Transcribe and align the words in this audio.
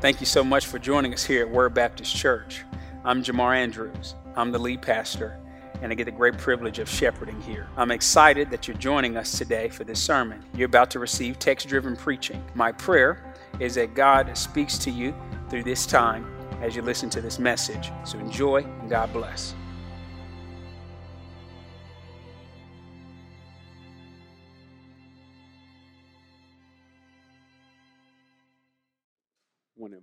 Thank 0.00 0.20
you 0.20 0.26
so 0.26 0.44
much 0.44 0.66
for 0.66 0.78
joining 0.78 1.12
us 1.12 1.24
here 1.24 1.42
at 1.42 1.50
Word 1.50 1.74
Baptist 1.74 2.14
Church. 2.14 2.62
I'm 3.04 3.20
Jamar 3.20 3.56
Andrews. 3.56 4.14
I'm 4.36 4.52
the 4.52 4.58
lead 4.58 4.80
pastor, 4.80 5.40
and 5.82 5.90
I 5.90 5.96
get 5.96 6.04
the 6.04 6.12
great 6.12 6.38
privilege 6.38 6.78
of 6.78 6.88
shepherding 6.88 7.40
here. 7.42 7.66
I'm 7.76 7.90
excited 7.90 8.48
that 8.52 8.68
you're 8.68 8.76
joining 8.76 9.16
us 9.16 9.36
today 9.36 9.68
for 9.68 9.82
this 9.82 10.00
sermon. 10.00 10.44
You're 10.54 10.66
about 10.66 10.92
to 10.92 11.00
receive 11.00 11.40
text 11.40 11.66
driven 11.66 11.96
preaching. 11.96 12.40
My 12.54 12.70
prayer 12.70 13.34
is 13.58 13.74
that 13.74 13.96
God 13.96 14.38
speaks 14.38 14.78
to 14.78 14.90
you 14.92 15.16
through 15.50 15.64
this 15.64 15.84
time 15.84 16.32
as 16.62 16.76
you 16.76 16.82
listen 16.82 17.10
to 17.10 17.20
this 17.20 17.40
message. 17.40 17.90
So 18.04 18.20
enjoy, 18.20 18.62
and 18.62 18.88
God 18.88 19.12
bless. 19.12 19.52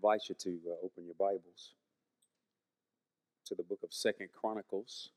Invite 0.06 0.30
you 0.30 0.36
to 0.36 0.60
uh, 0.70 0.86
open 0.86 1.04
your 1.04 1.16
Bibles 1.18 1.74
to 3.44 3.56
the 3.56 3.64
book 3.64 3.80
of 3.84 3.92
Second 3.92 4.30
Chronicles. 4.40 5.10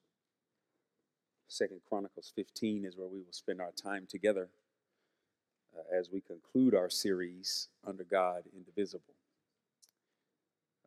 Second 1.46 1.82
Chronicles 1.86 2.32
15 2.34 2.86
is 2.86 2.96
where 2.96 3.06
we 3.06 3.18
will 3.18 3.32
spend 3.32 3.60
our 3.60 3.72
time 3.72 4.06
together 4.08 4.48
uh, 5.76 5.94
as 5.94 6.08
we 6.10 6.22
conclude 6.22 6.74
our 6.74 6.88
series 6.88 7.68
under 7.86 8.02
God 8.02 8.44
Indivisible. 8.56 9.12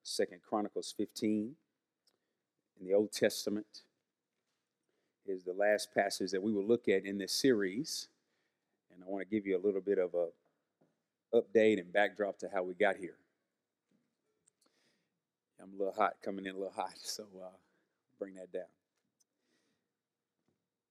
Second 0.01 0.41
Chronicles 0.49 0.91
15 0.97 1.51
in 2.79 2.87
the 2.87 2.95
Old 2.95 3.11
Testament 3.11 3.83
is 5.27 5.43
the 5.43 5.53
last 5.53 5.93
passage 5.93 6.31
that 6.31 6.41
we 6.41 6.51
will 6.51 6.65
look 6.65 6.87
at 6.87 7.05
in 7.05 7.19
this 7.19 7.33
series, 7.33 8.07
and 8.91 9.03
I 9.03 9.07
want 9.07 9.21
to 9.21 9.29
give 9.29 9.45
you 9.45 9.55
a 9.55 9.63
little 9.63 9.79
bit 9.79 9.99
of 9.99 10.15
a 10.15 10.29
update 11.37 11.79
and 11.79 11.93
backdrop 11.93 12.39
to 12.39 12.49
how 12.51 12.63
we 12.63 12.73
got 12.73 12.95
here. 12.95 13.17
I'm 15.61 15.73
a 15.73 15.77
little 15.77 15.93
hot, 15.93 16.15
coming 16.23 16.45
in 16.45 16.55
a 16.55 16.57
little 16.57 16.73
hot, 16.73 16.93
so 17.03 17.23
uh, 17.41 17.49
bring 18.19 18.35
that 18.35 18.51
down. 18.51 18.63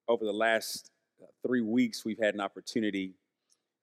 Over 0.08 0.24
the 0.24 0.32
last 0.32 0.90
uh, 1.22 1.26
three 1.46 1.60
weeks, 1.60 2.04
we've 2.04 2.18
had 2.18 2.34
an 2.34 2.40
opportunity 2.40 3.14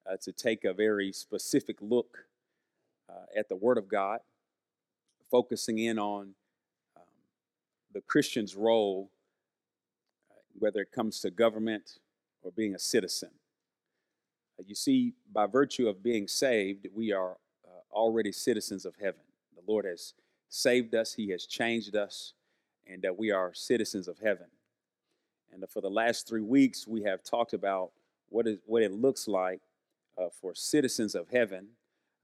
uh, 0.09 0.17
to 0.21 0.31
take 0.31 0.63
a 0.63 0.73
very 0.73 1.11
specific 1.11 1.77
look 1.81 2.25
uh, 3.09 3.25
at 3.37 3.49
the 3.49 3.55
Word 3.55 3.77
of 3.77 3.87
God, 3.87 4.19
focusing 5.29 5.79
in 5.79 5.99
on 5.99 6.35
um, 6.95 7.03
the 7.93 8.01
Christian's 8.01 8.55
role, 8.55 9.09
uh, 10.31 10.39
whether 10.57 10.81
it 10.81 10.91
comes 10.91 11.19
to 11.21 11.31
government 11.31 11.99
or 12.41 12.51
being 12.51 12.75
a 12.75 12.79
citizen. 12.79 13.29
Uh, 14.59 14.63
you 14.65 14.75
see, 14.75 15.13
by 15.33 15.45
virtue 15.45 15.87
of 15.87 16.01
being 16.01 16.27
saved, 16.27 16.87
we 16.93 17.11
are 17.11 17.37
already 17.91 18.31
citizens 18.31 18.85
of 18.85 18.93
heaven. 19.01 19.21
The 19.55 19.71
Lord 19.71 19.85
has 19.85 20.13
saved 20.49 20.95
us, 20.95 21.13
He 21.13 21.29
has 21.29 21.45
changed 21.45 21.95
us, 21.95 22.33
and 22.85 23.01
that 23.01 23.17
we 23.17 23.31
are 23.31 23.53
citizens 23.53 24.07
of 24.07 24.19
heaven. 24.19 24.47
And 25.51 25.63
for 25.69 25.81
the 25.81 25.89
last 25.89 26.27
three 26.27 26.41
weeks, 26.41 26.87
we 26.87 27.03
have 27.03 27.23
talked 27.23 27.53
about 27.53 27.91
what, 28.29 28.47
is, 28.47 28.59
what 28.65 28.83
it 28.83 28.91
looks 28.91 29.27
like 29.27 29.61
uh, 30.17 30.27
for 30.29 30.53
citizens 30.53 31.15
of 31.15 31.29
heaven 31.29 31.67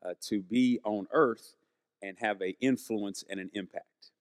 uh, 0.06 0.14
to 0.22 0.42
be 0.42 0.80
on 0.84 1.08
earth 1.12 1.56
and 2.02 2.18
have 2.20 2.42
an 2.42 2.54
influence 2.60 3.24
and 3.30 3.40
an 3.40 3.50
impact. 3.54 4.12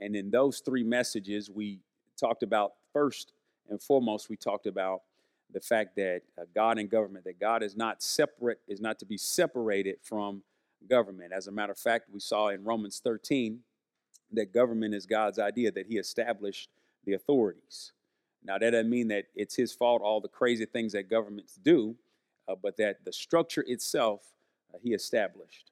And 0.00 0.16
in 0.16 0.30
those 0.30 0.60
three 0.60 0.82
messages, 0.82 1.50
we 1.50 1.80
talked 2.18 2.42
about 2.42 2.72
first 2.92 3.32
and 3.68 3.80
foremost, 3.80 4.28
we 4.28 4.36
talked 4.36 4.66
about 4.66 5.02
the 5.52 5.60
fact 5.60 5.96
that 5.96 6.22
uh, 6.38 6.44
God 6.54 6.78
and 6.78 6.90
government, 6.90 7.24
that 7.24 7.38
God 7.38 7.62
is 7.62 7.76
not 7.76 8.02
separate, 8.02 8.60
is 8.66 8.80
not 8.80 8.98
to 9.00 9.06
be 9.06 9.16
separated 9.16 9.96
from 10.02 10.42
government. 10.88 11.32
As 11.32 11.46
a 11.46 11.52
matter 11.52 11.72
of 11.72 11.78
fact, 11.78 12.08
we 12.12 12.20
saw 12.20 12.48
in 12.48 12.64
Romans 12.64 13.00
13 13.02 13.60
that 14.32 14.52
government 14.52 14.94
is 14.94 15.06
God's 15.06 15.38
idea, 15.38 15.72
that 15.72 15.86
He 15.86 15.98
established 15.98 16.70
the 17.04 17.14
authorities. 17.14 17.92
Now, 18.42 18.58
that 18.58 18.70
doesn't 18.70 18.90
mean 18.90 19.08
that 19.08 19.26
it's 19.34 19.54
His 19.54 19.72
fault, 19.72 20.02
all 20.02 20.20
the 20.20 20.28
crazy 20.28 20.66
things 20.66 20.92
that 20.92 21.10
governments 21.10 21.58
do, 21.62 21.96
uh, 22.48 22.54
but 22.60 22.76
that 22.78 23.04
the 23.04 23.12
structure 23.12 23.64
itself 23.66 24.22
uh, 24.72 24.78
He 24.82 24.94
established. 24.94 25.70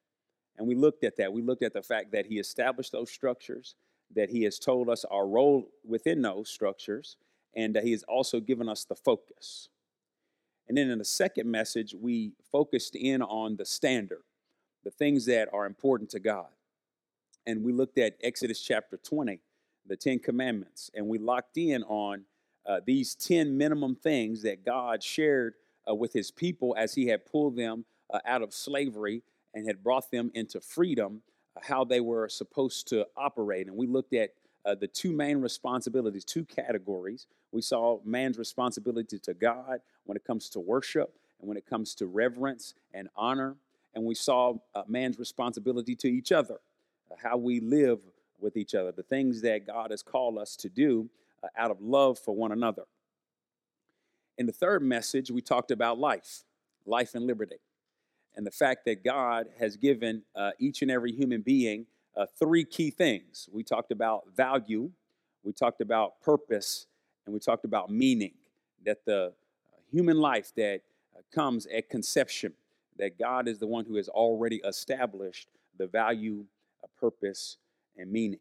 And 0.57 0.67
we 0.67 0.75
looked 0.75 1.05
at 1.05 1.17
that. 1.17 1.33
We 1.33 1.43
looked 1.43 1.63
at 1.63 1.73
the 1.73 1.83
fact 1.83 2.13
that 2.13 2.27
He 2.27 2.39
established 2.39 2.93
those 2.93 3.11
structures, 3.11 3.75
that 4.15 4.29
He 4.29 4.43
has 4.43 4.59
told 4.59 4.89
us 4.89 5.05
our 5.11 5.27
role 5.27 5.71
within 5.87 6.23
those 6.23 6.49
structures, 6.49 7.17
and 7.55 7.75
that 7.75 7.85
He 7.85 7.93
has 7.93 8.03
also 8.05 8.41
given 8.41 8.69
us 8.69 8.85
the 8.85 8.97
focus. 8.97 9.69
And 10.69 10.77
then 10.77 10.91
in 10.91 10.99
the 10.99 11.05
second 11.05 11.51
message, 11.51 11.95
we 11.99 12.33
focused 12.53 12.95
in 12.95 13.23
on 13.23 13.57
the 13.57 13.65
standard 13.65 14.23
the 14.89 14.93
things 14.93 15.27
that 15.27 15.51
are 15.53 15.67
important 15.67 16.09
to 16.09 16.19
God. 16.19 16.47
And 17.47 17.63
we 17.63 17.75
looked 17.75 17.99
at 17.99 18.17
Exodus 18.23 18.63
chapter 18.63 18.97
20, 18.97 19.39
the 19.87 19.97
Ten 19.97 20.19
Commandments, 20.19 20.91
and 20.95 21.07
we 21.07 21.19
locked 21.19 21.59
in 21.59 21.83
on 21.83 22.25
uh, 22.67 22.81
these 22.87 23.15
10 23.15 23.59
minimum 23.59 23.97
things 23.97 24.41
that 24.45 24.65
God 24.65 25.03
shared 25.03 25.57
uh, 25.87 25.95
with 25.95 26.15
his 26.15 26.31
people 26.31 26.75
as 26.79 26.95
he 26.95 27.07
had 27.07 27.27
pulled 27.27 27.55
them 27.55 27.85
uh, 28.11 28.21
out 28.25 28.41
of 28.41 28.55
slavery 28.55 29.23
and 29.53 29.67
had 29.67 29.85
brought 29.85 30.11
them 30.11 30.31
into 30.33 30.59
freedom, 30.59 31.21
uh, 31.55 31.61
how 31.63 31.85
they 31.85 32.01
were 32.01 32.27
supposed 32.31 32.89
to 32.89 33.07
operate. 33.15 33.67
And 33.67 33.77
we 33.77 33.87
looked 33.87 34.15
at 34.15 34.31
uh, 34.65 34.75
the 34.75 34.89
two 34.89 35.13
main 35.13 35.43
responsibilities, 35.43 36.25
two 36.25 36.47
categories. 36.47 37.27
We 37.53 37.61
saw 37.61 38.01
man's 38.07 38.39
responsibility 38.39 39.19
to 39.19 39.35
God 39.35 39.81
when 40.07 40.17
it 40.17 40.25
comes 40.25 40.49
to 40.51 40.61
worship 40.61 41.19
and 41.41 41.47
when 41.47 41.59
it 41.59 41.67
comes 41.67 41.95
to 41.97 42.07
reverence 42.07 42.73
and 42.95 43.11
honor 43.15 43.57
and 43.99 44.07
we 44.07 44.15
saw 44.15 44.55
uh, 44.77 44.83
man's 44.87 45.19
responsibility 45.19 45.97
to 45.97 46.09
each 46.09 46.31
other, 46.31 46.61
uh, 47.11 47.17
how 47.21 47.37
we 47.37 47.59
live 47.59 47.99
with 48.39 48.57
each 48.57 48.77
other, 48.77 48.93
the 48.93 49.03
things 49.03 49.43
that 49.43 49.67
God 49.67 49.91
has 49.91 50.05
called 50.05 50.39
us 50.39 50.55
to 50.59 50.69
do 50.69 51.11
uh, 51.43 51.49
out 51.59 51.73
of 51.73 51.83
love 51.83 52.17
for 52.17 52.33
one 52.33 52.53
another. 52.53 52.85
In 54.39 54.47
the 54.47 54.53
third 54.53 54.85
message, 54.85 55.33
we 55.33 55.41
talked 55.41 55.73
about 55.73 55.99
life, 55.99 56.45
life 56.87 57.17
and 57.17 57.27
liberty, 57.27 57.59
and 58.37 58.47
the 58.47 58.53
fact 58.53 58.85
that 58.85 59.03
God 59.03 59.49
has 59.59 59.77
given 59.77 60.23
uh, 60.37 60.53
each 60.61 60.81
and 60.83 60.93
every 60.93 61.11
human 61.11 61.41
being 61.41 61.85
uh, 62.17 62.27
three 62.39 62.65
key 62.65 62.91
things. 62.91 63.49
We 63.53 63.65
talked 63.65 63.91
about 63.91 64.29
value, 64.37 64.93
we 65.43 65.53
talked 65.53 65.81
about 65.81 66.21
purpose, 66.21 66.87
and 67.27 67.35
we 67.35 67.41
talked 67.41 67.65
about 67.65 67.91
meaning. 67.91 68.35
That 68.87 69.05
the 69.05 69.25
uh, 69.25 69.31
human 69.91 70.19
life 70.19 70.53
that 70.57 70.83
comes 71.35 71.67
at 71.67 71.89
conception 71.89 72.53
that 72.99 73.19
God 73.19 73.49
is 73.49 73.59
the 73.59 73.67
one 73.67 73.85
who 73.85 73.97
has 73.97 74.09
already 74.09 74.61
established 74.65 75.49
the 75.77 75.87
value, 75.87 76.45
purpose, 77.01 77.57
and 77.97 78.11
meaning. 78.11 78.41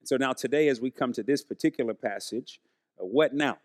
And 0.00 0.08
so 0.08 0.16
now, 0.16 0.32
today, 0.32 0.68
as 0.68 0.80
we 0.80 0.90
come 0.90 1.12
to 1.14 1.22
this 1.22 1.42
particular 1.42 1.94
passage, 1.94 2.60
uh, 3.00 3.04
what 3.04 3.34
now? 3.34 3.58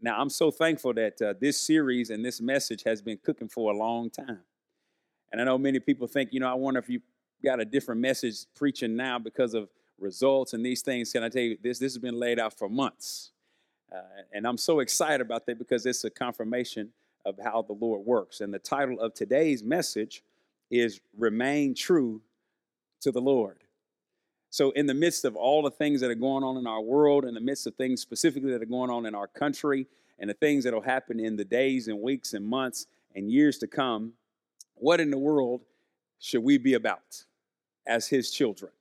Now, 0.00 0.20
I'm 0.20 0.30
so 0.30 0.50
thankful 0.50 0.94
that 0.94 1.20
uh, 1.20 1.34
this 1.40 1.60
series 1.60 2.10
and 2.10 2.24
this 2.24 2.40
message 2.40 2.84
has 2.84 3.02
been 3.02 3.18
cooking 3.18 3.48
for 3.48 3.72
a 3.72 3.76
long 3.76 4.10
time. 4.10 4.40
And 5.32 5.40
I 5.40 5.44
know 5.44 5.58
many 5.58 5.80
people 5.80 6.06
think, 6.06 6.32
you 6.32 6.40
know, 6.40 6.48
I 6.48 6.54
wonder 6.54 6.78
if 6.78 6.88
you 6.88 7.00
got 7.44 7.60
a 7.60 7.64
different 7.64 8.00
message 8.00 8.46
preaching 8.54 8.96
now 8.96 9.18
because 9.18 9.54
of 9.54 9.68
results 9.98 10.52
and 10.52 10.64
these 10.64 10.82
things. 10.82 11.12
Can 11.12 11.24
I 11.24 11.28
tell 11.28 11.42
you, 11.42 11.58
this, 11.60 11.80
this 11.80 11.94
has 11.94 11.98
been 11.98 12.18
laid 12.18 12.38
out 12.38 12.56
for 12.56 12.68
months. 12.68 13.32
Uh, 13.92 14.00
and 14.32 14.46
I'm 14.46 14.58
so 14.58 14.80
excited 14.80 15.20
about 15.20 15.46
that 15.46 15.58
because 15.58 15.84
it's 15.84 16.04
a 16.04 16.10
confirmation 16.10 16.90
of 17.28 17.38
how 17.38 17.62
the 17.62 17.74
Lord 17.74 18.06
works. 18.06 18.40
And 18.40 18.52
the 18.52 18.58
title 18.58 18.98
of 19.00 19.12
today's 19.12 19.62
message 19.62 20.22
is 20.70 21.00
Remain 21.16 21.74
True 21.74 22.22
to 23.02 23.12
the 23.12 23.20
Lord. 23.20 23.58
So, 24.50 24.70
in 24.70 24.86
the 24.86 24.94
midst 24.94 25.26
of 25.26 25.36
all 25.36 25.62
the 25.62 25.70
things 25.70 26.00
that 26.00 26.10
are 26.10 26.14
going 26.14 26.42
on 26.42 26.56
in 26.56 26.66
our 26.66 26.80
world, 26.80 27.26
in 27.26 27.34
the 27.34 27.40
midst 27.40 27.66
of 27.66 27.74
things 27.74 28.00
specifically 28.00 28.50
that 28.52 28.62
are 28.62 28.66
going 28.66 28.90
on 28.90 29.04
in 29.04 29.14
our 29.14 29.26
country, 29.26 29.86
and 30.18 30.28
the 30.28 30.34
things 30.34 30.64
that 30.64 30.72
will 30.72 30.80
happen 30.80 31.20
in 31.20 31.36
the 31.36 31.44
days 31.44 31.86
and 31.86 32.00
weeks 32.00 32.32
and 32.32 32.44
months 32.44 32.86
and 33.14 33.30
years 33.30 33.58
to 33.58 33.66
come, 33.66 34.14
what 34.74 35.00
in 35.00 35.10
the 35.10 35.18
world 35.18 35.60
should 36.18 36.42
we 36.42 36.56
be 36.56 36.74
about 36.74 37.24
as 37.86 38.08
His 38.08 38.30
children? 38.30 38.72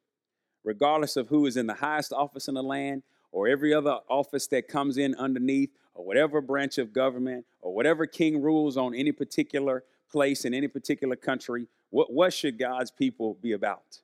Regardless 0.63 1.17
of 1.17 1.27
who 1.27 1.45
is 1.45 1.57
in 1.57 1.67
the 1.67 1.73
highest 1.73 2.13
office 2.13 2.47
in 2.47 2.53
the 2.53 2.63
land 2.63 3.03
or 3.33 3.49
every 3.49 3.73
other 3.73 3.99
office 4.09 4.47
that 4.47 4.69
comes 4.69 4.97
in 4.97 5.15
underneath, 5.15 5.69
or 5.97 6.05
whatever 6.05 6.39
branch 6.41 6.77
of 6.77 6.93
government 6.93 7.45
or 7.59 7.73
whatever 7.73 8.05
king 8.05 8.41
rules 8.41 8.77
on 8.77 8.93
any 8.93 9.11
particular 9.11 9.83
place 10.09 10.45
in 10.45 10.53
any 10.53 10.67
particular 10.67 11.15
country, 11.15 11.67
what, 11.89 12.13
what 12.13 12.31
should 12.31 12.57
God's 12.57 12.91
people 12.91 13.33
be 13.41 13.53
about? 13.53 13.99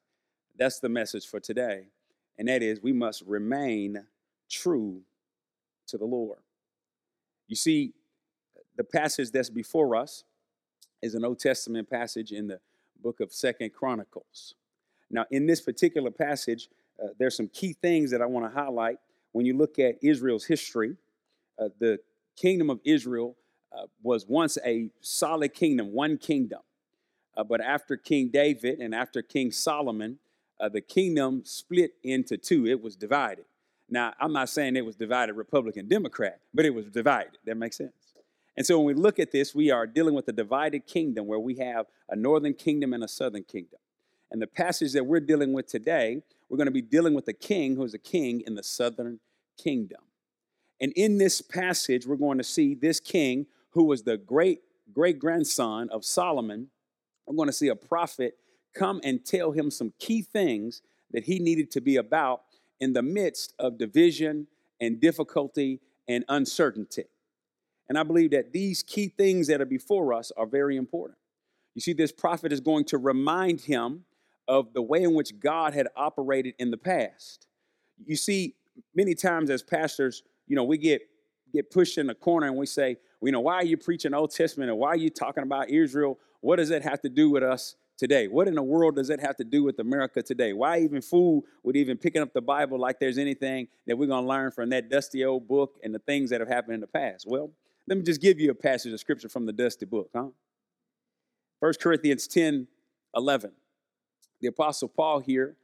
That's 0.57 0.79
the 0.79 0.89
message 0.89 1.27
for 1.27 1.39
today. 1.39 1.85
And 2.37 2.47
that 2.47 2.63
is, 2.63 2.81
we 2.81 2.93
must 2.93 3.21
remain 3.25 4.05
true 4.49 5.01
to 5.87 5.97
the 5.97 6.05
Lord. 6.05 6.39
You 7.47 7.55
see, 7.55 7.93
the 8.75 8.83
passage 8.83 9.31
that's 9.31 9.51
before 9.51 9.95
us 9.95 10.23
is 11.01 11.13
an 11.13 11.23
Old 11.23 11.39
Testament 11.39 11.89
passage 11.89 12.31
in 12.31 12.47
the 12.47 12.59
book 13.03 13.19
of 13.19 13.31
Second 13.31 13.71
Chronicles. 13.73 14.55
Now, 15.11 15.25
in 15.29 15.45
this 15.45 15.61
particular 15.61 16.09
passage, 16.09 16.69
uh, 17.01 17.09
there's 17.19 17.37
some 17.37 17.49
key 17.49 17.73
things 17.73 18.09
that 18.09 18.21
I 18.21 18.25
want 18.25 18.51
to 18.51 18.59
highlight 18.59 18.97
when 19.31 19.45
you 19.45 19.55
look 19.55 19.77
at 19.77 19.95
Israel's 20.01 20.45
history 20.45 20.95
uh, 21.59 21.69
the 21.79 21.99
kingdom 22.35 22.69
of 22.69 22.79
Israel 22.83 23.35
uh, 23.71 23.85
was 24.01 24.25
once 24.27 24.57
a 24.65 24.89
solid 25.01 25.53
kingdom, 25.53 25.93
one 25.93 26.17
kingdom. 26.17 26.59
Uh, 27.35 27.43
but 27.43 27.61
after 27.61 27.97
King 27.97 28.29
David 28.29 28.79
and 28.79 28.93
after 28.93 29.21
King 29.21 29.51
Solomon, 29.51 30.19
uh, 30.59 30.69
the 30.69 30.81
kingdom 30.81 31.41
split 31.43 31.93
into 32.03 32.37
two. 32.37 32.67
It 32.67 32.81
was 32.81 32.95
divided. 32.95 33.45
Now, 33.89 34.13
I'm 34.19 34.33
not 34.33 34.49
saying 34.49 34.75
it 34.75 34.85
was 34.85 34.95
divided 34.95 35.33
Republican 35.33 35.87
Democrat, 35.87 36.39
but 36.53 36.65
it 36.65 36.73
was 36.73 36.85
divided. 36.85 37.37
That 37.45 37.57
makes 37.57 37.77
sense. 37.77 37.91
And 38.55 38.65
so 38.65 38.77
when 38.77 38.85
we 38.85 38.93
look 38.93 39.19
at 39.19 39.31
this, 39.31 39.55
we 39.55 39.71
are 39.71 39.87
dealing 39.87 40.13
with 40.13 40.27
a 40.27 40.31
divided 40.31 40.85
kingdom 40.85 41.25
where 41.25 41.39
we 41.39 41.55
have 41.55 41.87
a 42.09 42.15
northern 42.15 42.53
kingdom 42.53 42.93
and 42.93 43.03
a 43.03 43.07
southern 43.07 43.43
kingdom. 43.43 43.79
And 44.31 44.41
the 44.41 44.47
passage 44.47 44.93
that 44.93 45.05
we're 45.05 45.19
dealing 45.19 45.53
with 45.53 45.67
today, 45.67 46.21
we're 46.49 46.57
going 46.57 46.67
to 46.67 46.71
be 46.71 46.81
dealing 46.81 47.13
with 47.13 47.27
a 47.27 47.33
king 47.33 47.75
who 47.75 47.83
is 47.83 47.93
a 47.93 47.99
king 47.99 48.41
in 48.45 48.55
the 48.55 48.63
southern 48.63 49.19
kingdom. 49.57 50.01
And 50.83 50.91
in 50.97 51.17
this 51.17 51.41
passage, 51.41 52.05
we're 52.05 52.17
going 52.17 52.39
to 52.39 52.43
see 52.43 52.75
this 52.75 52.99
king 52.99 53.47
who 53.69 53.85
was 53.85 54.03
the 54.03 54.17
great 54.17 54.59
great 54.91 55.17
grandson 55.17 55.89
of 55.89 56.03
Solomon. 56.03 56.67
We're 57.25 57.37
going 57.37 57.47
to 57.47 57.53
see 57.53 57.69
a 57.69 57.75
prophet 57.75 58.35
come 58.75 58.99
and 59.01 59.25
tell 59.25 59.53
him 59.53 59.71
some 59.71 59.93
key 59.97 60.21
things 60.21 60.81
that 61.11 61.23
he 61.23 61.39
needed 61.39 61.71
to 61.71 61.81
be 61.81 61.95
about 61.95 62.41
in 62.81 62.91
the 62.91 63.01
midst 63.01 63.53
of 63.59 63.77
division 63.77 64.47
and 64.81 64.99
difficulty 64.99 65.79
and 66.07 66.25
uncertainty. 66.27 67.05
And 67.87 67.97
I 67.97 68.03
believe 68.03 68.31
that 68.31 68.51
these 68.51 68.83
key 68.83 69.07
things 69.07 69.47
that 69.47 69.61
are 69.61 69.65
before 69.65 70.13
us 70.13 70.33
are 70.35 70.45
very 70.45 70.75
important. 70.75 71.17
You 71.75 71.81
see, 71.81 71.93
this 71.93 72.11
prophet 72.11 72.51
is 72.51 72.59
going 72.59 72.83
to 72.85 72.97
remind 72.97 73.61
him 73.61 74.03
of 74.49 74.73
the 74.73 74.81
way 74.81 75.01
in 75.03 75.13
which 75.13 75.39
God 75.39 75.73
had 75.73 75.87
operated 75.95 76.55
in 76.59 76.71
the 76.71 76.77
past. 76.77 77.47
You 78.05 78.17
see, 78.17 78.55
many 78.93 79.15
times 79.15 79.49
as 79.49 79.63
pastors, 79.63 80.23
you 80.47 80.55
know, 80.55 80.63
we 80.63 80.77
get 80.77 81.01
get 81.53 81.69
pushed 81.69 81.97
in 81.97 82.07
the 82.07 82.15
corner 82.15 82.47
and 82.47 82.57
we 82.57 82.65
say, 82.65 82.97
you 83.21 83.31
know, 83.31 83.39
why 83.39 83.55
are 83.55 83.65
you 83.65 83.77
preaching 83.77 84.13
Old 84.13 84.31
Testament 84.31 84.69
and 84.69 84.79
why 84.79 84.89
are 84.89 84.97
you 84.97 85.09
talking 85.09 85.43
about 85.43 85.69
Israel? 85.69 86.17
What 86.41 86.57
does 86.57 86.69
that 86.69 86.81
have 86.81 87.01
to 87.01 87.09
do 87.09 87.29
with 87.29 87.43
us 87.43 87.75
today? 87.97 88.27
What 88.27 88.47
in 88.47 88.55
the 88.55 88.63
world 88.63 88.95
does 88.95 89.09
it 89.09 89.19
have 89.19 89.35
to 89.37 89.43
do 89.43 89.63
with 89.63 89.79
America 89.79 90.21
today? 90.21 90.53
Why 90.53 90.79
even 90.79 91.01
fool 91.01 91.43
with 91.63 91.75
even 91.75 91.97
picking 91.97 92.21
up 92.21 92.33
the 92.33 92.41
Bible 92.41 92.79
like 92.79 92.99
there's 92.99 93.17
anything 93.17 93.67
that 93.87 93.97
we're 93.97 94.07
going 94.07 94.23
to 94.23 94.27
learn 94.27 94.51
from 94.51 94.69
that 94.71 94.89
dusty 94.89 95.23
old 95.23 95.47
book 95.47 95.77
and 95.83 95.93
the 95.93 95.99
things 95.99 96.31
that 96.31 96.41
have 96.41 96.49
happened 96.49 96.73
in 96.75 96.81
the 96.81 96.87
past? 96.87 97.25
Well, 97.27 97.51
let 97.87 97.97
me 97.97 98.03
just 98.03 98.21
give 98.21 98.39
you 98.39 98.51
a 98.51 98.55
passage 98.55 98.91
of 98.93 98.99
scripture 98.99 99.29
from 99.29 99.45
the 99.45 99.53
dusty 99.53 99.85
book, 99.85 100.09
huh? 100.13 100.27
1 101.59 101.73
Corinthians 101.79 102.27
10 102.27 102.67
11. 103.15 103.51
The 104.41 104.47
Apostle 104.47 104.89
Paul 104.89 105.19
here 105.19 105.55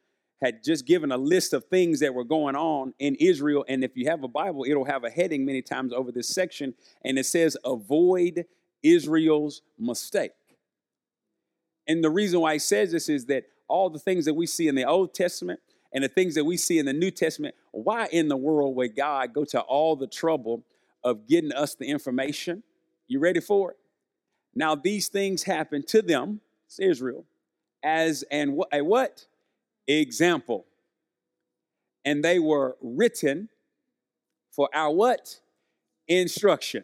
had 0.42 0.64
just 0.64 0.86
given 0.86 1.12
a 1.12 1.18
list 1.18 1.54
of 1.54 1.66
things 1.66 2.00
that 2.00 2.14
were 2.14 2.24
going 2.24 2.56
on 2.56 2.94
in 3.00 3.16
Israel. 3.16 3.66
And 3.68 3.84
if 3.84 3.96
you 3.96 4.10
have 4.10 4.24
a 4.24 4.28
Bible, 4.28 4.66
it'll 4.68 4.86
have 4.86 5.04
a 5.04 5.10
heading 5.10 5.46
many 5.46 5.62
times 5.62 5.92
over 5.94 6.12
this 6.12 6.30
section, 6.30 6.74
and 7.04 7.20
it 7.20 7.26
says, 7.26 7.58
Avoid 7.66 8.46
Israel's 8.82 9.62
mistake. 9.78 10.32
And 11.88 12.04
the 12.04 12.10
reason 12.10 12.40
why 12.40 12.54
he 12.54 12.60
says 12.60 12.92
this 12.92 13.10
is 13.10 13.26
that 13.26 13.46
all 13.68 13.90
the 13.90 14.00
things 14.00 14.26
that 14.26 14.34
we 14.34 14.46
see 14.46 14.68
in 14.68 14.76
the 14.76 14.86
Old 14.86 15.14
Testament 15.14 15.60
and 15.92 16.04
the 16.04 16.08
things 16.08 16.36
that 16.36 16.46
we 16.46 16.56
see 16.56 16.78
in 16.78 16.86
the 16.86 16.94
New 16.94 17.12
Testament, 17.12 17.56
why 17.72 18.08
in 18.12 18.28
the 18.28 18.38
world 18.38 18.76
would 18.76 18.96
God 18.96 19.34
go 19.34 19.44
to 19.46 19.60
all 19.62 19.96
the 19.96 20.08
trouble 20.08 20.64
of 21.04 21.28
getting 21.28 21.52
us 21.52 21.76
the 21.76 21.86
information? 21.86 22.64
You 23.08 23.20
ready 23.20 23.40
for 23.40 23.72
it? 23.72 23.78
Now, 24.54 24.76
these 24.76 25.08
things 25.08 25.44
happen 25.44 25.84
to 25.88 26.02
them, 26.02 26.42
it's 26.68 26.80
Israel, 26.80 27.26
as 27.84 28.24
and 28.32 28.54
what, 28.54 28.70
a 28.72 28.82
what? 28.82 29.26
Example. 29.98 30.66
And 32.06 32.24
they 32.24 32.40
were 32.40 32.78
written 32.82 33.50
for 34.52 34.70
our 34.74 34.92
what? 34.92 35.40
Instruction. 36.08 36.84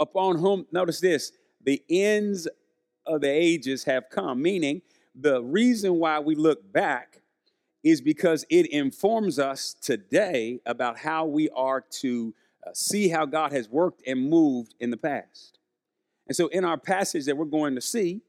upon 0.00 0.38
whom, 0.38 0.66
notice 0.72 1.00
this, 1.00 1.32
the 1.62 1.82
ends 1.90 2.48
of 3.06 3.20
the 3.20 3.28
ages 3.28 3.84
have 3.84 4.08
come, 4.10 4.40
meaning 4.40 4.80
the 5.14 5.42
reason 5.42 5.98
why 5.98 6.18
we 6.18 6.34
look 6.34 6.72
back 6.72 7.20
is 7.82 8.00
because 8.00 8.46
it 8.48 8.66
informs 8.66 9.38
us 9.38 9.74
today 9.74 10.58
about 10.64 10.98
how 10.98 11.26
we 11.26 11.50
are 11.50 11.82
to 11.82 12.34
uh, 12.66 12.70
see 12.72 13.08
how 13.08 13.26
God 13.26 13.52
has 13.52 13.68
worked 13.68 14.02
and 14.06 14.28
moved 14.28 14.74
in 14.80 14.90
the 14.90 14.96
past. 14.96 15.58
And 16.26 16.34
so, 16.34 16.46
in 16.48 16.64
our 16.64 16.78
passage 16.78 17.26
that 17.26 17.36
we're 17.36 17.44
going 17.44 17.74
to 17.74 17.82
see, 17.82 18.22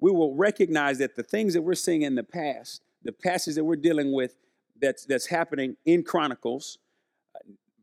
we 0.00 0.10
will 0.10 0.34
recognize 0.34 0.98
that 0.98 1.16
the 1.16 1.22
things 1.22 1.54
that 1.54 1.62
we're 1.62 1.74
seeing 1.74 2.02
in 2.02 2.14
the 2.14 2.24
past, 2.24 2.82
the 3.02 3.12
passage 3.12 3.54
that 3.54 3.64
we're 3.64 3.76
dealing 3.76 4.12
with 4.12 4.36
that's, 4.80 5.04
that's 5.06 5.26
happening 5.26 5.76
in 5.84 6.02
Chronicles, 6.02 6.78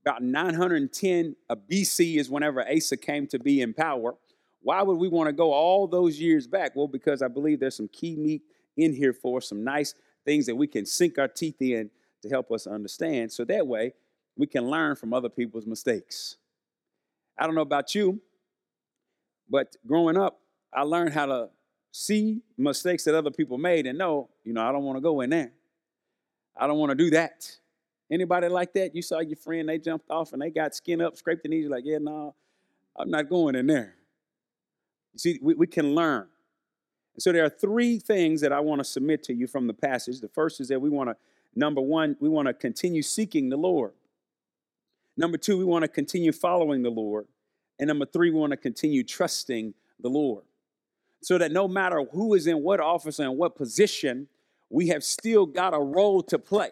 about 0.06 0.24
910 0.24 1.36
BC 1.70 2.18
is 2.18 2.30
whenever 2.30 2.68
Asa 2.68 2.98
came 2.98 3.28
to 3.28 3.40
be 3.40 3.62
in 3.62 3.74
power. 3.74 4.16
Why 4.62 4.82
would 4.82 4.96
we 4.96 5.08
want 5.08 5.28
to 5.28 5.34
go 5.34 5.52
all 5.52 5.88
those 5.88 6.20
years 6.20 6.48
back? 6.48 6.76
Well, 6.76 6.88
because 6.88 7.22
I 7.22 7.28
believe 7.28 7.60
there's 7.60 7.78
some 7.78 7.90
key 7.92 8.16
meat 8.16 8.44
in 8.78 8.94
here 8.94 9.14
for 9.14 9.42
some 9.42 9.64
nice 9.64 9.94
things 10.26 10.46
that 10.46 10.56
we 10.56 10.68
can 10.68 10.86
sink 10.86 11.18
our 11.18 11.28
teeth 11.28 11.62
in 11.62 11.90
to 12.22 12.30
help 12.30 12.52
us 12.52 12.68
understand. 12.68 13.32
So 13.32 13.44
that 13.46 13.66
way 13.66 13.94
we 14.38 14.48
can 14.48 14.70
learn 14.70 14.96
from 14.96 15.14
other 15.14 15.30
people's 15.30 15.66
mistakes. 15.66 16.38
I 17.40 17.46
don't 17.46 17.56
know 17.56 17.62
about 17.62 17.96
you, 17.96 18.22
but 19.50 19.76
growing 19.88 20.18
up, 20.18 20.40
I 20.74 20.84
learned 20.84 21.14
how 21.14 21.26
to 21.26 21.50
see 21.92 22.42
mistakes 22.58 23.04
that 23.04 23.16
other 23.16 23.32
people 23.32 23.58
made 23.58 23.86
and 23.86 23.98
know, 23.98 24.30
you 24.44 24.54
know, 24.54 24.64
I 24.64 24.72
don't 24.72 24.84
want 24.84 24.98
to 24.98 25.02
go 25.02 25.22
in 25.22 25.30
there. 25.30 25.52
I 26.58 26.68
don't 26.68 26.78
want 26.78 26.92
to 26.92 26.96
do 26.96 27.10
that. 27.12 27.58
Anybody 28.10 28.48
like 28.48 28.74
that? 28.74 28.96
You 28.96 29.02
saw 29.02 29.20
your 29.20 29.38
friend, 29.38 29.70
they 29.70 29.78
jumped 29.78 30.10
off 30.10 30.34
and 30.34 30.42
they 30.42 30.50
got 30.50 30.76
skin 30.76 31.02
up, 31.02 31.18
scraped 31.18 31.44
the 31.44 31.50
knees, 31.50 31.70
like, 31.70 31.84
yeah, 31.86 31.98
no, 32.00 32.36
I'm 32.98 33.10
not 33.10 33.30
going 33.30 33.56
in 33.56 33.68
there. 33.68 33.96
You 35.14 35.20
see, 35.20 35.40
we, 35.42 35.54
we 35.54 35.68
can 35.68 35.96
learn. 35.96 36.28
And 37.14 37.24
so 37.24 37.32
there 37.32 37.46
are 37.46 37.50
three 37.50 38.00
things 38.00 38.42
that 38.42 38.52
I 38.52 38.60
want 38.60 38.80
to 38.80 38.86
submit 38.86 39.24
to 39.24 39.34
you 39.34 39.48
from 39.48 39.68
the 39.68 39.74
passage. 39.74 40.20
The 40.20 40.30
first 40.30 40.60
is 40.62 40.70
that 40.70 40.80
we 40.80 40.90
want 40.90 41.10
to, 41.10 41.16
number 41.56 41.82
one, 41.82 42.16
we 42.20 42.30
want 42.30 42.48
to 42.48 42.54
continue 42.54 43.02
seeking 43.02 43.50
the 43.50 43.58
Lord. 43.58 43.94
Number 45.18 45.38
two, 45.38 45.58
we 45.58 45.66
want 45.66 45.84
to 45.84 45.90
continue 45.90 46.32
following 46.32 46.84
the 46.84 46.90
Lord. 46.90 47.28
And 47.80 47.88
number 47.88 48.06
three, 48.06 48.30
we 48.30 48.40
want 48.40 48.52
to 48.52 48.58
continue 48.58 49.04
trusting 49.04 49.74
the 50.00 50.10
Lord 50.10 50.44
so 51.22 51.38
that 51.38 51.52
no 51.52 51.68
matter 51.68 52.04
who 52.12 52.34
is 52.34 52.48
in 52.48 52.62
what 52.64 52.80
office 52.80 53.20
and 53.20 53.38
what 53.38 53.56
position, 53.56 54.28
we 54.70 54.88
have 54.88 55.04
still 55.04 55.46
got 55.46 55.74
a 55.74 55.80
role 55.80 56.24
to 56.24 56.40
play. 56.40 56.70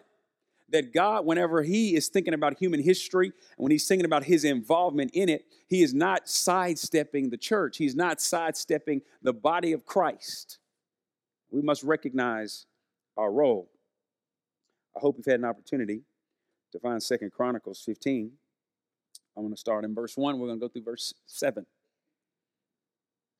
That 0.70 0.92
God, 0.92 1.24
whenever 1.24 1.62
He 1.62 1.96
is 1.96 2.08
thinking 2.08 2.34
about 2.34 2.58
human 2.58 2.80
history 2.80 3.26
and 3.26 3.34
when 3.56 3.72
He's 3.72 3.86
thinking 3.86 4.04
about 4.04 4.24
His 4.24 4.44
involvement 4.44 5.10
in 5.14 5.28
it, 5.28 5.46
He 5.66 5.82
is 5.82 5.94
not 5.94 6.28
sidestepping 6.28 7.30
the 7.30 7.36
church. 7.36 7.76
He's 7.76 7.96
not 7.96 8.20
sidestepping 8.20 9.02
the 9.22 9.32
body 9.32 9.72
of 9.72 9.86
Christ. 9.86 10.58
We 11.50 11.62
must 11.62 11.82
recognize 11.82 12.66
our 13.16 13.32
role. 13.32 13.68
I 14.96 15.00
hope 15.00 15.16
you've 15.16 15.26
had 15.26 15.40
an 15.40 15.46
opportunity 15.46 16.02
to 16.72 16.78
find 16.78 17.02
Second 17.02 17.32
Chronicles 17.32 17.82
15. 17.84 18.30
I'm 19.36 19.42
going 19.42 19.54
to 19.54 19.60
start 19.60 19.84
in 19.84 19.94
verse 19.94 20.16
1. 20.16 20.38
We're 20.38 20.48
going 20.48 20.60
to 20.60 20.64
go 20.64 20.68
through 20.68 20.82
verse 20.82 21.14
7. 21.26 21.66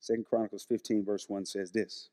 Second 0.01 0.25
Chronicles 0.25 0.65
15, 0.65 1.05
verse 1.05 1.29
1 1.29 1.45
says 1.45 1.71
this 1.71 2.09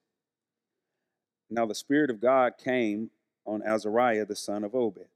Now 1.51 1.65
the 1.67 1.75
Spirit 1.75 2.11
of 2.11 2.21
God 2.21 2.53
came 2.63 3.11
on 3.47 3.63
Azariah, 3.63 4.27
the 4.27 4.37
son 4.37 4.63
of 4.63 4.75
Obed. 4.75 5.07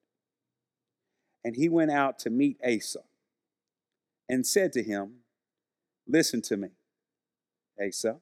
And 1.45 1.55
he 1.55 1.69
went 1.69 1.91
out 1.91 2.19
to 2.21 2.31
meet 2.31 2.59
Asa 2.65 3.01
and 4.29 4.47
said 4.47 4.73
to 4.73 4.83
him, 4.83 5.17
Listen 6.09 6.41
to 6.43 6.57
me, 6.57 6.69
Asa, 7.81 8.17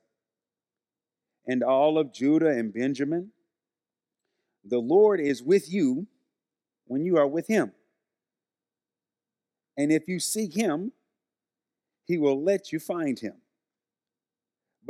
and 1.47 1.63
all 1.63 1.97
of 1.97 2.13
Judah 2.13 2.51
and 2.51 2.75
Benjamin. 2.75 3.31
The 4.65 4.79
Lord 4.79 5.21
is 5.21 5.43
with 5.43 5.73
you 5.73 6.07
when 6.87 7.05
you 7.05 7.17
are 7.17 7.27
with 7.27 7.47
him. 7.47 7.73
And 9.77 9.93
if 9.93 10.09
you 10.09 10.19
seek 10.19 10.55
him, 10.55 10.93
he 12.05 12.19
will 12.19 12.43
let 12.43 12.73
you 12.73 12.81
find 12.81 13.19
him. 13.19 13.35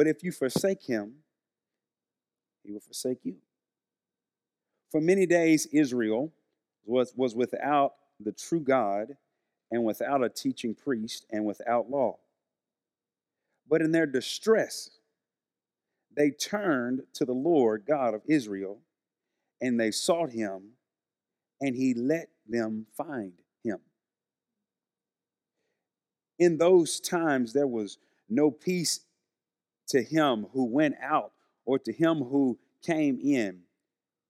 But 0.01 0.07
if 0.07 0.25
you 0.25 0.33
forsake 0.33 0.83
him, 0.83 1.13
he 2.65 2.73
will 2.73 2.81
forsake 2.81 3.19
you. 3.23 3.37
For 4.91 4.99
many 4.99 5.27
days, 5.27 5.67
Israel 5.75 6.33
was, 6.87 7.13
was 7.15 7.35
without 7.35 7.93
the 8.19 8.33
true 8.33 8.61
God 8.61 9.19
and 9.71 9.85
without 9.85 10.25
a 10.25 10.31
teaching 10.31 10.75
priest 10.75 11.27
and 11.31 11.45
without 11.45 11.91
law. 11.91 12.17
But 13.69 13.83
in 13.83 13.93
their 13.93 14.07
distress, 14.07 14.89
they 16.17 16.31
turned 16.31 17.03
to 17.17 17.27
the 17.27 17.35
Lord 17.35 17.85
God 17.87 18.15
of 18.15 18.23
Israel 18.27 18.81
and 19.61 19.79
they 19.79 19.91
sought 19.91 20.31
him, 20.31 20.63
and 21.61 21.77
he 21.77 21.93
let 21.93 22.31
them 22.49 22.87
find 22.97 23.35
him. 23.63 23.81
In 26.39 26.57
those 26.57 27.01
times, 27.01 27.53
there 27.53 27.67
was 27.67 27.99
no 28.31 28.51
peace 28.51 29.01
to 29.91 30.03
him 30.03 30.47
who 30.53 30.65
went 30.65 30.97
out 31.03 31.33
or 31.65 31.79
to 31.79 31.93
him 31.93 32.19
who 32.19 32.59
came 32.83 33.19
in. 33.23 33.61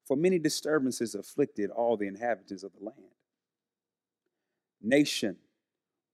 For 0.06 0.16
many 0.16 0.38
disturbances 0.38 1.14
afflicted 1.14 1.70
all 1.70 1.96
the 1.96 2.08
inhabitants 2.08 2.62
of 2.64 2.72
the 2.72 2.84
land. 2.84 2.98
Nation 4.82 5.36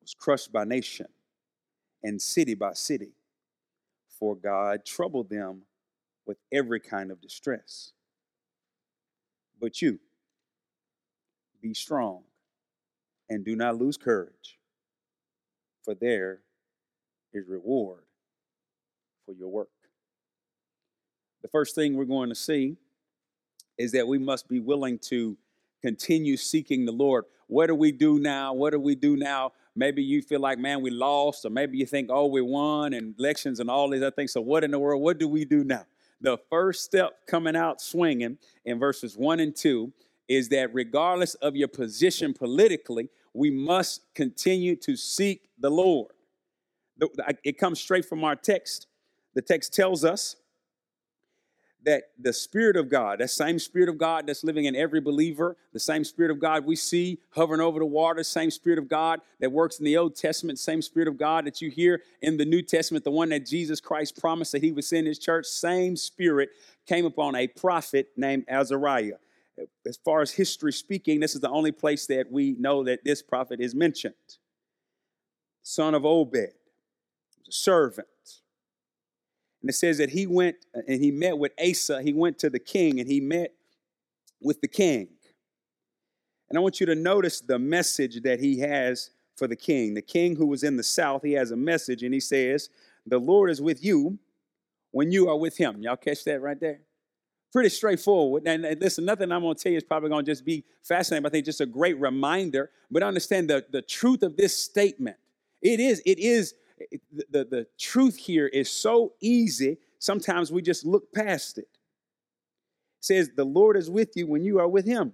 was 0.02 0.14
crushed 0.14 0.52
by 0.52 0.64
nation, 0.64 1.06
and 2.02 2.20
city 2.20 2.54
by 2.54 2.74
city. 2.74 3.12
for 4.18 4.34
God 4.34 4.84
troubled 4.84 5.28
them 5.28 5.62
with 6.26 6.38
every 6.52 6.80
kind 6.80 7.10
of 7.10 7.20
distress. 7.20 7.92
But 9.60 9.82
you, 9.82 9.98
be 11.60 11.74
strong 11.74 12.22
and 13.28 13.44
do 13.44 13.56
not 13.56 13.76
lose 13.76 13.96
courage, 13.96 14.58
for 15.82 15.94
there 15.94 16.40
is 17.32 17.46
reward 17.46 18.05
for 19.26 19.33
your 19.33 19.49
work. 19.49 19.68
The 21.42 21.49
first 21.49 21.75
thing 21.75 21.95
we're 21.95 22.04
going 22.04 22.30
to 22.30 22.35
see 22.35 22.76
is 23.76 23.92
that 23.92 24.09
we 24.09 24.18
must 24.18 24.49
be 24.49 24.61
willing 24.61 24.99
to 24.99 25.37
continue 25.83 26.37
seeking 26.37 26.87
the 26.87 26.92
Lord. 26.92 27.25
What 27.49 27.66
do 27.66 27.75
we 27.75 27.92
do 27.92 28.18
now? 28.18 28.54
What 28.54 28.71
do 28.71 28.80
we 28.80 28.95
do 28.95 29.16
now? 29.16 29.52
Maybe 29.75 30.02
you 30.02 30.23
feel 30.23 30.40
like, 30.40 30.59
man, 30.59 30.80
we 30.80 30.90
lost, 30.90 31.45
or 31.45 31.50
maybe 31.50 31.76
you 31.76 31.85
think, 31.85 32.09
oh, 32.11 32.26
we 32.26 32.40
won 32.40 32.95
and 32.95 33.14
elections 33.18 33.61
and 33.61 33.68
all 33.68 33.90
these 33.90 34.00
other 34.00 34.11
things. 34.11 34.33
So, 34.33 34.40
what 34.40 34.64
in 34.64 34.71
the 34.71 34.78
world? 34.78 35.02
What 35.02 35.18
do 35.18 35.28
we 35.28 35.45
do 35.45 35.62
now? 35.64 35.85
The 36.21 36.38
first 36.50 36.85
step 36.85 37.26
coming 37.26 37.54
out 37.54 37.80
swinging 37.83 38.38
in 38.64 38.78
verses 38.78 39.16
one 39.16 39.38
and 39.38 39.54
two 39.54 39.92
is 40.28 40.49
that 40.49 40.73
regardless 40.73 41.35
of 41.35 41.54
your 41.54 41.68
position 41.68 42.33
politically, 42.33 43.11
we 43.35 43.50
must 43.50 44.02
continue 44.14 44.75
to 44.76 44.97
seek 44.97 45.50
the 45.59 45.71
Lord. 45.71 46.11
It 47.45 47.59
comes 47.59 47.78
straight 47.78 48.06
from 48.06 48.25
our 48.25 48.35
text. 48.35 48.87
The 49.37 49.43
text 49.43 49.75
tells 49.75 50.02
us 50.02 50.35
that 51.85 52.05
the 52.19 52.33
Spirit 52.33 52.75
of 52.75 52.88
God, 52.88 53.19
that 53.19 53.28
same 53.28 53.59
Spirit 53.59 53.90
of 53.90 53.99
God 53.99 54.26
that's 54.26 54.43
living 54.43 54.64
in 54.64 54.75
every 54.75 54.99
believer, 54.99 55.59
the 55.75 55.78
same 55.78 56.05
Spirit 56.05 56.31
of 56.31 56.40
God 56.40 56.64
we 56.64 56.75
see 56.75 57.19
hovering 57.33 57.61
over 57.61 57.78
the 57.78 57.85
water, 57.85 58.25
same 58.25 58.50
Spirit 58.50 58.78
of 58.78 58.88
God 58.88 59.21
that 59.40 59.52
works 59.52 59.78
in 59.78 59.85
the 59.85 59.99
Old 59.99 60.16
Testament, 60.16 60.59
same 60.59 60.81
Spirit 60.81 61.07
of 61.07 61.19
God 61.19 61.45
that 61.45 61.61
you 61.61 61.71
hear 61.71 62.00
in 62.23 62.38
the 62.38 62.47
New 62.47 62.62
Testament, 62.62 63.05
the 63.05 63.11
one 63.11 63.28
that 63.28 63.45
Jesus 63.45 63.78
Christ 63.78 64.19
promised 64.19 64.52
that 64.52 64.62
he 64.62 64.73
would 64.73 64.85
send 64.85 65.07
his 65.07 65.19
church, 65.19 65.45
same 65.45 65.97
Spirit 65.97 66.49
came 66.87 67.05
upon 67.05 67.35
a 67.35 67.47
prophet 67.47 68.09
named 68.16 68.47
Azariah. 68.49 69.19
As 69.87 69.99
far 70.02 70.23
as 70.23 70.31
history 70.31 70.73
speaking, 70.73 71.21
this 71.21 71.35
is 71.35 71.43
the 71.43 71.50
only 71.50 71.73
place 71.73 72.07
that 72.07 72.33
we 72.33 72.57
know 72.59 72.85
that 72.85 73.05
this 73.05 73.23
prophet 73.23 73.61
is 73.61 73.75
mentioned. 73.75 74.14
Son 75.62 75.95
of 75.95 76.07
Obed, 76.07 76.37
a 76.37 77.52
servant 77.52 78.09
and 79.62 79.70
it 79.70 79.75
says 79.75 79.98
that 79.98 80.10
he 80.10 80.26
went 80.26 80.56
uh, 80.76 80.80
and 80.86 81.02
he 81.02 81.10
met 81.10 81.38
with 81.38 81.52
Asa. 81.60 82.02
He 82.02 82.12
went 82.12 82.38
to 82.40 82.50
the 82.50 82.58
king 82.58 83.00
and 83.00 83.08
he 83.08 83.20
met 83.20 83.52
with 84.40 84.60
the 84.60 84.68
king. 84.68 85.08
And 86.48 86.56
I 86.56 86.60
want 86.60 86.78
you 86.78 86.86
to 86.86 86.94
notice 86.94 87.40
the 87.40 87.58
message 87.58 88.22
that 88.22 88.40
he 88.40 88.60
has 88.60 89.10
for 89.36 89.48
the 89.48 89.56
king. 89.56 89.94
The 89.94 90.02
king 90.02 90.36
who 90.36 90.46
was 90.46 90.62
in 90.62 90.76
the 90.76 90.82
south, 90.82 91.22
he 91.22 91.32
has 91.32 91.50
a 91.50 91.56
message 91.56 92.02
and 92.02 92.14
he 92.14 92.20
says, 92.20 92.70
The 93.06 93.18
Lord 93.18 93.50
is 93.50 93.60
with 93.60 93.84
you 93.84 94.18
when 94.92 95.10
you 95.10 95.28
are 95.28 95.36
with 95.36 95.56
him. 95.56 95.82
Y'all 95.82 95.96
catch 95.96 96.25
that 96.25 96.40
right 96.40 96.58
there? 96.60 96.80
Pretty 97.52 97.68
straightforward. 97.68 98.46
And 98.46 98.62
listen, 98.80 99.04
nothing 99.04 99.32
I'm 99.32 99.42
going 99.42 99.56
to 99.56 99.62
tell 99.62 99.72
you 99.72 99.78
is 99.78 99.84
probably 99.84 100.10
going 100.10 100.25
to 100.25 100.30
just 100.30 100.44
be 100.44 100.64
fascinating, 100.82 101.22
but 101.22 101.30
I 101.30 101.32
think 101.32 101.46
just 101.46 101.60
a 101.60 101.66
great 101.66 101.98
reminder. 101.98 102.70
But 102.90 103.02
understand 103.02 103.50
the, 103.50 103.64
the 103.70 103.82
truth 103.82 104.22
of 104.22 104.36
this 104.36 104.56
statement. 104.56 105.16
It 105.62 105.80
is, 105.80 106.02
it 106.04 106.18
is 106.18 106.54
the, 107.30 107.45
the, 107.45 107.66
truth 107.78 108.16
here 108.16 108.47
is 108.47 108.71
so 108.71 109.14
easy, 109.21 109.78
sometimes 109.99 110.52
we 110.52 110.62
just 110.62 110.85
look 110.85 111.12
past 111.12 111.59
it. 111.59 111.62
it. 111.62 111.78
says, 113.00 113.30
The 113.35 113.45
Lord 113.45 113.76
is 113.76 113.90
with 113.90 114.11
you 114.14 114.26
when 114.26 114.45
you 114.45 114.59
are 114.59 114.68
with 114.68 114.87
Him. 114.87 115.12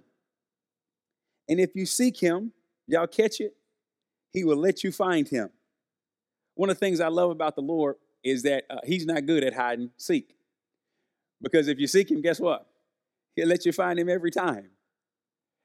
And 1.47 1.59
if 1.59 1.75
you 1.75 1.85
seek 1.85 2.19
Him, 2.19 2.51
y'all 2.87 3.07
catch 3.07 3.39
it? 3.39 3.55
He 4.31 4.43
will 4.43 4.57
let 4.57 4.83
you 4.83 4.91
find 4.91 5.27
Him. 5.27 5.49
One 6.55 6.69
of 6.69 6.75
the 6.75 6.79
things 6.79 6.99
I 6.99 7.07
love 7.07 7.31
about 7.31 7.55
the 7.55 7.61
Lord 7.61 7.95
is 8.23 8.43
that 8.43 8.65
uh, 8.69 8.79
He's 8.83 9.05
not 9.05 9.25
good 9.25 9.43
at 9.43 9.53
hide 9.53 9.79
and 9.79 9.89
seek. 9.97 10.35
Because 11.41 11.67
if 11.67 11.79
you 11.79 11.87
seek 11.87 12.11
Him, 12.11 12.21
guess 12.21 12.39
what? 12.39 12.67
He'll 13.35 13.47
let 13.47 13.65
you 13.65 13.71
find 13.71 13.99
Him 13.99 14.09
every 14.09 14.31
time. 14.31 14.69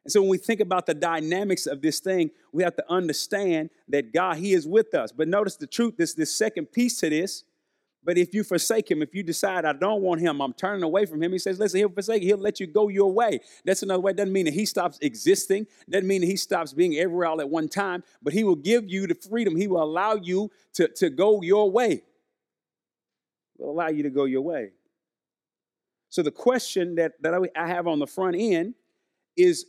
And 0.04 0.12
so 0.12 0.20
when 0.20 0.30
we 0.30 0.38
think 0.38 0.60
about 0.60 0.86
the 0.86 0.94
dynamics 0.94 1.66
of 1.66 1.82
this 1.82 2.00
thing, 2.00 2.30
we 2.52 2.62
have 2.62 2.76
to 2.76 2.84
understand 2.90 3.70
that 3.88 4.12
God, 4.12 4.36
He 4.36 4.52
is 4.52 4.66
with 4.66 4.94
us. 4.94 5.12
But 5.12 5.28
notice 5.28 5.56
the 5.56 5.66
truth, 5.66 5.96
this, 5.96 6.14
this 6.14 6.34
second 6.34 6.72
piece 6.72 6.98
to 7.00 7.10
this. 7.10 7.44
But 8.04 8.16
if 8.16 8.32
you 8.32 8.42
forsake 8.44 8.90
him, 8.90 9.02
if 9.02 9.14
you 9.14 9.22
decide 9.22 9.64
I 9.64 9.74
don't 9.74 10.00
want 10.00 10.20
him, 10.20 10.40
I'm 10.40 10.54
turning 10.54 10.82
away 10.82 11.04
from 11.04 11.22
him, 11.22 11.32
he 11.32 11.38
says, 11.38 11.58
listen, 11.58 11.78
he'll 11.78 11.90
forsake 11.90 12.22
you, 12.22 12.28
he'll 12.28 12.38
let 12.38 12.58
you 12.60 12.66
go 12.66 12.88
your 12.88 13.12
way. 13.12 13.40
That's 13.64 13.82
another 13.82 14.00
way. 14.00 14.12
It 14.12 14.16
doesn't 14.16 14.32
mean 14.32 14.46
that 14.46 14.54
he 14.54 14.64
stops 14.64 14.98
existing, 15.02 15.66
doesn't 15.90 16.06
mean 16.06 16.22
that 16.22 16.26
he 16.26 16.36
stops 16.36 16.72
being 16.72 16.96
everywhere 16.96 17.26
all 17.26 17.40
at 17.40 17.50
one 17.50 17.68
time, 17.68 18.02
but 18.22 18.32
he 18.32 18.44
will 18.44 18.56
give 18.56 18.88
you 18.88 19.06
the 19.06 19.14
freedom. 19.14 19.56
He 19.56 19.66
will 19.66 19.82
allow 19.82 20.14
you 20.14 20.50
to, 20.74 20.88
to 20.88 21.10
go 21.10 21.42
your 21.42 21.70
way. 21.70 22.02
Will 23.58 23.72
allow 23.72 23.88
you 23.88 24.04
to 24.04 24.10
go 24.10 24.24
your 24.24 24.42
way. 24.42 24.70
So 26.08 26.22
the 26.22 26.30
question 26.30 26.94
that, 26.94 27.20
that 27.22 27.34
I 27.54 27.66
have 27.66 27.86
on 27.86 27.98
the 27.98 28.06
front 28.06 28.36
end 28.38 28.74
is 29.36 29.66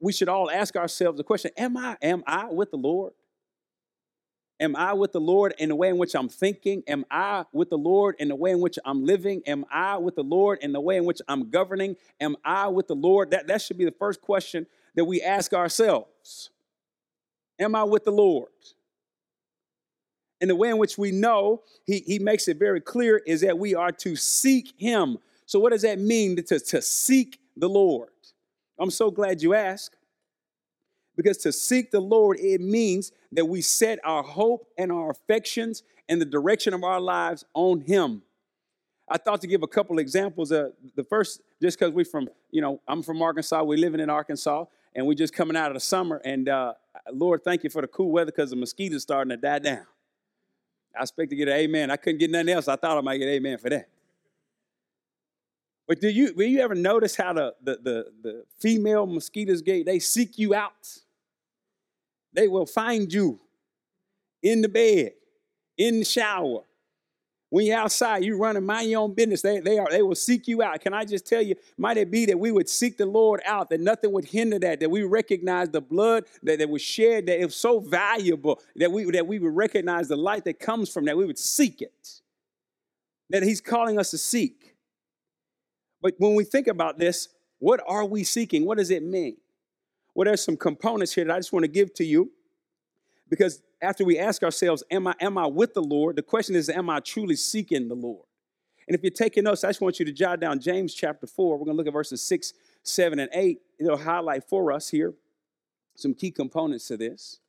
we 0.00 0.12
should 0.12 0.28
all 0.28 0.50
ask 0.50 0.76
ourselves 0.76 1.16
the 1.16 1.24
question 1.24 1.50
Am 1.56 1.76
I, 1.76 1.96
am 2.02 2.22
I 2.26 2.46
with 2.50 2.70
the 2.70 2.76
Lord? 2.76 3.12
Am 4.60 4.74
I 4.74 4.92
with 4.92 5.12
the 5.12 5.20
Lord 5.20 5.54
in 5.58 5.68
the 5.68 5.76
way 5.76 5.88
in 5.88 5.98
which 5.98 6.14
I'm 6.14 6.28
thinking? 6.28 6.82
Am 6.88 7.04
I 7.10 7.44
with 7.52 7.70
the 7.70 7.78
Lord 7.78 8.16
in 8.18 8.28
the 8.28 8.34
way 8.34 8.50
in 8.50 8.60
which 8.60 8.76
I'm 8.84 9.04
living? 9.04 9.40
Am 9.46 9.64
I 9.70 9.98
with 9.98 10.16
the 10.16 10.24
Lord 10.24 10.58
in 10.62 10.72
the 10.72 10.80
way 10.80 10.96
in 10.96 11.04
which 11.04 11.20
I'm 11.28 11.48
governing? 11.48 11.96
Am 12.20 12.36
I 12.44 12.66
with 12.66 12.88
the 12.88 12.96
Lord? 12.96 13.30
That, 13.30 13.46
that 13.46 13.62
should 13.62 13.78
be 13.78 13.84
the 13.84 13.92
first 13.92 14.20
question 14.20 14.66
that 14.96 15.04
we 15.04 15.22
ask 15.22 15.52
ourselves. 15.52 16.50
Am 17.60 17.76
I 17.76 17.84
with 17.84 18.04
the 18.04 18.10
Lord? 18.10 18.50
And 20.40 20.50
the 20.50 20.56
way 20.56 20.70
in 20.70 20.78
which 20.78 20.98
we 20.98 21.12
know, 21.12 21.62
he, 21.84 22.00
he 22.00 22.18
makes 22.18 22.48
it 22.48 22.58
very 22.58 22.80
clear, 22.80 23.18
is 23.18 23.40
that 23.42 23.58
we 23.58 23.74
are 23.74 23.92
to 23.92 24.16
seek 24.16 24.72
Him. 24.76 25.18
So, 25.46 25.58
what 25.58 25.72
does 25.72 25.82
that 25.82 25.98
mean 25.98 26.36
to, 26.36 26.60
to 26.60 26.82
seek 26.82 27.40
the 27.56 27.68
Lord? 27.68 28.10
I'm 28.78 28.90
so 28.90 29.10
glad 29.10 29.42
you 29.42 29.54
asked. 29.54 29.96
Because 31.16 31.38
to 31.38 31.52
seek 31.52 31.90
the 31.90 32.00
Lord, 32.00 32.38
it 32.38 32.60
means 32.60 33.10
that 33.32 33.44
we 33.44 33.60
set 33.60 33.98
our 34.04 34.22
hope 34.22 34.68
and 34.78 34.92
our 34.92 35.10
affections 35.10 35.82
and 36.08 36.20
the 36.20 36.24
direction 36.24 36.74
of 36.74 36.84
our 36.84 37.00
lives 37.00 37.44
on 37.54 37.80
Him. 37.80 38.22
I 39.08 39.18
thought 39.18 39.40
to 39.40 39.46
give 39.46 39.62
a 39.62 39.66
couple 39.66 39.98
examples. 39.98 40.52
Uh, 40.52 40.70
the 40.94 41.02
first, 41.02 41.40
just 41.60 41.78
because 41.78 41.92
we're 41.92 42.04
from, 42.04 42.28
you 42.50 42.60
know, 42.60 42.80
I'm 42.86 43.02
from 43.02 43.20
Arkansas, 43.20 43.62
we're 43.64 43.78
living 43.78 44.00
in 44.00 44.10
Arkansas, 44.10 44.66
and 44.94 45.06
we're 45.06 45.14
just 45.14 45.32
coming 45.32 45.56
out 45.56 45.70
of 45.70 45.74
the 45.74 45.80
summer. 45.80 46.20
And 46.24 46.48
uh, 46.48 46.74
Lord, 47.12 47.42
thank 47.42 47.64
you 47.64 47.70
for 47.70 47.82
the 47.82 47.88
cool 47.88 48.12
weather 48.12 48.30
because 48.30 48.50
the 48.50 48.56
mosquitoes 48.56 49.02
starting 49.02 49.30
to 49.30 49.36
die 49.36 49.58
down. 49.58 49.86
I 50.96 51.02
expect 51.02 51.30
to 51.30 51.36
get 51.36 51.48
an 51.48 51.54
amen. 51.54 51.90
I 51.90 51.96
couldn't 51.96 52.18
get 52.18 52.30
nothing 52.30 52.50
else. 52.50 52.68
I 52.68 52.76
thought 52.76 52.96
I 52.96 53.00
might 53.00 53.18
get 53.18 53.28
amen 53.28 53.58
for 53.58 53.70
that. 53.70 53.88
But 55.88 56.02
do 56.02 56.08
you 56.10 56.34
will 56.36 56.46
you 56.46 56.60
ever 56.60 56.74
notice 56.74 57.16
how 57.16 57.32
the, 57.32 57.54
the, 57.62 57.78
the, 57.82 58.06
the 58.22 58.44
female 58.58 59.06
mosquitoes 59.06 59.62
get 59.62 59.86
they 59.86 59.98
seek 59.98 60.38
you 60.38 60.54
out? 60.54 60.98
They 62.34 62.46
will 62.46 62.66
find 62.66 63.10
you 63.10 63.40
in 64.42 64.60
the 64.60 64.68
bed, 64.68 65.12
in 65.78 66.00
the 66.00 66.04
shower. 66.04 66.60
When 67.50 67.64
you're 67.64 67.78
outside, 67.78 68.22
you 68.22 68.36
run 68.36 68.58
and 68.58 68.66
mind 68.66 68.90
your 68.90 69.00
own 69.00 69.14
business. 69.14 69.40
They, 69.40 69.60
they 69.60 69.78
are 69.78 69.88
they 69.90 70.02
will 70.02 70.14
seek 70.14 70.46
you 70.46 70.62
out. 70.62 70.78
Can 70.82 70.92
I 70.92 71.06
just 71.06 71.26
tell 71.26 71.40
you, 71.40 71.54
might 71.78 71.96
it 71.96 72.10
be 72.10 72.26
that 72.26 72.38
we 72.38 72.52
would 72.52 72.68
seek 72.68 72.98
the 72.98 73.06
Lord 73.06 73.40
out, 73.46 73.70
that 73.70 73.80
nothing 73.80 74.12
would 74.12 74.26
hinder 74.26 74.58
that, 74.58 74.80
that 74.80 74.90
we 74.90 75.04
recognize 75.04 75.70
the 75.70 75.80
blood 75.80 76.24
that, 76.42 76.58
that 76.58 76.68
was 76.68 76.82
shed, 76.82 77.24
that 77.26 77.40
was 77.40 77.56
so 77.56 77.80
valuable, 77.80 78.60
that 78.76 78.92
we 78.92 79.10
that 79.12 79.26
we 79.26 79.38
would 79.38 79.56
recognize 79.56 80.08
the 80.08 80.16
light 80.16 80.44
that 80.44 80.60
comes 80.60 80.90
from 80.90 81.06
that, 81.06 81.16
we 81.16 81.24
would 81.24 81.38
seek 81.38 81.80
it. 81.80 82.20
That 83.30 83.42
He's 83.42 83.62
calling 83.62 83.98
us 83.98 84.10
to 84.10 84.18
seek. 84.18 84.57
But 86.00 86.14
when 86.18 86.34
we 86.34 86.44
think 86.44 86.66
about 86.66 86.98
this, 86.98 87.28
what 87.58 87.80
are 87.86 88.04
we 88.04 88.24
seeking? 88.24 88.64
What 88.64 88.78
does 88.78 88.90
it 88.90 89.02
mean? 89.02 89.36
Well, 90.14 90.26
there's 90.26 90.44
some 90.44 90.56
components 90.56 91.12
here 91.12 91.24
that 91.24 91.34
I 91.34 91.38
just 91.38 91.52
want 91.52 91.64
to 91.64 91.70
give 91.70 91.94
to 91.94 92.04
you 92.04 92.30
because 93.28 93.62
after 93.82 94.04
we 94.04 94.18
ask 94.18 94.42
ourselves, 94.42 94.82
am 94.90 95.06
I, 95.06 95.14
am 95.20 95.38
I 95.38 95.46
with 95.46 95.74
the 95.74 95.82
Lord? 95.82 96.16
The 96.16 96.22
question 96.22 96.56
is, 96.56 96.68
am 96.68 96.90
I 96.90 97.00
truly 97.00 97.36
seeking 97.36 97.88
the 97.88 97.94
Lord? 97.94 98.24
And 98.86 98.94
if 98.96 99.02
you're 99.02 99.10
taking 99.10 99.44
notes, 99.44 99.64
I 99.64 99.68
just 99.68 99.80
want 99.80 99.98
you 99.98 100.06
to 100.06 100.12
jot 100.12 100.40
down 100.40 100.60
James 100.60 100.94
chapter 100.94 101.26
4. 101.26 101.58
We're 101.58 101.64
going 101.64 101.76
to 101.76 101.78
look 101.78 101.86
at 101.86 101.92
verses 101.92 102.22
6, 102.22 102.54
7, 102.82 103.18
and 103.18 103.28
8. 103.32 103.60
It'll 103.78 103.98
highlight 103.98 104.48
for 104.48 104.72
us 104.72 104.88
here 104.88 105.14
some 105.94 106.14
key 106.14 106.30
components 106.30 106.86
to 106.88 106.96
this. 106.96 107.40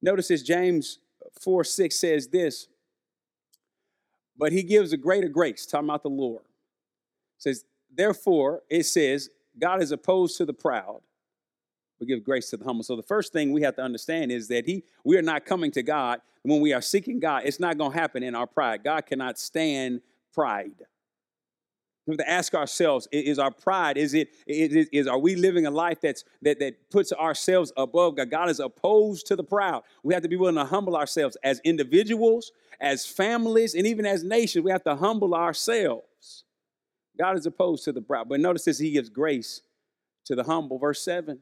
Notice 0.00 0.28
this 0.28 0.42
James 0.42 0.98
4 1.40 1.64
6 1.64 1.96
says 1.96 2.28
this, 2.28 2.68
but 4.38 4.52
he 4.52 4.62
gives 4.62 4.92
a 4.92 4.96
greater 4.96 5.28
grace, 5.28 5.66
talking 5.66 5.88
about 5.88 6.02
the 6.02 6.10
Lord 6.10 6.42
says, 7.44 7.64
therefore, 7.94 8.62
it 8.68 8.84
says, 8.84 9.30
God 9.58 9.82
is 9.82 9.92
opposed 9.92 10.36
to 10.38 10.44
the 10.44 10.52
proud, 10.52 11.00
but 11.98 12.08
give 12.08 12.24
grace 12.24 12.50
to 12.50 12.56
the 12.56 12.64
humble. 12.64 12.82
So 12.82 12.96
the 12.96 13.02
first 13.02 13.32
thing 13.32 13.52
we 13.52 13.62
have 13.62 13.76
to 13.76 13.82
understand 13.82 14.32
is 14.32 14.48
that 14.48 14.66
He 14.66 14.84
we 15.04 15.16
are 15.16 15.22
not 15.22 15.44
coming 15.44 15.70
to 15.72 15.82
God 15.82 16.20
when 16.44 16.60
we 16.60 16.72
are 16.72 16.82
seeking 16.82 17.20
God, 17.20 17.42
it's 17.46 17.58
not 17.58 17.78
going 17.78 17.92
to 17.92 17.98
happen 17.98 18.22
in 18.22 18.34
our 18.34 18.46
pride. 18.46 18.84
God 18.84 19.06
cannot 19.06 19.38
stand 19.38 20.02
pride. 20.32 20.72
We 22.06 22.12
have 22.12 22.18
to 22.18 22.30
ask 22.30 22.54
ourselves: 22.54 23.08
Is 23.10 23.38
our 23.38 23.50
pride? 23.50 23.96
Is 23.96 24.12
it? 24.12 24.28
Is, 24.46 24.88
is 24.92 25.06
are 25.06 25.18
we 25.18 25.36
living 25.36 25.64
a 25.64 25.70
life 25.70 26.02
that's 26.02 26.22
that 26.42 26.58
that 26.58 26.90
puts 26.90 27.14
ourselves 27.14 27.72
above 27.78 28.16
God? 28.16 28.28
God 28.28 28.50
is 28.50 28.60
opposed 28.60 29.26
to 29.28 29.36
the 29.36 29.44
proud. 29.44 29.84
We 30.02 30.12
have 30.12 30.22
to 30.22 30.28
be 30.28 30.36
willing 30.36 30.56
to 30.56 30.66
humble 30.66 30.96
ourselves 30.96 31.38
as 31.42 31.62
individuals, 31.64 32.52
as 32.78 33.06
families, 33.06 33.74
and 33.74 33.86
even 33.86 34.04
as 34.04 34.22
nations. 34.22 34.62
We 34.66 34.70
have 34.70 34.84
to 34.84 34.96
humble 34.96 35.34
ourselves. 35.34 36.43
God 37.18 37.36
is 37.38 37.46
opposed 37.46 37.84
to 37.84 37.92
the 37.92 38.02
proud. 38.02 38.28
But 38.28 38.40
notice 38.40 38.64
this: 38.64 38.78
He 38.78 38.90
gives 38.90 39.08
grace 39.08 39.62
to 40.26 40.34
the 40.34 40.44
humble. 40.44 40.78
Verse 40.78 41.02
seven 41.02 41.40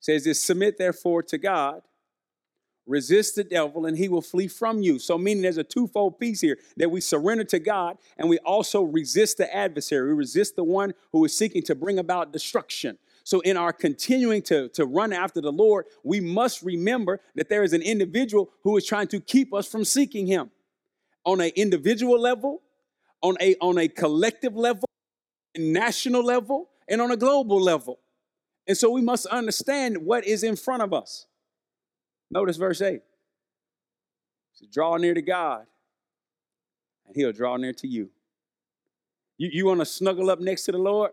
says 0.00 0.24
this: 0.24 0.42
Submit 0.42 0.78
therefore 0.78 1.22
to 1.24 1.38
God 1.38 1.82
resist 2.88 3.36
the 3.36 3.44
devil 3.44 3.86
and 3.86 3.96
he 3.96 4.08
will 4.08 4.22
flee 4.22 4.48
from 4.48 4.80
you. 4.80 4.98
So, 4.98 5.18
meaning 5.18 5.42
there's 5.42 5.58
a 5.58 5.64
twofold 5.64 6.18
piece 6.18 6.40
here 6.40 6.58
that 6.78 6.90
we 6.90 7.00
surrender 7.00 7.44
to 7.44 7.58
God 7.58 7.98
and 8.16 8.28
we 8.28 8.38
also 8.38 8.82
resist 8.82 9.36
the 9.36 9.54
adversary. 9.54 10.08
We 10.08 10.14
resist 10.14 10.56
the 10.56 10.64
one 10.64 10.94
who 11.12 11.24
is 11.24 11.36
seeking 11.36 11.62
to 11.64 11.74
bring 11.74 11.98
about 11.98 12.32
destruction. 12.32 12.98
So, 13.22 13.40
in 13.40 13.56
our 13.56 13.72
continuing 13.72 14.42
to, 14.42 14.68
to 14.70 14.86
run 14.86 15.12
after 15.12 15.40
the 15.40 15.52
Lord, 15.52 15.84
we 16.02 16.18
must 16.18 16.62
remember 16.62 17.20
that 17.34 17.48
there 17.48 17.62
is 17.62 17.74
an 17.74 17.82
individual 17.82 18.50
who 18.64 18.76
is 18.76 18.86
trying 18.86 19.08
to 19.08 19.20
keep 19.20 19.52
us 19.52 19.68
from 19.68 19.84
seeking 19.84 20.26
him 20.26 20.50
on 21.24 21.40
an 21.42 21.50
individual 21.54 22.18
level, 22.18 22.62
on 23.22 23.36
a, 23.40 23.56
on 23.60 23.78
a 23.78 23.88
collective 23.88 24.54
level, 24.56 24.88
national 25.56 26.24
level, 26.24 26.68
and 26.88 27.00
on 27.00 27.10
a 27.10 27.16
global 27.16 27.60
level. 27.60 27.98
And 28.66 28.76
so 28.76 28.90
we 28.90 29.00
must 29.00 29.26
understand 29.26 29.98
what 29.98 30.26
is 30.26 30.42
in 30.42 30.56
front 30.56 30.82
of 30.82 30.92
us. 30.92 31.26
Notice 32.30 32.56
verse 32.56 32.82
8. 32.82 33.00
Says, 34.54 34.68
draw 34.68 34.96
near 34.96 35.14
to 35.14 35.22
God, 35.22 35.66
and 37.06 37.16
he'll 37.16 37.32
draw 37.32 37.56
near 37.56 37.72
to 37.74 37.88
you. 37.88 38.10
You, 39.38 39.50
you 39.52 39.66
want 39.66 39.80
to 39.80 39.86
snuggle 39.86 40.30
up 40.30 40.40
next 40.40 40.64
to 40.64 40.72
the 40.72 40.78
Lord? 40.78 41.12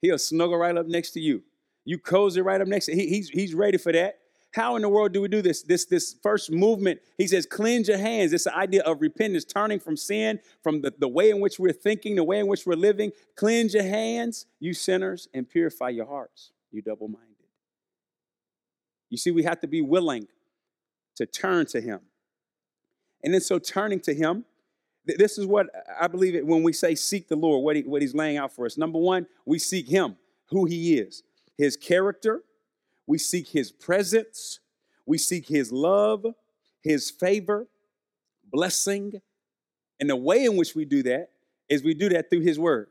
He'll 0.00 0.18
snuggle 0.18 0.56
right 0.56 0.76
up 0.76 0.86
next 0.86 1.12
to 1.12 1.20
you. 1.20 1.42
You 1.84 1.98
cozy 1.98 2.40
right 2.40 2.60
up 2.60 2.68
next 2.68 2.86
to 2.86 2.94
he, 2.94 3.08
he's, 3.08 3.28
he's 3.28 3.54
ready 3.54 3.78
for 3.78 3.92
that. 3.92 4.18
How 4.52 4.76
in 4.76 4.82
the 4.82 4.88
world 4.88 5.12
do 5.12 5.22
we 5.22 5.28
do 5.28 5.40
this? 5.40 5.62
This 5.62 5.86
this 5.86 6.14
first 6.22 6.50
movement, 6.50 7.00
he 7.16 7.26
says, 7.26 7.46
cleanse 7.46 7.88
your 7.88 7.96
hands. 7.96 8.30
This 8.30 8.46
idea 8.46 8.82
of 8.82 9.00
repentance, 9.00 9.44
turning 9.44 9.80
from 9.80 9.96
sin, 9.96 10.40
from 10.62 10.82
the, 10.82 10.92
the 10.98 11.08
way 11.08 11.30
in 11.30 11.40
which 11.40 11.58
we're 11.58 11.72
thinking, 11.72 12.16
the 12.16 12.24
way 12.24 12.38
in 12.38 12.46
which 12.46 12.66
we're 12.66 12.74
living. 12.74 13.12
Cleanse 13.34 13.72
your 13.72 13.82
hands, 13.82 14.46
you 14.60 14.74
sinners, 14.74 15.26
and 15.32 15.48
purify 15.48 15.88
your 15.88 16.06
hearts, 16.06 16.52
you 16.70 16.82
double 16.82 17.08
minded. 17.08 17.28
You 19.08 19.16
see, 19.16 19.30
we 19.30 19.42
have 19.42 19.60
to 19.60 19.66
be 19.66 19.80
willing 19.80 20.28
to 21.16 21.24
turn 21.24 21.64
to 21.66 21.80
Him. 21.80 22.00
And 23.24 23.32
then, 23.32 23.40
so 23.40 23.58
turning 23.58 24.00
to 24.00 24.14
Him, 24.14 24.44
this 25.06 25.38
is 25.38 25.46
what 25.46 25.68
I 25.98 26.08
believe 26.08 26.34
it 26.34 26.46
when 26.46 26.62
we 26.62 26.74
say 26.74 26.94
seek 26.94 27.28
the 27.28 27.36
Lord, 27.36 27.64
what, 27.64 27.76
he, 27.76 27.82
what 27.82 28.02
He's 28.02 28.14
laying 28.14 28.36
out 28.36 28.52
for 28.52 28.66
us. 28.66 28.76
Number 28.76 28.98
one, 28.98 29.26
we 29.46 29.58
seek 29.58 29.88
Him, 29.88 30.16
who 30.50 30.66
He 30.66 30.98
is, 30.98 31.22
His 31.56 31.76
character, 31.76 32.42
we 33.12 33.18
seek 33.18 33.48
His 33.48 33.70
presence, 33.70 34.58
we 35.04 35.18
seek 35.18 35.46
His 35.46 35.70
love, 35.70 36.24
His 36.82 37.10
favor, 37.10 37.68
blessing. 38.50 39.20
And 40.00 40.08
the 40.08 40.16
way 40.16 40.46
in 40.46 40.56
which 40.56 40.74
we 40.74 40.86
do 40.86 41.02
that 41.02 41.28
is 41.68 41.84
we 41.84 41.92
do 41.92 42.08
that 42.08 42.30
through 42.30 42.40
His 42.40 42.58
Word. 42.58 42.88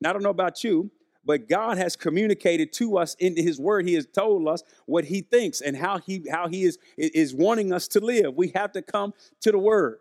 Now, 0.00 0.08
I 0.08 0.12
don't 0.14 0.22
know 0.22 0.30
about 0.30 0.64
you, 0.64 0.90
but 1.22 1.50
God 1.50 1.76
has 1.76 1.96
communicated 1.96 2.72
to 2.74 2.96
us 2.96 3.14
in 3.16 3.36
his 3.36 3.60
word. 3.60 3.86
He 3.86 3.92
has 3.92 4.06
told 4.06 4.48
us 4.48 4.62
what 4.86 5.04
he 5.04 5.20
thinks 5.20 5.60
and 5.60 5.76
how 5.76 5.98
he 5.98 6.24
how 6.30 6.48
he 6.48 6.64
is 6.64 6.78
is 6.96 7.34
wanting 7.34 7.74
us 7.74 7.88
to 7.88 8.00
live. 8.00 8.34
We 8.34 8.48
have 8.54 8.72
to 8.72 8.80
come 8.80 9.12
to 9.42 9.52
the 9.52 9.58
word. 9.58 9.98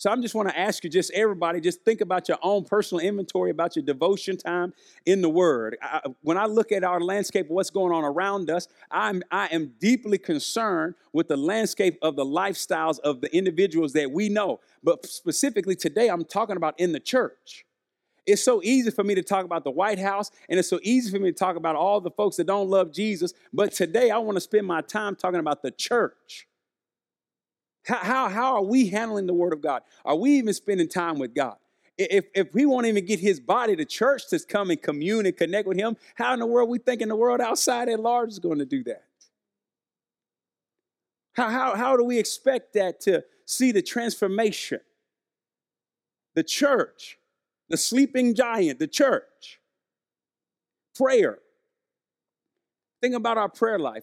So 0.00 0.08
I'm 0.08 0.22
just 0.22 0.34
want 0.34 0.48
to 0.48 0.58
ask 0.58 0.82
you, 0.82 0.88
just 0.88 1.10
everybody, 1.12 1.60
just 1.60 1.84
think 1.84 2.00
about 2.00 2.26
your 2.26 2.38
own 2.40 2.64
personal 2.64 3.04
inventory 3.04 3.50
about 3.50 3.76
your 3.76 3.84
devotion 3.84 4.38
time 4.38 4.72
in 5.04 5.20
the 5.20 5.28
Word. 5.28 5.76
I, 5.82 6.00
when 6.22 6.38
I 6.38 6.46
look 6.46 6.72
at 6.72 6.82
our 6.82 7.02
landscape, 7.02 7.50
what's 7.50 7.68
going 7.68 7.92
on 7.92 8.02
around 8.02 8.48
us, 8.48 8.66
I'm 8.90 9.22
I 9.30 9.48
am 9.48 9.74
deeply 9.78 10.16
concerned 10.16 10.94
with 11.12 11.28
the 11.28 11.36
landscape 11.36 11.98
of 12.00 12.16
the 12.16 12.24
lifestyles 12.24 12.98
of 13.00 13.20
the 13.20 13.36
individuals 13.36 13.92
that 13.92 14.10
we 14.10 14.30
know. 14.30 14.60
But 14.82 15.04
specifically 15.04 15.76
today, 15.76 16.08
I'm 16.08 16.24
talking 16.24 16.56
about 16.56 16.80
in 16.80 16.92
the 16.92 17.00
church. 17.00 17.66
It's 18.24 18.42
so 18.42 18.62
easy 18.64 18.90
for 18.90 19.04
me 19.04 19.14
to 19.16 19.22
talk 19.22 19.44
about 19.44 19.64
the 19.64 19.70
White 19.70 19.98
House, 19.98 20.30
and 20.48 20.58
it's 20.58 20.70
so 20.70 20.80
easy 20.82 21.10
for 21.10 21.22
me 21.22 21.30
to 21.30 21.38
talk 21.38 21.56
about 21.56 21.76
all 21.76 22.00
the 22.00 22.10
folks 22.10 22.36
that 22.36 22.46
don't 22.46 22.70
love 22.70 22.90
Jesus. 22.90 23.34
But 23.52 23.72
today, 23.72 24.10
I 24.10 24.16
want 24.16 24.36
to 24.36 24.40
spend 24.40 24.66
my 24.66 24.80
time 24.80 25.14
talking 25.14 25.40
about 25.40 25.60
the 25.60 25.70
church. 25.70 26.46
How, 27.84 28.28
how, 28.28 28.54
are 28.56 28.62
we 28.62 28.88
handling 28.88 29.26
the 29.26 29.34
Word 29.34 29.52
of 29.52 29.60
God? 29.60 29.82
Are 30.04 30.16
we 30.16 30.32
even 30.32 30.52
spending 30.54 30.88
time 30.88 31.18
with 31.18 31.34
God? 31.34 31.56
If, 31.96 32.26
if 32.34 32.54
we 32.54 32.66
won't 32.66 32.86
even 32.86 33.04
get 33.04 33.20
his 33.20 33.40
body, 33.40 33.74
the 33.74 33.84
church, 33.84 34.28
to 34.28 34.38
come 34.38 34.70
and 34.70 34.80
commune 34.80 35.26
and 35.26 35.36
connect 35.36 35.66
with 35.66 35.76
him, 35.76 35.96
how 36.14 36.32
in 36.32 36.40
the 36.40 36.46
world 36.46 36.68
we 36.68 36.78
thinking 36.78 37.08
the 37.08 37.16
world 37.16 37.40
outside 37.40 37.88
at 37.88 38.00
large 38.00 38.30
is 38.30 38.38
going 38.38 38.58
to 38.58 38.66
do 38.66 38.84
that? 38.84 39.04
How, 41.32 41.48
how, 41.48 41.74
how 41.74 41.96
do 41.96 42.04
we 42.04 42.18
expect 42.18 42.74
that 42.74 43.00
to 43.02 43.24
see 43.44 43.72
the 43.72 43.82
transformation? 43.82 44.80
The 46.34 46.42
church 46.42 47.18
the 47.70 47.76
sleeping 47.76 48.34
giant, 48.34 48.80
the 48.80 48.88
church. 48.88 49.60
Prayer. 50.94 51.38
Think 53.00 53.14
about 53.14 53.38
our 53.38 53.48
prayer 53.48 53.78
life. 53.78 54.02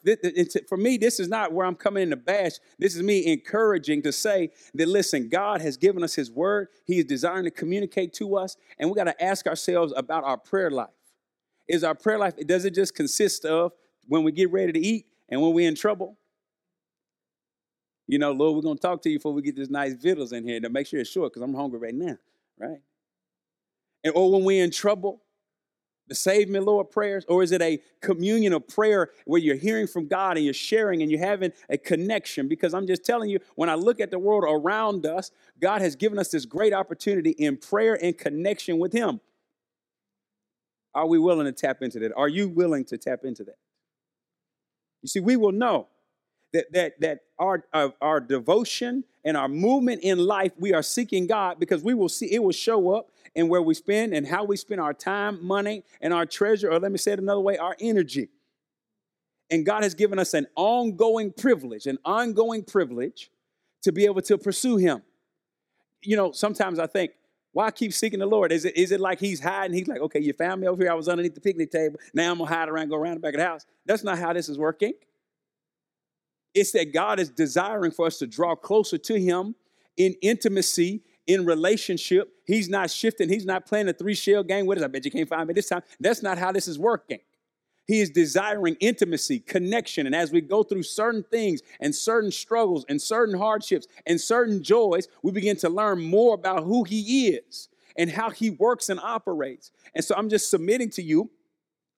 For 0.67 0.77
me, 0.77 0.97
this 0.97 1.19
is 1.19 1.27
not 1.27 1.53
where 1.53 1.67
I'm 1.67 1.75
coming 1.75 2.03
in 2.03 2.09
to 2.09 2.15
bash. 2.15 2.53
This 2.79 2.95
is 2.95 3.03
me 3.03 3.31
encouraging 3.31 4.01
to 4.01 4.11
say 4.11 4.49
that, 4.73 4.87
listen, 4.87 5.29
God 5.29 5.61
has 5.61 5.77
given 5.77 6.03
us 6.03 6.15
His 6.15 6.31
word. 6.31 6.69
He 6.85 6.97
is 6.97 7.05
desiring 7.05 7.43
to 7.43 7.51
communicate 7.51 8.13
to 8.13 8.35
us, 8.35 8.57
and 8.79 8.89
we 8.89 8.95
got 8.95 9.03
to 9.03 9.23
ask 9.23 9.45
ourselves 9.45 9.93
about 9.95 10.23
our 10.23 10.37
prayer 10.37 10.71
life. 10.71 10.89
Is 11.67 11.83
our 11.83 11.93
prayer 11.93 12.17
life, 12.17 12.35
does 12.47 12.65
it 12.65 12.73
just 12.73 12.95
consist 12.95 13.45
of 13.45 13.73
when 14.07 14.23
we 14.23 14.31
get 14.31 14.51
ready 14.51 14.71
to 14.71 14.79
eat 14.79 15.05
and 15.29 15.41
when 15.41 15.53
we're 15.53 15.67
in 15.67 15.75
trouble? 15.75 16.17
You 18.07 18.17
know, 18.17 18.31
Lord, 18.31 18.55
we're 18.55 18.61
going 18.61 18.77
to 18.77 18.81
talk 18.81 19.01
to 19.03 19.09
you 19.09 19.19
before 19.19 19.33
we 19.33 19.41
get 19.41 19.57
this 19.57 19.69
nice 19.69 19.93
vittles 19.93 20.31
in 20.31 20.47
here 20.47 20.59
to 20.61 20.69
make 20.69 20.87
sure 20.87 20.99
it's 20.99 21.09
short 21.09 21.33
because 21.33 21.43
I'm 21.43 21.53
hungry 21.53 21.77
right 21.77 21.93
now, 21.93 22.17
right? 22.57 22.79
And, 24.03 24.13
or 24.15 24.31
when 24.31 24.43
we're 24.45 24.63
in 24.63 24.71
trouble, 24.71 25.21
the 26.07 26.15
Save 26.15 26.49
Me 26.49 26.59
Lord 26.59 26.89
prayers? 26.89 27.25
Or 27.27 27.43
is 27.43 27.51
it 27.51 27.61
a 27.61 27.79
communion 28.01 28.53
of 28.53 28.67
prayer 28.67 29.11
where 29.25 29.41
you're 29.41 29.55
hearing 29.55 29.87
from 29.87 30.07
God 30.07 30.37
and 30.37 30.45
you're 30.45 30.53
sharing 30.53 31.01
and 31.01 31.11
you're 31.11 31.19
having 31.19 31.51
a 31.69 31.77
connection? 31.77 32.47
Because 32.47 32.73
I'm 32.73 32.87
just 32.87 33.05
telling 33.05 33.29
you, 33.29 33.39
when 33.55 33.69
I 33.69 33.75
look 33.75 33.99
at 33.99 34.11
the 34.11 34.19
world 34.19 34.43
around 34.47 35.05
us, 35.05 35.31
God 35.59 35.81
has 35.81 35.95
given 35.95 36.17
us 36.19 36.29
this 36.29 36.45
great 36.45 36.73
opportunity 36.73 37.31
in 37.31 37.57
prayer 37.57 37.97
and 38.01 38.17
connection 38.17 38.79
with 38.79 38.93
Him. 38.93 39.19
Are 40.93 41.07
we 41.07 41.19
willing 41.19 41.45
to 41.45 41.51
tap 41.51 41.81
into 41.81 41.99
that? 41.99 42.11
Are 42.15 42.27
you 42.27 42.49
willing 42.49 42.85
to 42.85 42.97
tap 42.97 43.19
into 43.23 43.43
that? 43.43 43.57
You 45.03 45.09
see, 45.09 45.19
we 45.19 45.35
will 45.35 45.51
know 45.51 45.87
that 46.53 46.71
that 46.73 46.99
that 47.01 47.19
our 47.37 47.63
our 48.01 48.19
devotion 48.19 49.03
and 49.23 49.37
our 49.37 49.47
movement 49.47 50.01
in 50.01 50.17
life, 50.17 50.53
we 50.57 50.73
are 50.73 50.81
seeking 50.81 51.27
God 51.27 51.59
because 51.59 51.83
we 51.83 51.93
will 51.93 52.09
see 52.09 52.33
it 52.33 52.41
will 52.41 52.51
show 52.51 52.95
up 52.95 53.11
in 53.35 53.47
where 53.47 53.61
we 53.61 53.73
spend 53.73 54.13
and 54.13 54.27
how 54.27 54.43
we 54.43 54.57
spend 54.57 54.81
our 54.81 54.93
time, 54.93 55.45
money, 55.45 55.83
and 56.01 56.13
our 56.13 56.25
treasure, 56.25 56.71
or 56.71 56.79
let 56.79 56.91
me 56.91 56.97
say 56.97 57.13
it 57.13 57.19
another 57.19 57.39
way, 57.39 57.57
our 57.57 57.75
energy. 57.79 58.29
And 59.49 59.65
God 59.65 59.83
has 59.83 59.93
given 59.93 60.19
us 60.19 60.33
an 60.33 60.47
ongoing 60.55 61.31
privilege, 61.31 61.85
an 61.87 61.97
ongoing 62.03 62.63
privilege 62.63 63.31
to 63.83 63.91
be 63.91 64.05
able 64.05 64.21
to 64.23 64.37
pursue 64.37 64.77
Him. 64.77 65.01
You 66.01 66.17
know, 66.17 66.31
sometimes 66.31 66.79
I 66.79 66.87
think, 66.87 67.11
why 67.53 67.71
keep 67.71 67.93
seeking 67.93 68.19
the 68.19 68.25
Lord? 68.25 68.51
Is 68.51 68.65
it, 68.65 68.77
is 68.77 68.91
it 68.91 68.99
like 68.99 69.19
He's 69.19 69.39
hiding? 69.39 69.75
He's 69.75 69.87
like, 69.87 70.01
okay, 70.01 70.19
you 70.19 70.33
found 70.33 70.61
me 70.61 70.67
over 70.67 70.83
here. 70.83 70.91
I 70.91 70.95
was 70.95 71.07
underneath 71.07 71.33
the 71.33 71.41
picnic 71.41 71.71
table. 71.71 71.99
Now 72.13 72.31
I'm 72.31 72.37
going 72.37 72.49
to 72.49 72.53
hide 72.53 72.69
around, 72.69 72.89
go 72.89 72.97
around 72.97 73.15
the 73.15 73.19
back 73.21 73.33
of 73.33 73.39
the 73.39 73.45
house. 73.45 73.65
That's 73.85 74.03
not 74.03 74.19
how 74.19 74.33
this 74.33 74.49
is 74.49 74.57
working. 74.57 74.93
It's 76.53 76.71
that 76.73 76.93
God 76.93 77.19
is 77.19 77.29
desiring 77.29 77.91
for 77.91 78.05
us 78.05 78.19
to 78.19 78.27
draw 78.27 78.55
closer 78.55 78.97
to 78.97 79.19
Him 79.19 79.55
in 79.95 80.15
intimacy, 80.21 81.01
in 81.27 81.45
relationship. 81.45 82.33
He's 82.45 82.69
not 82.69 82.89
shifting. 82.89 83.29
He's 83.29 83.45
not 83.45 83.65
playing 83.65 83.89
a 83.89 83.93
three 83.93 84.15
shell 84.15 84.43
game 84.43 84.65
with 84.65 84.79
us. 84.79 84.83
I 84.83 84.87
bet 84.87 85.05
you 85.05 85.11
can't 85.11 85.29
find 85.29 85.47
me 85.47 85.53
this 85.53 85.69
time. 85.69 85.83
That's 85.99 86.23
not 86.23 86.37
how 86.37 86.51
this 86.51 86.67
is 86.67 86.79
working. 86.79 87.19
He 87.85 88.01
is 88.01 88.09
desiring 88.09 88.75
intimacy, 88.81 89.39
connection. 89.39 90.05
And 90.05 90.15
as 90.15 90.31
we 90.31 90.41
go 90.41 90.63
through 90.63 90.83
certain 90.83 91.23
things 91.23 91.61
and 91.79 91.95
certain 91.95 92.31
struggles 92.31 92.85
and 92.89 93.01
certain 93.01 93.37
hardships 93.37 93.87
and 94.05 94.19
certain 94.19 94.61
joys, 94.61 95.07
we 95.23 95.31
begin 95.31 95.55
to 95.57 95.69
learn 95.69 96.01
more 96.01 96.33
about 96.33 96.63
who 96.63 96.83
He 96.83 97.27
is 97.29 97.69
and 97.97 98.09
how 98.09 98.29
He 98.29 98.49
works 98.49 98.89
and 98.89 98.99
operates. 98.99 99.71
And 99.95 100.03
so 100.03 100.15
I'm 100.17 100.27
just 100.27 100.49
submitting 100.49 100.89
to 100.91 101.01
you 101.01 101.29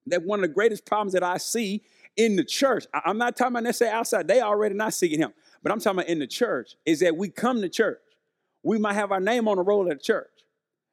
that 0.06 0.24
one 0.24 0.40
of 0.40 0.44
the 0.44 0.54
greatest 0.54 0.86
problems 0.86 1.14
that 1.14 1.24
I 1.24 1.38
see 1.38 1.84
in 2.16 2.36
the 2.36 2.44
church, 2.44 2.86
I'm 2.94 3.18
not 3.18 3.36
talking 3.36 3.54
about 3.54 3.64
necessarily 3.64 3.98
outside, 3.98 4.28
they 4.28 4.42
already 4.42 4.76
not 4.76 4.94
seeking 4.94 5.20
Him, 5.20 5.34
but 5.64 5.72
I'm 5.72 5.80
talking 5.80 6.00
about 6.00 6.10
in 6.10 6.20
the 6.20 6.28
church, 6.28 6.76
is 6.86 7.00
that 7.00 7.16
we 7.16 7.30
come 7.30 7.62
to 7.62 7.70
church 7.70 7.98
we 8.64 8.78
might 8.78 8.94
have 8.94 9.12
our 9.12 9.20
name 9.20 9.48
on 9.48 9.58
the 9.58 9.64
roll 9.64 9.90
at 9.90 10.02
church, 10.02 10.32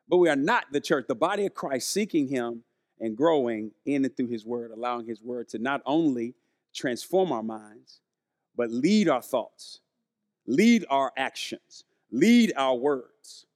but 0.08 0.18
we 0.18 0.28
are 0.28 0.36
not 0.36 0.66
the 0.72 0.80
church, 0.80 1.06
the 1.08 1.14
body 1.14 1.46
of 1.46 1.54
Christ, 1.54 1.90
seeking 1.90 2.28
Him 2.28 2.62
and 3.00 3.16
growing 3.16 3.72
in 3.84 4.04
and 4.04 4.16
through 4.16 4.28
His 4.28 4.46
Word, 4.46 4.70
allowing 4.70 5.06
His 5.06 5.22
Word 5.22 5.48
to 5.50 5.58
not 5.58 5.82
only 5.84 6.34
transform 6.74 7.32
our 7.32 7.42
minds, 7.42 8.00
but 8.56 8.70
lead 8.70 9.08
our 9.08 9.22
thoughts, 9.22 9.80
lead 10.46 10.84
our 10.88 11.12
actions, 11.16 11.84
lead 12.10 12.52
our 12.56 12.74
words. 12.74 13.46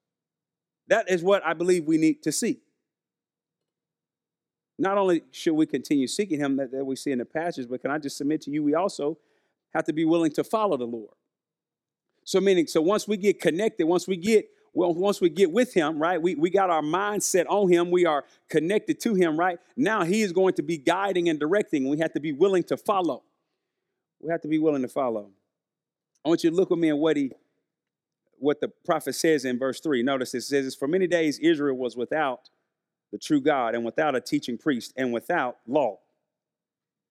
That 0.88 1.08
is 1.08 1.22
what 1.22 1.44
I 1.46 1.54
believe 1.54 1.86
we 1.86 1.98
need 1.98 2.22
to 2.24 2.32
see. 2.32 2.60
Not 4.78 4.98
only 4.98 5.22
should 5.30 5.54
we 5.54 5.66
continue 5.66 6.06
seeking 6.06 6.40
Him 6.40 6.56
that, 6.56 6.72
that 6.72 6.84
we 6.84 6.96
see 6.96 7.12
in 7.12 7.18
the 7.18 7.24
passage, 7.24 7.68
but 7.68 7.80
can 7.80 7.90
I 7.90 7.98
just 7.98 8.16
submit 8.16 8.40
to 8.42 8.50
you, 8.50 8.62
we 8.62 8.74
also 8.74 9.18
have 9.72 9.84
to 9.84 9.92
be 9.92 10.04
willing 10.04 10.32
to 10.32 10.42
follow 10.42 10.76
the 10.76 10.86
Lord. 10.86 11.14
So, 12.30 12.40
meaning, 12.40 12.68
so 12.68 12.80
once 12.80 13.08
we 13.08 13.16
get 13.16 13.40
connected, 13.40 13.86
once 13.86 14.06
we 14.06 14.16
get 14.16 14.48
well, 14.72 14.94
once 14.94 15.20
we 15.20 15.28
get 15.28 15.50
with 15.50 15.74
him, 15.74 15.98
right, 15.98 16.22
we, 16.22 16.36
we 16.36 16.48
got 16.48 16.70
our 16.70 16.80
mindset 16.80 17.44
on 17.48 17.68
him, 17.68 17.90
we 17.90 18.06
are 18.06 18.24
connected 18.48 19.00
to 19.00 19.14
him, 19.14 19.36
right? 19.36 19.58
Now 19.76 20.04
he 20.04 20.22
is 20.22 20.30
going 20.30 20.54
to 20.54 20.62
be 20.62 20.78
guiding 20.78 21.28
and 21.28 21.40
directing. 21.40 21.88
We 21.88 21.98
have 21.98 22.12
to 22.12 22.20
be 22.20 22.30
willing 22.30 22.62
to 22.64 22.76
follow. 22.76 23.24
We 24.20 24.30
have 24.30 24.42
to 24.42 24.48
be 24.48 24.60
willing 24.60 24.82
to 24.82 24.88
follow. 24.88 25.30
I 26.24 26.28
want 26.28 26.44
you 26.44 26.50
to 26.50 26.54
look 26.54 26.70
with 26.70 26.78
me 26.78 26.90
at 26.90 26.98
what 26.98 27.16
he 27.16 27.32
what 28.38 28.60
the 28.60 28.68
prophet 28.68 29.16
says 29.16 29.44
in 29.44 29.58
verse 29.58 29.80
3. 29.80 30.04
Notice 30.04 30.32
it 30.32 30.42
says, 30.42 30.76
For 30.76 30.86
many 30.86 31.08
days 31.08 31.36
Israel 31.40 31.76
was 31.76 31.96
without 31.96 32.48
the 33.10 33.18
true 33.18 33.40
God 33.40 33.74
and 33.74 33.84
without 33.84 34.14
a 34.14 34.20
teaching 34.20 34.56
priest 34.56 34.92
and 34.96 35.12
without 35.12 35.56
law. 35.66 35.98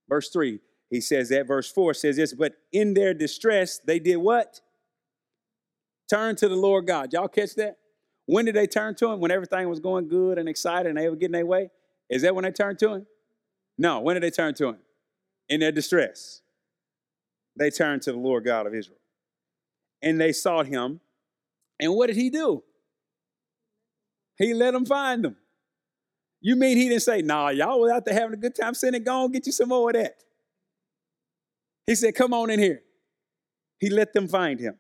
Verse 0.08 0.30
3, 0.30 0.62
he 0.90 1.02
says 1.02 1.28
that. 1.28 1.46
Verse 1.46 1.70
4 1.70 1.94
says 1.94 2.16
this, 2.16 2.34
but 2.34 2.54
in 2.72 2.94
their 2.94 3.14
distress, 3.14 3.80
they 3.80 4.00
did 4.00 4.16
what? 4.16 4.62
Turn 6.10 6.36
to 6.38 6.50
the 6.50 6.56
Lord 6.56 6.88
God. 6.88 7.14
Y'all 7.14 7.28
catch 7.28 7.56
that? 7.56 7.78
When 8.26 8.46
did 8.46 8.56
they 8.56 8.68
turn 8.68 8.96
to 8.96 9.12
him? 9.12 9.20
When 9.20 9.32
everything 9.32 9.70
was 9.70 9.80
going 9.80 10.08
good 10.08 10.38
and 10.38 10.50
excited 10.50 10.88
and 10.88 10.98
they 10.98 11.10
were 11.10 11.16
getting 11.16 11.34
their 11.34 11.46
way? 11.46 11.70
Is 12.10 12.24
that 12.24 12.36
when 12.36 12.44
they 12.44 12.52
turned 12.52 12.80
to 12.80 12.94
him? 12.94 13.08
No. 13.78 14.00
When 14.00 14.16
did 14.16 14.24
they 14.24 14.32
turn 14.32 14.54
to 14.56 14.70
him? 14.70 14.78
In 15.48 15.60
their 15.60 15.72
distress. 15.72 16.42
They 17.56 17.70
turned 17.70 18.02
to 18.04 18.12
the 18.12 18.18
Lord 18.18 18.46
God 18.46 18.68
of 18.68 18.74
Israel. 18.74 19.00
And 20.02 20.20
they 20.20 20.32
sought 20.32 20.68
him. 20.68 21.00
And 21.80 21.94
what 21.94 22.08
did 22.08 22.16
he 22.16 22.30
do? 22.30 22.64
He 24.38 24.54
let 24.54 24.72
them 24.72 24.86
find 24.86 25.24
them. 25.24 25.36
You 26.42 26.56
mean 26.56 26.78
he 26.78 26.88
didn't 26.88 27.02
say, 27.02 27.22
nah, 27.22 27.50
y'all 27.50 27.82
was 27.82 27.92
out 27.92 28.06
there 28.06 28.14
having 28.14 28.34
a 28.34 28.38
good 28.38 28.56
time 28.56 28.74
sinning, 28.74 29.04
go 29.04 29.24
on, 29.24 29.32
get 29.32 29.46
you 29.46 29.52
some 29.52 29.70
more 29.70 29.90
of 29.90 29.96
that. 29.96 30.16
He 31.86 31.96
said, 31.96 32.16
come 32.16 32.34
on 32.34 32.50
in 32.50 32.60
here. 32.60 32.82
He 33.80 33.90
let 33.90 34.14
them 34.14 34.28
find 34.28 34.60
him. 34.60 34.78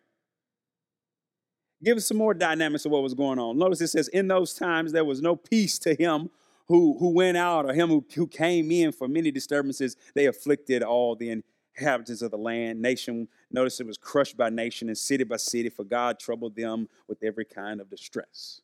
Give 1.83 1.97
us 1.97 2.05
some 2.07 2.17
more 2.17 2.33
dynamics 2.33 2.85
of 2.85 2.91
what 2.91 3.03
was 3.03 3.13
going 3.13 3.39
on. 3.39 3.57
Notice 3.57 3.81
it 3.81 3.87
says, 3.87 4.09
in 4.09 4.27
those 4.27 4.53
times 4.53 4.91
there 4.91 5.05
was 5.05 5.21
no 5.21 5.35
peace 5.35 5.79
to 5.79 5.95
him 5.95 6.29
who, 6.67 6.97
who 6.99 7.09
went 7.09 7.37
out 7.37 7.65
or 7.65 7.73
him 7.73 7.89
who, 7.89 8.05
who 8.13 8.27
came 8.27 8.71
in 8.71 8.91
for 8.91 9.07
many 9.07 9.31
disturbances. 9.31 9.95
They 10.13 10.25
afflicted 10.25 10.83
all 10.83 11.15
the 11.15 11.41
inhabitants 11.77 12.21
of 12.21 12.31
the 12.31 12.37
land. 12.37 12.81
Nation, 12.81 13.27
notice 13.49 13.79
it 13.79 13.87
was 13.87 13.97
crushed 13.97 14.35
by 14.35 14.49
nation 14.49 14.89
and 14.89 14.97
city 14.97 15.23
by 15.23 15.37
city, 15.37 15.69
for 15.69 15.85
God 15.85 16.19
troubled 16.19 16.55
them 16.55 16.89
with 17.07 17.23
every 17.23 17.45
kind 17.45 17.79
of 17.79 17.89
distress. 17.89 18.61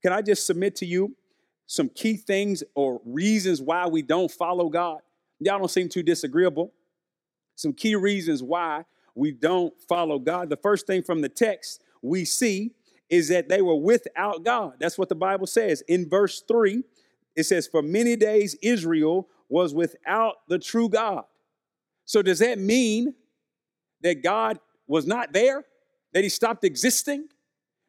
Can 0.00 0.12
I 0.12 0.22
just 0.22 0.46
submit 0.46 0.76
to 0.76 0.86
you 0.86 1.16
some 1.66 1.88
key 1.88 2.16
things 2.16 2.62
or 2.74 3.00
reasons 3.04 3.60
why 3.60 3.86
we 3.88 4.00
don't 4.00 4.30
follow 4.30 4.68
God? 4.68 5.00
Y'all 5.40 5.58
don't 5.58 5.70
seem 5.70 5.88
too 5.88 6.02
disagreeable. 6.04 6.72
Some 7.56 7.72
key 7.72 7.96
reasons 7.96 8.42
why 8.42 8.84
we 9.14 9.32
don't 9.32 9.74
follow 9.88 10.20
God. 10.20 10.48
The 10.48 10.56
first 10.56 10.86
thing 10.86 11.02
from 11.02 11.20
the 11.20 11.28
text 11.28 11.82
we 12.02 12.24
see 12.24 12.72
is 13.08 13.28
that 13.28 13.48
they 13.48 13.62
were 13.62 13.76
without 13.76 14.44
God. 14.44 14.74
That's 14.78 14.98
what 14.98 15.08
the 15.08 15.14
Bible 15.14 15.46
says. 15.46 15.82
In 15.88 16.08
verse 16.08 16.42
3, 16.46 16.82
it 17.36 17.44
says, 17.44 17.66
For 17.66 17.82
many 17.82 18.16
days 18.16 18.56
Israel 18.62 19.28
was 19.48 19.74
without 19.74 20.36
the 20.48 20.58
true 20.58 20.88
God. 20.88 21.24
So, 22.04 22.22
does 22.22 22.38
that 22.40 22.58
mean 22.58 23.14
that 24.02 24.22
God 24.22 24.58
was 24.86 25.06
not 25.06 25.32
there? 25.32 25.64
That 26.12 26.22
he 26.22 26.28
stopped 26.28 26.64
existing? 26.64 27.28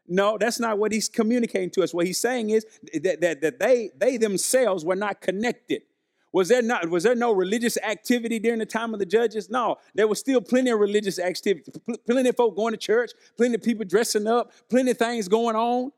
No, 0.07 0.37
that's 0.37 0.59
not 0.59 0.77
what 0.79 0.91
he's 0.91 1.07
communicating 1.07 1.69
to 1.71 1.83
us. 1.83 1.93
What 1.93 2.05
he's 2.05 2.19
saying 2.19 2.49
is 2.49 2.65
that, 3.03 3.21
that, 3.21 3.41
that 3.41 3.59
they, 3.59 3.91
they 3.95 4.17
themselves 4.17 4.83
were 4.83 4.95
not 4.95 5.21
connected. 5.21 5.83
Was 6.31 6.49
there 6.49 6.61
not 6.61 6.89
was 6.89 7.03
there 7.03 7.15
no 7.15 7.31
religious 7.31 7.77
activity 7.77 8.37
during 8.39 8.59
the 8.59 8.65
time 8.65 8.93
of 8.93 8.99
the 8.99 9.05
judges? 9.05 9.49
No, 9.49 9.77
there 9.95 10.07
was 10.07 10.19
still 10.19 10.41
plenty 10.41 10.69
of 10.69 10.79
religious 10.79 11.17
activity, 11.17 11.71
plenty 12.05 12.29
of 12.29 12.35
folk 12.35 12.55
going 12.55 12.73
to 12.73 12.77
church, 12.77 13.11
plenty 13.35 13.55
of 13.55 13.63
people 13.63 13.85
dressing 13.85 14.27
up, 14.27 14.51
plenty 14.69 14.91
of 14.91 14.97
things 14.97 15.27
going 15.27 15.55
on. 15.55 15.91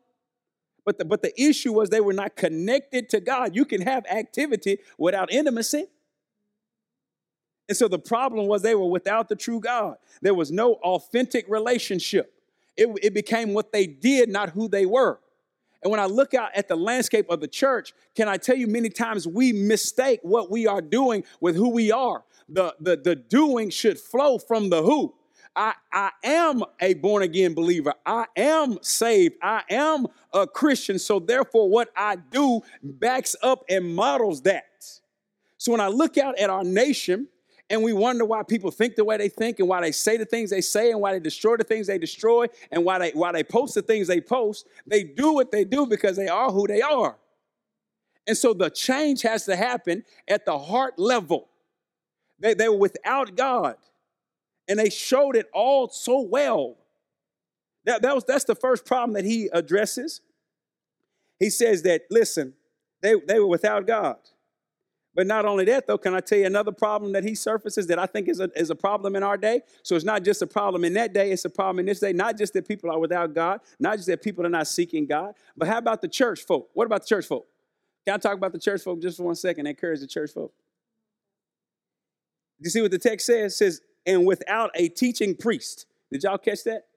But 0.86 0.98
the, 0.98 1.06
but 1.06 1.22
the 1.22 1.40
issue 1.40 1.74
was 1.74 1.90
they 1.90 2.02
were 2.02 2.14
not 2.14 2.36
connected 2.36 3.10
to 3.10 3.20
God. 3.20 3.56
You 3.56 3.66
can 3.66 3.82
have 3.82 4.06
activity 4.08 4.80
without 4.98 5.32
intimacy. 5.32 5.86
And 7.70 7.78
so 7.78 7.88
the 7.88 8.00
problem 8.00 8.48
was 8.48 8.62
they 8.62 8.76
were 8.76 8.90
without 8.90 9.30
the 9.30 9.36
true 9.36 9.60
God. 9.60 9.98
There 10.22 10.34
was 10.34 10.52
no 10.52 10.74
authentic 10.76 11.46
relationship. 11.48 12.34
It, 12.76 12.90
it 13.04 13.14
became 13.14 13.54
what 13.54 13.72
they 13.72 13.86
did, 13.86 14.30
not 14.30 14.50
who 14.50 14.68
they 14.68 14.86
were. 14.86 15.20
And 15.84 15.90
when 15.90 16.00
I 16.00 16.06
look 16.06 16.34
out 16.34 16.52
at 16.56 16.68
the 16.68 16.76
landscape 16.76 17.28
of 17.30 17.40
the 17.40 17.48
church, 17.48 17.94
can 18.16 18.28
I 18.28 18.38
tell 18.38 18.56
you 18.56 18.68
many 18.68 18.90
times 18.90 19.28
we 19.28 19.52
mistake 19.52 20.20
what 20.22 20.52
we 20.52 20.68
are 20.68 20.82
doing 20.82 21.24
with 21.40 21.56
who 21.56 21.70
we 21.70 21.92
are? 21.92 22.24
The, 22.50 22.76
the, 22.80 22.98
the 22.98 23.16
doing 23.16 23.70
should 23.70 24.00
flow 24.00 24.38
from 24.38 24.70
the 24.70 24.84
who. 24.84 25.16
I, 25.56 25.74
I 25.92 26.12
am 26.24 26.64
a 26.80 26.94
born 26.94 27.24
again 27.24 27.54
believer. 27.54 27.94
I 28.06 28.26
am 28.38 28.78
saved. 28.82 29.36
I 29.42 29.64
am 29.70 30.08
a 30.34 30.48
Christian. 30.48 30.98
So, 30.98 31.20
therefore, 31.20 31.70
what 31.70 31.90
I 31.96 32.16
do 32.16 32.62
backs 32.82 33.36
up 33.44 33.64
and 33.68 33.94
models 33.94 34.42
that. 34.44 34.64
So, 35.58 35.72
when 35.72 35.82
I 35.82 35.88
look 35.88 36.18
out 36.18 36.38
at 36.40 36.50
our 36.50 36.64
nation, 36.64 37.28
and 37.72 37.82
we 37.82 37.94
wonder 37.94 38.26
why 38.26 38.44
people 38.44 38.70
think 38.70 38.96
the 38.96 39.06
way 39.06 39.16
they 39.16 39.30
think 39.30 39.60
and 39.60 39.68
why 39.68 39.80
they 39.80 39.94
say 39.94 40.18
the 40.18 40.26
things 40.26 40.50
they 40.50 40.60
say 40.60 40.92
and 40.92 41.00
why 41.00 41.14
they 41.14 41.22
destroy 41.22 41.56
the 41.56 41.64
things 41.64 41.88
they 41.88 41.98
destroy 41.98 42.46
and 42.70 42.84
why 42.84 43.00
they 43.00 43.12
why 43.12 43.32
they 43.32 43.46
post 43.46 43.76
the 43.76 43.82
things 43.82 44.08
they 44.08 44.20
post. 44.20 44.68
They 44.86 45.06
do 45.06 45.34
what 45.34 45.52
they 45.52 45.64
do 45.64 45.88
because 45.88 46.18
they 46.18 46.28
are 46.28 46.52
who 46.52 46.68
they 46.68 46.82
are. 46.82 47.16
And 48.28 48.38
so 48.38 48.54
the 48.54 48.70
change 48.70 49.22
has 49.22 49.46
to 49.46 49.56
happen 49.56 50.04
at 50.28 50.46
the 50.46 50.60
heart 50.60 51.00
level. 51.00 51.48
They, 52.40 52.54
they 52.54 52.68
were 52.68 52.78
without 52.78 53.38
God. 53.38 53.78
And 54.68 54.78
they 54.78 54.90
showed 54.90 55.38
it 55.38 55.48
all 55.54 55.88
so 55.88 56.20
well. 56.20 56.76
That, 57.86 58.02
that 58.02 58.14
was 58.14 58.26
that's 58.26 58.44
the 58.44 58.54
first 58.54 58.86
problem 58.86 59.14
that 59.14 59.24
he 59.24 59.50
addresses. 59.54 60.20
He 61.40 61.50
says 61.50 61.84
that, 61.84 62.02
listen, 62.12 62.54
they, 63.02 63.16
they 63.16 63.40
were 63.40 63.48
without 63.48 63.88
God. 63.88 64.18
But 65.14 65.28
not 65.28 65.46
only 65.46 65.66
that, 65.66 65.88
though, 65.88 65.98
can 65.98 66.14
I 66.14 66.22
tell 66.22 66.38
you 66.38 66.46
another 66.46 66.72
problem 66.72 67.12
that 67.12 67.26
he 67.26 67.36
surfaces 67.36 67.88
that 67.88 68.00
I 68.00 68.06
think 68.06 68.30
is 68.30 68.40
a, 68.40 68.50
is 68.56 68.70
a 68.70 68.76
problem 68.76 69.16
in 69.16 69.24
our 69.24 69.36
day? 69.36 69.62
So 69.84 69.96
it's 69.96 70.06
not 70.06 70.24
just 70.24 70.42
a 70.42 70.48
problem 70.48 70.86
in 70.86 70.94
that 70.94 71.14
day, 71.14 71.32
it's 71.32 71.44
a 71.44 71.50
problem 71.50 71.80
in 71.80 71.86
this 71.86 72.00
day. 72.00 72.14
Not 72.14 72.38
just 72.38 72.54
that 72.54 72.66
people 72.66 72.90
are 72.90 73.00
without 73.00 73.34
God, 73.34 73.60
not 73.80 73.98
just 73.98 74.08
that 74.08 74.22
people 74.22 74.46
are 74.46 74.50
not 74.50 74.68
seeking 74.68 75.06
God, 75.06 75.34
but 75.58 75.68
how 75.68 75.78
about 75.78 76.02
the 76.02 76.08
church 76.08 76.42
folk? 76.42 76.70
What 76.74 76.86
about 76.86 77.02
the 77.02 77.08
church 77.08 77.26
folk? 77.26 77.46
Can 78.06 78.16
I 78.16 78.18
talk 78.18 78.36
about 78.36 78.54
the 78.54 78.60
church 78.60 78.82
folk 78.84 79.02
just 79.02 79.18
for 79.18 79.24
one 79.24 79.36
second? 79.36 79.68
Encourage 79.68 80.00
the 80.00 80.08
church 80.08 80.32
folk. 80.32 80.54
Do 82.62 82.68
you 82.68 82.72
see 82.72 82.82
what 82.82 82.92
the 82.92 83.00
text 83.00 83.26
says? 83.26 83.54
It 83.54 83.56
says, 83.56 83.82
and 84.06 84.26
without 84.26 84.72
a 84.76 84.88
teaching 84.88 85.36
priest. 85.36 85.88
Did 86.12 86.24
y'all 86.24 86.38
catch 86.38 86.64
that? 86.64 86.88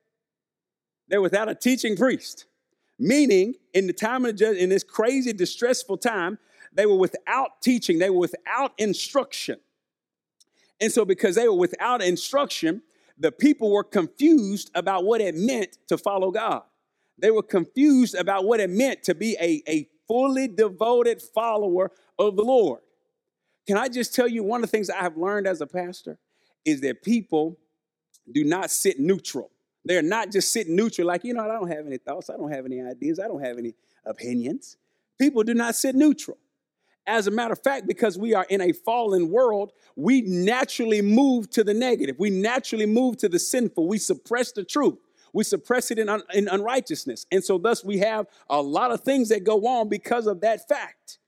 They're 1.09 1.20
without 1.20 1.48
a 1.48 1.55
teaching 1.55 1.96
priest. 1.96 2.46
Meaning, 2.98 3.55
in 3.72 3.87
the 3.87 3.92
time 3.92 4.24
of 4.24 4.33
the 4.33 4.38
judge, 4.38 4.57
in 4.57 4.68
this 4.68 4.85
crazy, 4.85 5.33
distressful 5.33 5.98
time, 5.98 6.38
they 6.75 6.87
were 6.87 6.97
without 6.97 7.63
teaching, 7.63 7.99
they 7.99 8.11
were 8.11 8.19
without 8.19 8.73
instruction. 8.79 9.59
And 10.81 10.93
so, 10.93 11.05
because 11.05 11.37
they 11.37 11.49
were 11.49 11.57
without 11.57 12.03
instruction, 12.03 12.83
the 13.17 13.31
people 13.31 13.71
were 13.71 13.85
confused 13.85 14.71
about 14.75 15.05
what 15.05 15.21
it 15.21 15.35
meant 15.37 15.79
to 15.89 15.97
follow 15.97 16.31
God. 16.31 16.63
They 17.17 17.31
were 17.31 17.45
confused 17.45 18.17
about 18.17 18.45
what 18.45 18.59
it 18.61 18.71
meant 18.71 19.05
to 19.05 19.15
be 19.15 19.37
a, 19.41 19.63
a 19.69 19.89
fully 20.09 20.49
devoted 20.49 21.23
follower 21.23 21.93
of 22.19 22.37
the 22.37 22.43
Lord. 22.43 22.81
Can 23.67 23.79
I 23.79 23.89
just 23.89 24.15
tell 24.15 24.29
you 24.29 24.43
one 24.43 24.63
of 24.63 24.71
the 24.71 24.77
things 24.77 24.91
I 24.91 25.01
have 25.01 25.17
learned 25.17 25.47
as 25.47 25.61
a 25.61 25.67
pastor 25.67 26.19
is 26.65 26.81
that 26.81 27.03
people 27.03 27.59
do 28.31 28.45
not 28.45 28.71
sit 28.71 28.99
neutral. 28.99 29.51
They're 29.85 30.03
not 30.03 30.33
just 30.33 30.51
sitting 30.51 30.75
neutral, 30.75 31.07
like, 31.07 31.25
you 31.25 31.35
know, 31.35 31.45
I 31.45 31.49
don't 31.49 31.71
have 31.71 31.87
any 31.87 31.99
thoughts, 31.99 32.31
I 32.31 32.37
don't 32.37 32.51
have 32.51 32.65
any 32.65 32.81
ideas, 32.81 33.21
I 33.21 33.29
don't 33.29 33.45
have 33.45 33.59
any 33.59 33.75
opinions. 34.05 34.77
People 35.19 35.43
do 35.45 35.55
not 35.55 35.75
sit 35.75 35.95
neutral. 35.95 36.39
As 37.07 37.27
a 37.27 37.31
matter 37.31 37.53
of 37.53 37.62
fact, 37.62 37.87
because 37.87 38.17
we 38.17 38.35
are 38.35 38.47
in 38.49 38.61
a 38.61 38.73
fallen 38.73 39.31
world, 39.31 39.73
we 39.95 40.23
naturally 40.23 41.03
move 41.03 41.51
to 41.51 41.62
the 41.62 41.75
negative. 41.75 42.17
We 42.19 42.31
naturally 42.31 42.87
move 42.87 43.19
to 43.19 43.29
the 43.29 43.38
sinful. 43.38 43.87
We 43.87 43.99
suppress 43.99 44.53
the 44.53 44.64
truth. 44.64 44.97
We 45.35 45.45
suppress 45.45 45.90
it 45.90 45.99
in, 45.99 46.09
un- 46.09 46.23
in 46.33 46.49
unrighteousness. 46.49 47.27
And 47.31 47.45
so, 47.45 47.59
thus, 47.59 47.85
we 47.85 47.99
have 47.99 48.27
a 48.49 48.62
lot 48.62 48.90
of 48.90 49.01
things 49.03 49.29
that 49.29 49.45
go 49.45 49.67
on 49.67 49.88
because 49.88 50.27
of 50.27 50.40
that 50.40 50.67
fact. 50.69 51.19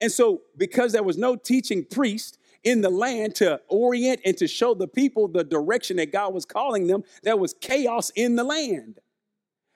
And 0.00 0.10
so, 0.10 0.42
because 0.56 0.92
there 0.92 1.02
was 1.02 1.18
no 1.18 1.36
teaching 1.36 1.84
priest 1.84 2.38
in 2.64 2.80
the 2.80 2.90
land 2.90 3.34
to 3.36 3.60
orient 3.68 4.20
and 4.24 4.36
to 4.38 4.46
show 4.46 4.74
the 4.74 4.86
people 4.86 5.28
the 5.28 5.44
direction 5.44 5.96
that 5.96 6.12
God 6.12 6.32
was 6.32 6.44
calling 6.44 6.86
them, 6.86 7.02
there 7.22 7.36
was 7.36 7.54
chaos 7.54 8.10
in 8.10 8.36
the 8.36 8.44
land. 8.44 9.00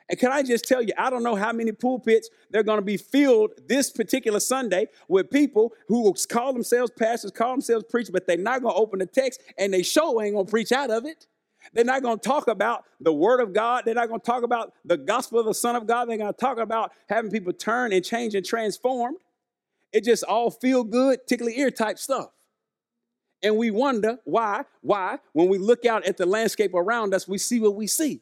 And 0.08 0.18
can 0.18 0.30
I 0.30 0.42
just 0.42 0.64
tell 0.66 0.82
you, 0.82 0.92
I 0.96 1.10
don't 1.10 1.24
know 1.24 1.34
how 1.34 1.52
many 1.52 1.72
pulpits 1.72 2.30
they're 2.50 2.62
going 2.62 2.78
to 2.78 2.84
be 2.84 2.96
filled 2.96 3.50
this 3.66 3.90
particular 3.90 4.38
Sunday 4.38 4.86
with 5.08 5.30
people 5.30 5.72
who 5.88 6.14
call 6.28 6.52
themselves 6.52 6.92
pastors, 6.96 7.32
call 7.32 7.50
themselves 7.50 7.84
preachers, 7.90 8.10
but 8.10 8.26
they're 8.26 8.36
not 8.36 8.62
going 8.62 8.74
to 8.74 8.80
open 8.80 9.00
the 9.00 9.06
text 9.06 9.42
and 9.58 9.72
they 9.72 9.82
show 9.82 10.22
ain't 10.22 10.34
going 10.34 10.46
to 10.46 10.50
preach 10.50 10.70
out 10.70 10.90
of 10.90 11.06
it. 11.06 11.26
They're 11.72 11.84
not 11.84 12.02
going 12.02 12.18
to 12.18 12.28
talk 12.28 12.46
about 12.46 12.84
the 13.00 13.12
Word 13.12 13.40
of 13.40 13.52
God. 13.52 13.84
They're 13.84 13.94
not 13.94 14.08
going 14.08 14.20
to 14.20 14.26
talk 14.26 14.44
about 14.44 14.72
the 14.84 14.96
gospel 14.96 15.40
of 15.40 15.46
the 15.46 15.54
Son 15.54 15.74
of 15.74 15.88
God. 15.88 16.08
They're 16.08 16.18
going 16.18 16.32
to 16.32 16.38
talk 16.38 16.58
about 16.58 16.92
having 17.08 17.30
people 17.30 17.52
turn 17.52 17.92
and 17.92 18.04
change 18.04 18.36
and 18.36 18.46
transformed. 18.46 19.16
It 19.92 20.04
just 20.04 20.22
all 20.24 20.50
feel 20.50 20.84
good, 20.84 21.26
tickly 21.26 21.58
ear 21.58 21.72
type 21.72 21.98
stuff. 21.98 22.30
And 23.42 23.56
we 23.56 23.70
wonder 23.70 24.18
why, 24.24 24.64
why, 24.80 25.18
when 25.32 25.48
we 25.48 25.58
look 25.58 25.84
out 25.84 26.06
at 26.06 26.16
the 26.16 26.26
landscape 26.26 26.74
around 26.74 27.14
us, 27.14 27.26
we 27.26 27.38
see 27.38 27.60
what 27.60 27.74
we 27.74 27.86
see. 27.86 28.20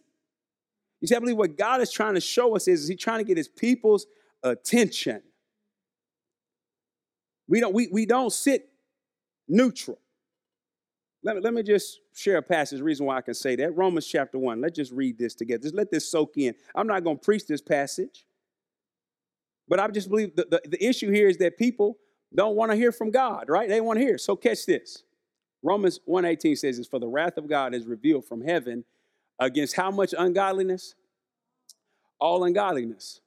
You 1.04 1.08
see, 1.08 1.16
I 1.16 1.18
believe 1.18 1.36
what 1.36 1.58
God 1.58 1.82
is 1.82 1.92
trying 1.92 2.14
to 2.14 2.20
show 2.22 2.56
us 2.56 2.66
is, 2.66 2.84
is 2.84 2.88
He's 2.88 2.98
trying 2.98 3.18
to 3.18 3.24
get 3.24 3.36
His 3.36 3.46
people's 3.46 4.06
attention. 4.42 5.20
We 7.46 7.60
don't, 7.60 7.74
we, 7.74 7.88
we 7.92 8.06
don't 8.06 8.32
sit 8.32 8.70
neutral. 9.46 9.98
Let 11.22 11.36
me, 11.36 11.42
let 11.42 11.52
me 11.52 11.62
just 11.62 12.00
share 12.14 12.38
a 12.38 12.42
passage, 12.42 12.80
reason 12.80 13.04
why 13.04 13.18
I 13.18 13.20
can 13.20 13.34
say 13.34 13.54
that. 13.54 13.76
Romans 13.76 14.06
chapter 14.06 14.38
1. 14.38 14.62
Let's 14.62 14.76
just 14.76 14.92
read 14.92 15.18
this 15.18 15.34
together. 15.34 15.62
Just 15.62 15.74
let 15.74 15.90
this 15.90 16.10
soak 16.10 16.38
in. 16.38 16.54
I'm 16.74 16.86
not 16.86 17.04
going 17.04 17.18
to 17.18 17.22
preach 17.22 17.46
this 17.46 17.60
passage, 17.60 18.24
but 19.68 19.78
I 19.78 19.86
just 19.88 20.08
believe 20.08 20.34
the, 20.34 20.46
the, 20.50 20.62
the 20.70 20.82
issue 20.82 21.10
here 21.10 21.28
is 21.28 21.36
that 21.36 21.58
people 21.58 21.98
don't 22.34 22.56
want 22.56 22.70
to 22.70 22.78
hear 22.78 22.92
from 22.92 23.10
God, 23.10 23.50
right? 23.50 23.68
They 23.68 23.82
want 23.82 23.98
to 23.98 24.02
hear. 24.02 24.16
So 24.16 24.36
catch 24.36 24.64
this. 24.64 25.02
Romans 25.62 26.00
1:18 26.08 26.56
says 26.56 26.78
this, 26.78 26.86
for 26.86 26.98
the 26.98 27.08
wrath 27.08 27.36
of 27.36 27.46
God 27.46 27.74
is 27.74 27.84
revealed 27.84 28.24
from 28.24 28.40
heaven 28.40 28.84
against 29.38 29.76
how 29.76 29.90
much 29.90 30.14
ungodliness? 30.16 30.94
All 32.20 32.44
ungodliness 32.44 33.20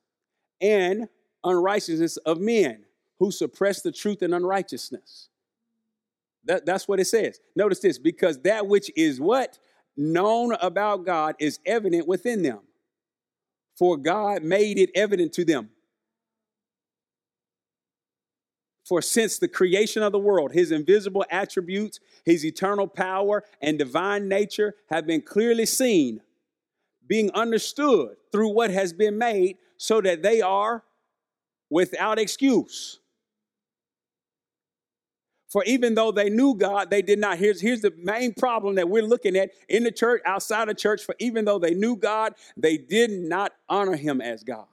and 0.62 1.08
unrighteousness 1.44 2.18
of 2.18 2.40
men 2.40 2.86
who 3.20 3.32
suppress 3.32 3.82
the 3.82 3.92
truth 3.92 4.22
and 4.22 4.34
unrighteousness. 4.34 5.30
That, 6.46 6.66
that's 6.66 6.88
what 6.88 7.00
it 7.00 7.06
says. 7.06 7.40
Notice 7.56 7.80
this 7.80 7.98
because 7.98 8.42
that 8.44 8.68
which 8.68 8.92
is 8.96 9.20
what? 9.20 9.60
Known 9.96 10.54
about 10.62 11.06
God 11.06 11.36
is 11.40 11.60
evident 11.66 12.08
within 12.08 12.42
them. 12.42 12.60
For 13.78 13.98
God 13.98 14.44
made 14.44 14.78
it 14.78 14.90
evident 14.96 15.34
to 15.34 15.46
them. 15.46 15.70
For 18.88 19.02
since 19.02 19.38
the 19.38 19.50
creation 19.50 20.02
of 20.02 20.14
the 20.14 20.20
world, 20.20 20.54
his 20.54 20.72
invisible 20.72 21.26
attributes, 21.30 22.00
his 22.24 22.46
eternal 22.46 22.88
power, 22.88 23.44
and 23.62 23.78
divine 23.78 24.30
nature 24.30 24.76
have 24.90 25.06
been 25.06 25.22
clearly 25.22 25.66
seen, 25.66 26.22
being 27.06 27.30
understood 27.32 28.16
through 28.32 28.54
what 28.54 28.72
has 28.72 28.94
been 28.94 29.18
made, 29.18 29.58
so 29.76 30.00
that 30.00 30.24
they 30.24 30.42
are 30.42 30.86
without 31.70 32.18
excuse. 32.18 33.02
For 35.50 35.66
even 35.66 35.94
though 35.94 36.14
they 36.14 36.30
knew 36.30 36.56
God, 36.56 36.90
they 36.90 37.02
did 37.02 37.20
not. 37.20 37.38
Here's, 37.40 37.60
here's 37.60 37.82
the 37.82 37.94
main 37.98 38.34
problem 38.34 38.76
that 38.76 38.88
we're 38.88 39.04
looking 39.04 39.36
at 39.36 39.52
in 39.68 39.84
the 39.84 39.92
church, 39.92 40.22
outside 40.26 40.70
of 40.70 40.78
church. 40.78 41.04
For 41.04 41.16
even 41.20 41.44
though 41.44 41.60
they 41.60 41.74
knew 41.74 41.98
God, 41.98 42.36
they 42.56 42.78
did 42.78 43.12
not 43.12 43.52
honor 43.68 43.98
him 43.98 44.22
as 44.22 44.46
God 44.46 44.68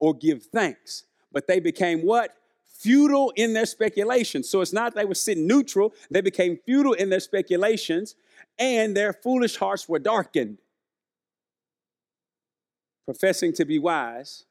or 0.00 0.12
give 0.12 0.42
thanks. 0.46 1.04
But 1.30 1.46
they 1.46 1.60
became 1.60 2.00
what? 2.00 2.34
Futile 2.80 3.30
in 3.36 3.52
their 3.52 3.66
speculations. 3.66 4.48
So 4.48 4.62
it's 4.62 4.72
not 4.72 4.94
they 4.94 5.04
were 5.04 5.14
sitting 5.14 5.46
neutral, 5.46 5.92
they 6.10 6.22
became 6.22 6.58
futile 6.64 6.94
in 6.94 7.10
their 7.10 7.20
speculations, 7.20 8.14
and 8.58 8.96
their 8.96 9.12
foolish 9.12 9.56
hearts 9.56 9.86
were 9.86 9.98
darkened. 9.98 10.58
Professing 13.04 13.52
to 13.54 13.66
be 13.66 13.78
wise, 13.78 14.44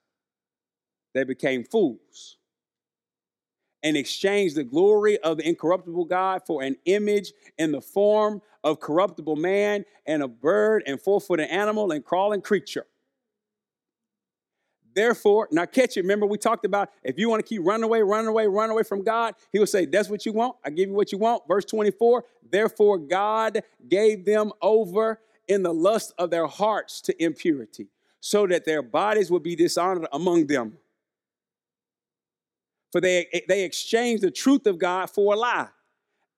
they 1.15 1.23
became 1.23 1.63
fools 1.63 2.37
and 3.81 3.97
exchanged 3.97 4.55
the 4.55 4.63
glory 4.63 5.17
of 5.19 5.37
the 5.37 5.47
incorruptible 5.47 6.05
God 6.05 6.43
for 6.45 6.61
an 6.61 6.75
image 6.85 7.33
in 7.57 7.71
the 7.71 7.81
form 7.81 8.43
of 8.63 8.79
corruptible 8.79 9.37
man 9.37 9.85
and 10.05 10.21
a 10.21 10.27
bird 10.27 10.83
and 10.85 11.01
four 11.01 11.19
footed 11.19 11.49
animal 11.49 11.91
and 11.91 12.05
crawling 12.05 12.41
creature. 12.41 12.85
Therefore, 14.93 15.47
now 15.51 15.65
catch 15.65 15.97
it. 15.97 16.01
Remember, 16.01 16.25
we 16.25 16.37
talked 16.37 16.65
about 16.65 16.89
if 17.03 17.17
you 17.17 17.29
want 17.29 17.45
to 17.45 17.47
keep 17.47 17.61
running 17.63 17.83
away, 17.83 18.01
running 18.01 18.27
away, 18.27 18.47
running 18.47 18.71
away 18.71 18.83
from 18.83 19.03
God, 19.03 19.35
He 19.51 19.59
will 19.59 19.67
say, 19.67 19.85
That's 19.85 20.09
what 20.09 20.25
you 20.25 20.33
want. 20.33 20.55
I 20.65 20.69
give 20.69 20.89
you 20.89 20.95
what 20.95 21.11
you 21.11 21.17
want. 21.17 21.43
Verse 21.47 21.65
24, 21.65 22.25
therefore, 22.49 22.97
God 22.97 23.61
gave 23.87 24.25
them 24.25 24.51
over 24.61 25.21
in 25.47 25.63
the 25.63 25.73
lust 25.73 26.13
of 26.17 26.29
their 26.29 26.47
hearts 26.47 27.01
to 27.01 27.23
impurity, 27.23 27.87
so 28.19 28.45
that 28.47 28.65
their 28.65 28.81
bodies 28.81 29.31
would 29.31 29.43
be 29.43 29.55
dishonored 29.55 30.07
among 30.11 30.47
them 30.47 30.77
for 32.91 33.01
they, 33.01 33.43
they 33.47 33.63
exchanged 33.63 34.23
the 34.23 34.31
truth 34.31 34.65
of 34.65 34.79
God 34.79 35.09
for 35.09 35.33
a 35.33 35.37
lie 35.37 35.67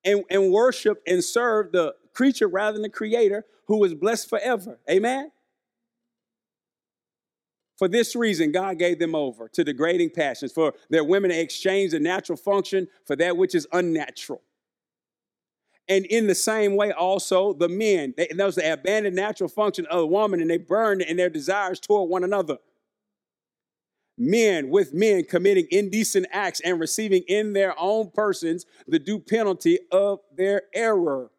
and, 0.04 0.24
and 0.30 0.52
worship 0.52 1.02
and 1.08 1.24
serve 1.24 1.72
the 1.72 1.96
creature 2.14 2.48
rather 2.48 2.74
than 2.74 2.82
the 2.82 2.90
creator 2.90 3.46
who 3.68 3.84
is 3.84 3.94
blessed 3.94 4.30
forever. 4.30 4.80
Amen? 4.90 5.32
For 7.82 7.88
this 7.88 8.16
reason, 8.16 8.52
God 8.52 8.78
gave 8.78 9.00
them 9.00 9.16
over 9.16 9.48
to 9.48 9.64
degrading 9.64 10.12
passions, 10.12 10.52
for 10.52 10.76
their 10.92 11.04
women 11.04 11.32
to 11.32 11.40
exchange 11.40 11.94
the 11.94 12.00
natural 12.00 12.38
function 12.38 12.88
for 13.08 13.16
that 13.16 13.38
which 13.38 13.56
is 13.56 13.66
unnatural. 13.74 14.44
And 15.90 16.06
in 16.06 16.28
the 16.28 16.36
same 16.36 16.76
way, 16.76 16.92
also, 16.92 17.54
the 17.54 17.68
men, 17.68 18.14
they, 18.16 18.28
those 18.36 18.54
they 18.54 18.70
abandoned 18.70 19.16
natural 19.16 19.50
function 19.50 19.88
of 19.88 19.98
the 19.98 20.06
woman 20.06 20.42
and 20.42 20.48
they 20.52 20.60
burned 20.60 21.02
in 21.02 21.18
their 21.18 21.32
desires 21.32 21.80
toward 21.80 22.08
one 22.08 22.24
another 22.24 22.60
men 24.16 24.70
with 24.70 24.94
men 24.94 25.24
committing 25.24 25.66
indecent 25.72 26.28
acts 26.32 26.60
and 26.60 26.80
receiving 26.80 27.24
in 27.28 27.54
their 27.54 27.74
own 27.80 28.12
persons 28.12 28.68
the 28.88 29.00
due 29.00 29.18
penalty 29.18 29.80
of 29.92 30.20
their 30.38 30.62
error. 30.76 31.32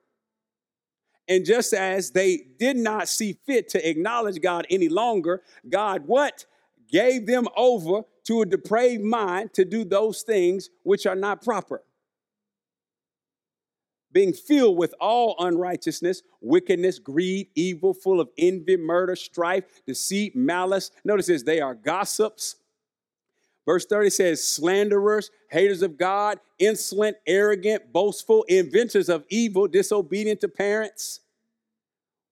And 1.28 1.44
just 1.44 1.72
as 1.72 2.10
they 2.10 2.38
did 2.58 2.76
not 2.76 3.08
see 3.08 3.38
fit 3.46 3.68
to 3.70 3.88
acknowledge 3.88 4.40
God 4.40 4.66
any 4.70 4.88
longer, 4.88 5.42
God 5.68 6.02
what? 6.06 6.46
Gave 6.90 7.26
them 7.26 7.48
over 7.56 8.02
to 8.24 8.42
a 8.42 8.46
depraved 8.46 9.02
mind 9.02 9.54
to 9.54 9.64
do 9.64 9.84
those 9.84 10.22
things 10.22 10.68
which 10.82 11.06
are 11.06 11.16
not 11.16 11.42
proper. 11.42 11.82
Being 14.12 14.34
filled 14.34 14.76
with 14.76 14.94
all 15.00 15.36
unrighteousness, 15.38 16.22
wickedness, 16.42 16.98
greed, 16.98 17.48
evil, 17.54 17.94
full 17.94 18.20
of 18.20 18.28
envy, 18.36 18.76
murder, 18.76 19.16
strife, 19.16 19.64
deceit, 19.86 20.36
malice. 20.36 20.90
Notice 21.02 21.28
this 21.28 21.42
they 21.42 21.60
are 21.60 21.74
gossips 21.74 22.56
Verse 23.64 23.86
30 23.86 24.10
says, 24.10 24.42
slanderers, 24.42 25.30
haters 25.50 25.82
of 25.82 25.96
God, 25.96 26.40
insolent, 26.58 27.16
arrogant, 27.26 27.92
boastful, 27.92 28.42
inventors 28.44 29.08
of 29.08 29.24
evil, 29.28 29.68
disobedient 29.68 30.40
to 30.40 30.48
parents, 30.48 31.20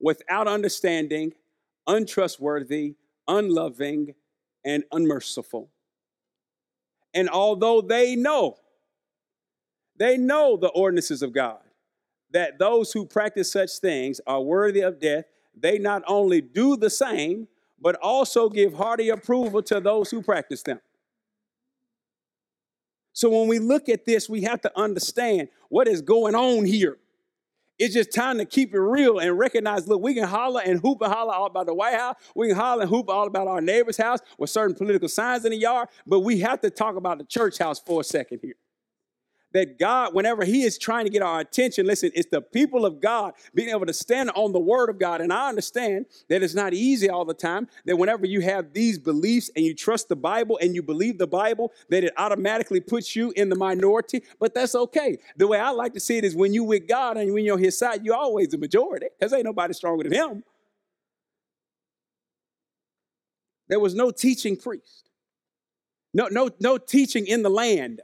without 0.01 0.49
understanding, 0.49 1.33
untrustworthy, 1.87 2.97
unloving, 3.29 4.15
and 4.65 4.83
unmerciful. 4.91 5.71
And 7.15 7.29
although 7.29 7.81
they 7.81 8.17
know, 8.17 8.57
they 9.97 10.17
know 10.17 10.57
the 10.57 10.69
ordinances 10.69 11.23
of 11.23 11.33
God, 11.33 11.61
that 12.33 12.59
those 12.59 12.93
who 12.93 13.07
practice 13.07 13.53
such 13.53 13.79
things 13.79 14.21
are 14.27 14.41
worthy 14.41 14.81
of 14.81 15.01
death, 15.01 15.25
they 15.57 15.79
not 15.79 16.03
only 16.07 16.41
do 16.41 16.77
the 16.77 16.91
same, 16.91 17.49
but 17.81 17.97
also 17.97 18.49
give 18.49 18.75
hearty 18.75 19.09
approval 19.09 19.63
to 19.63 19.81
those 19.81 20.11
who 20.11 20.23
practice 20.23 20.63
them. 20.63 20.81
So 23.13 23.29
when 23.31 23.49
we 23.49 23.59
look 23.59 23.89
at 23.89 24.05
this, 24.05 24.29
we 24.29 24.43
have 24.43 24.61
to 24.63 24.73
understand 24.79 25.49
what 25.69 25.89
is 25.89 26.03
going 26.03 26.35
on 26.35 26.65
here. 26.65 26.99
It's 27.79 27.95
just 27.95 28.13
time 28.13 28.37
to 28.37 28.45
keep 28.45 28.75
it 28.75 28.79
real 28.79 29.19
and 29.19 29.39
recognize 29.39 29.89
look, 29.89 30.03
we 30.03 30.15
can 30.15 30.29
holler 30.29 30.61
and 30.63 30.81
hoop 30.81 31.01
and 31.01 31.11
holler 31.11 31.33
all 31.33 31.47
about 31.47 31.67
the 31.67 31.75
White 31.75 31.95
House. 31.95 32.17
We 32.35 32.49
can 32.49 32.57
holler 32.57 32.83
and 32.83 32.91
hoop 32.91 33.09
all 33.09 33.27
about 33.27 33.49
our 33.49 33.63
neighbor's 33.63 33.97
house 33.97 34.21
with 34.39 34.51
certain 34.51 34.77
political 34.77 35.09
signs 35.09 35.47
in 35.47 35.53
the 35.53 35.57
yard, 35.57 35.89
but 36.07 36.21
we 36.21 36.41
have 36.41 36.61
to 36.61 36.69
talk 36.69 36.97
about 36.97 37.19
the 37.19 37.25
church 37.25 37.57
house 37.59 37.81
for 37.81 38.03
a 38.03 38.05
second 38.05 38.41
here 38.43 38.57
that 39.53 39.79
God, 39.79 40.15
whenever 40.15 40.45
He 40.45 40.63
is 40.63 40.79
trying 40.79 41.05
to 41.05 41.11
get 41.11 41.23
our 41.23 41.41
attention, 41.41 41.87
listen, 41.87 42.11
it's 42.15 42.31
the 42.31 42.41
people 42.41 42.85
of 42.85 43.01
God 43.01 43.35
being 43.55 43.71
able 43.71 43.87
to 43.87 43.93
stand 43.93 44.31
on 44.35 44.53
the 44.53 44.61
Word 44.61 44.91
of 44.91 44.99
God. 44.99 45.21
And 45.21 45.33
I 45.33 45.49
understand 45.49 46.07
that 46.29 46.43
it's 46.43 46.55
not 46.55 46.73
easy 46.75 47.09
all 47.09 47.25
the 47.25 47.35
time, 47.35 47.69
that 47.85 47.97
whenever 47.97 48.27
you 48.27 48.41
have 48.41 48.73
these 48.73 48.99
beliefs 48.99 49.51
and 49.57 49.65
you 49.65 49.75
trust 49.75 50.09
the 50.09 50.17
Bible 50.17 50.59
and 50.61 50.75
you 50.75 50.83
believe 50.83 51.19
the 51.19 51.27
Bible, 51.27 51.73
that 51.89 52.05
it 52.05 52.13
automatically 52.17 52.81
puts 52.81 53.17
you 53.17 53.33
in 53.37 53.49
the 53.49 53.57
minority, 53.57 54.23
but 54.39 54.55
that's 54.55 54.75
okay. 54.75 55.19
The 55.37 55.47
way 55.47 55.59
I 55.59 55.71
like 55.71 55.95
to 55.95 56.01
see 56.01 56.19
it 56.19 56.25
is 56.25 56.35
when 56.35 56.55
you 56.55 56.65
with 56.65 56.87
God 56.89 57.17
and 57.17 57.33
when 57.33 57.45
you're 57.45 57.57
on 57.57 57.63
His 57.63 57.79
side, 57.79 58.05
you're 58.05 58.17
always 58.17 58.49
the 58.49 58.59
majority, 58.59 59.07
because 59.19 59.33
ain't 59.33 59.45
nobody 59.45 59.75
stronger 59.75 60.05
than 60.05 60.13
Him. 60.13 60.45
There 63.69 63.81
was 63.81 63.95
no 63.95 64.11
teaching 64.11 64.57
priest. 64.57 65.11
No, 66.13 66.27
no, 66.29 66.51
no 66.59 66.77
teaching 66.77 67.27
in 67.27 67.45
the 67.45 67.51
land 67.51 68.01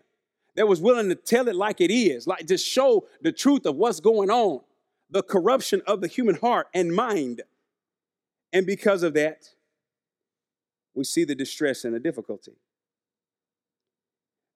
that 0.57 0.66
was 0.66 0.81
willing 0.81 1.09
to 1.11 1.14
tell 1.14 1.49
it 1.49 1.55
like 1.55 1.81
it 1.81 1.90
is, 1.90 2.27
like 2.27 2.47
just 2.47 2.66
show 2.66 3.07
the 3.21 3.33
truth 3.33 3.66
of 3.66 3.77
what's 3.77 4.01
going 4.01 4.31
on, 4.31 4.61
the 5.11 5.23
corruption 5.23 5.83
of 5.87 6.01
the 6.01 6.09
human 6.09 6.35
heart 6.35 6.69
and 6.75 6.95
mind. 6.95 7.42
And 8.53 8.66
because 8.66 9.03
of 9.03 9.14
that, 9.14 9.51
we 10.95 11.05
see 11.05 11.25
the 11.25 11.35
distress 11.35 11.85
and 11.85 11.95
the 11.95 12.01
difficulty. 12.01 12.53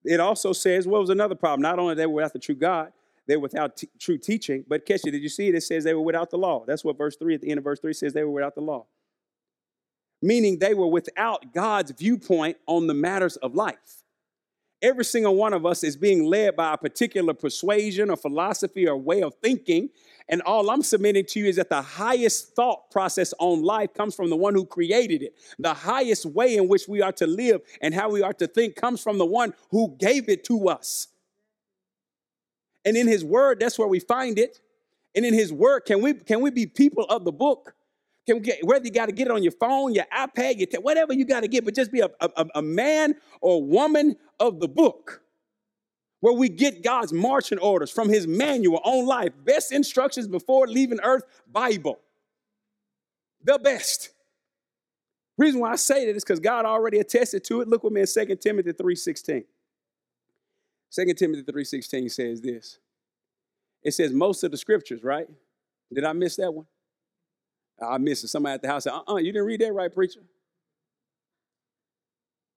It 0.03 0.19
also 0.19 0.53
says, 0.53 0.87
what 0.87 1.01
was 1.01 1.11
another 1.11 1.35
problem? 1.35 1.61
Not 1.61 1.77
only 1.77 1.93
they 1.93 2.07
were 2.07 2.15
without 2.15 2.33
the 2.33 2.39
true 2.39 2.55
God, 2.55 2.91
they 3.27 3.35
were 3.35 3.43
without 3.43 3.77
t- 3.77 3.89
true 3.99 4.17
teaching. 4.17 4.65
But 4.67 4.87
catch 4.87 5.05
it, 5.05 5.11
did 5.11 5.21
you 5.21 5.29
see 5.29 5.49
it? 5.49 5.55
It 5.55 5.61
says 5.61 5.83
they 5.83 5.93
were 5.93 6.01
without 6.01 6.31
the 6.31 6.37
law. 6.37 6.63
That's 6.65 6.83
what 6.83 6.97
verse 6.97 7.15
3 7.15 7.35
at 7.35 7.41
the 7.41 7.51
end 7.51 7.59
of 7.59 7.63
verse 7.63 7.79
3 7.79 7.93
says 7.93 8.13
they 8.13 8.23
were 8.23 8.31
without 8.31 8.55
the 8.55 8.61
law. 8.61 8.87
Meaning 10.23 10.57
they 10.57 10.73
were 10.73 10.87
without 10.87 11.53
God's 11.53 11.91
viewpoint 11.91 12.57
on 12.65 12.87
the 12.87 12.95
matters 12.95 13.37
of 13.37 13.53
life. 13.53 14.00
Every 14.81 15.05
single 15.05 15.35
one 15.35 15.53
of 15.53 15.65
us 15.65 15.83
is 15.83 15.95
being 15.95 16.23
led 16.23 16.55
by 16.55 16.73
a 16.73 16.77
particular 16.77 17.33
persuasion 17.33 18.09
or 18.09 18.17
philosophy 18.17 18.87
or 18.87 18.97
way 18.97 19.21
of 19.21 19.35
thinking. 19.35 19.89
And 20.27 20.41
all 20.41 20.71
I'm 20.71 20.81
submitting 20.81 21.25
to 21.25 21.39
you 21.39 21.45
is 21.45 21.57
that 21.57 21.69
the 21.69 21.81
highest 21.81 22.55
thought 22.55 22.89
process 22.89 23.33
on 23.37 23.61
life 23.61 23.93
comes 23.93 24.15
from 24.15 24.31
the 24.31 24.35
one 24.35 24.55
who 24.55 24.65
created 24.65 25.21
it. 25.21 25.35
The 25.59 25.73
highest 25.73 26.25
way 26.25 26.55
in 26.55 26.67
which 26.67 26.87
we 26.87 27.01
are 27.01 27.11
to 27.13 27.27
live 27.27 27.61
and 27.81 27.93
how 27.93 28.09
we 28.09 28.23
are 28.23 28.33
to 28.33 28.47
think 28.47 28.75
comes 28.75 29.03
from 29.03 29.19
the 29.19 29.25
one 29.25 29.53
who 29.69 29.95
gave 29.99 30.29
it 30.29 30.43
to 30.45 30.69
us. 30.69 31.09
And 32.83 32.97
in 32.97 33.07
his 33.07 33.23
word, 33.23 33.59
that's 33.59 33.77
where 33.77 33.87
we 33.87 33.99
find 33.99 34.39
it. 34.39 34.59
And 35.13 35.25
in 35.25 35.33
his 35.33 35.53
word, 35.53 35.81
can 35.81 36.01
we 36.01 36.13
can 36.13 36.41
we 36.41 36.49
be 36.49 36.65
people 36.65 37.03
of 37.05 37.25
the 37.25 37.31
book? 37.31 37.75
Can 38.31 38.41
get, 38.41 38.65
whether 38.65 38.85
you 38.85 38.91
got 38.91 39.07
to 39.07 39.11
get 39.11 39.27
it 39.27 39.31
on 39.31 39.43
your 39.43 39.51
phone, 39.51 39.93
your 39.93 40.05
iPad, 40.15 40.57
your 40.57 40.67
t- 40.67 40.77
whatever 40.77 41.13
you 41.13 41.25
got 41.25 41.41
to 41.41 41.47
get, 41.47 41.65
but 41.65 41.75
just 41.75 41.91
be 41.91 41.99
a, 41.99 42.09
a, 42.21 42.45
a 42.55 42.61
man 42.61 43.15
or 43.41 43.61
woman 43.61 44.15
of 44.39 44.59
the 44.59 44.67
book 44.67 45.21
where 46.21 46.33
we 46.33 46.47
get 46.47 46.83
God's 46.83 47.11
marching 47.11 47.57
orders 47.57 47.91
from 47.91 48.07
his 48.07 48.27
manual 48.27 48.79
on 48.85 49.05
life, 49.05 49.33
best 49.43 49.71
instructions 49.71 50.27
before 50.27 50.67
leaving 50.67 50.99
earth, 51.03 51.23
Bible. 51.51 51.99
The 53.43 53.59
best. 53.59 54.11
Reason 55.37 55.59
why 55.59 55.71
I 55.71 55.75
say 55.75 56.05
that 56.05 56.15
is 56.15 56.23
because 56.23 56.39
God 56.39 56.65
already 56.65 56.99
attested 56.99 57.43
to 57.45 57.61
it. 57.61 57.67
Look 57.67 57.83
with 57.83 57.91
me 57.91 58.01
in 58.01 58.07
2 58.07 58.35
Timothy 58.35 58.71
3.16. 58.71 59.43
2 60.93 61.13
Timothy 61.15 61.43
3.16 61.43 62.11
says 62.11 62.41
this. 62.41 62.77
It 63.83 63.91
says 63.91 64.13
most 64.13 64.43
of 64.43 64.51
the 64.51 64.57
scriptures, 64.57 65.03
right? 65.03 65.27
Did 65.91 66.03
I 66.03 66.13
miss 66.13 66.35
that 66.35 66.53
one? 66.53 66.67
I 67.81 67.97
missed 67.97 68.23
it. 68.23 68.27
Somebody 68.27 68.53
at 68.53 68.61
the 68.61 68.67
house 68.67 68.83
said, 68.83 68.93
uh-uh, 68.93 69.17
you 69.17 69.31
didn't 69.31 69.47
read 69.47 69.61
that 69.61 69.73
right, 69.73 69.93
preacher. 69.93 70.21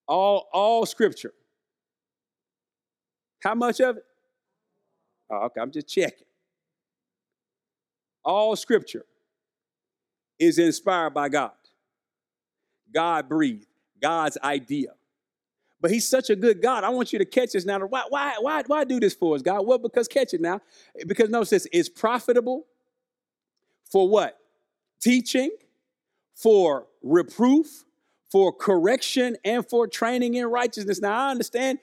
All, 0.07 0.47
all 0.53 0.85
scripture. 0.85 1.33
How 3.41 3.55
much 3.55 3.79
of 3.79 3.97
it? 3.97 4.03
Oh, 5.29 5.45
okay, 5.45 5.61
I'm 5.61 5.71
just 5.71 5.87
checking. 5.87 6.27
All 8.23 8.55
scripture 8.55 9.05
is 10.39 10.59
inspired 10.59 11.13
by 11.13 11.29
God. 11.29 11.51
God 12.93 13.27
breathed, 13.27 13.67
God's 14.01 14.37
idea. 14.43 14.89
But 15.81 15.91
he's 15.91 16.07
such 16.07 16.29
a 16.29 16.35
good 16.35 16.61
God. 16.61 16.83
I 16.83 16.89
want 16.89 17.13
you 17.13 17.19
to 17.19 17.25
catch 17.25 17.51
this 17.51 17.65
now. 17.65 17.79
Why, 17.79 18.03
why, 18.09 18.33
why, 18.39 18.63
why 18.65 18.83
do 18.83 18.99
this 18.99 19.13
for 19.13 19.35
us, 19.35 19.41
God? 19.41 19.65
Well, 19.65 19.77
because 19.77 20.07
catch 20.07 20.33
it 20.33 20.41
now. 20.41 20.61
Because 21.05 21.29
notice 21.29 21.49
this, 21.49 21.67
it's 21.71 21.89
profitable 21.89 22.65
for 23.91 24.07
what? 24.09 24.39
Teaching, 25.01 25.51
for 26.35 26.87
reproof, 27.03 27.85
for 28.31 28.51
correction, 28.51 29.37
and 29.45 29.67
for 29.67 29.87
training 29.87 30.33
in 30.33 30.47
righteousness. 30.47 30.99
Now, 31.01 31.27
I 31.27 31.31
understand, 31.31 31.79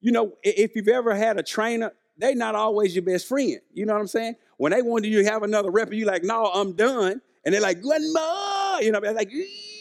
you 0.00 0.10
know, 0.10 0.32
if 0.42 0.74
you've 0.74 0.88
ever 0.88 1.14
had 1.14 1.38
a 1.38 1.42
trainer, 1.42 1.92
they're 2.16 2.34
not 2.34 2.54
always 2.54 2.94
your 2.94 3.04
best 3.04 3.26
friend. 3.26 3.60
You 3.72 3.86
know 3.86 3.92
what 3.94 4.00
I'm 4.00 4.06
saying? 4.06 4.36
When 4.56 4.72
they 4.72 4.82
want 4.82 5.04
you 5.04 5.22
to 5.22 5.30
have 5.30 5.42
another 5.42 5.70
rep, 5.70 5.92
you 5.92 6.06
like, 6.06 6.24
no, 6.24 6.46
I'm 6.46 6.72
done. 6.72 7.20
And 7.44 7.54
they're 7.54 7.60
like, 7.60 7.82
one 7.82 8.12
more. 8.12 8.82
You 8.82 8.92
know, 8.92 9.00
they're 9.00 9.12
like, 9.12 9.30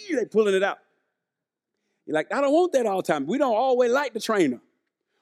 they're 0.10 0.26
pulling 0.26 0.56
it 0.56 0.64
out. 0.64 0.80
You're 2.06 2.16
like, 2.16 2.34
I 2.34 2.42
don't 2.42 2.52
want 2.52 2.74
that 2.74 2.86
all 2.86 2.98
the 2.98 3.04
time. 3.04 3.26
We 3.28 3.38
don't 3.38 3.56
always 3.56 3.92
like 3.92 4.14
the 4.14 4.20
trainer. 4.20 4.60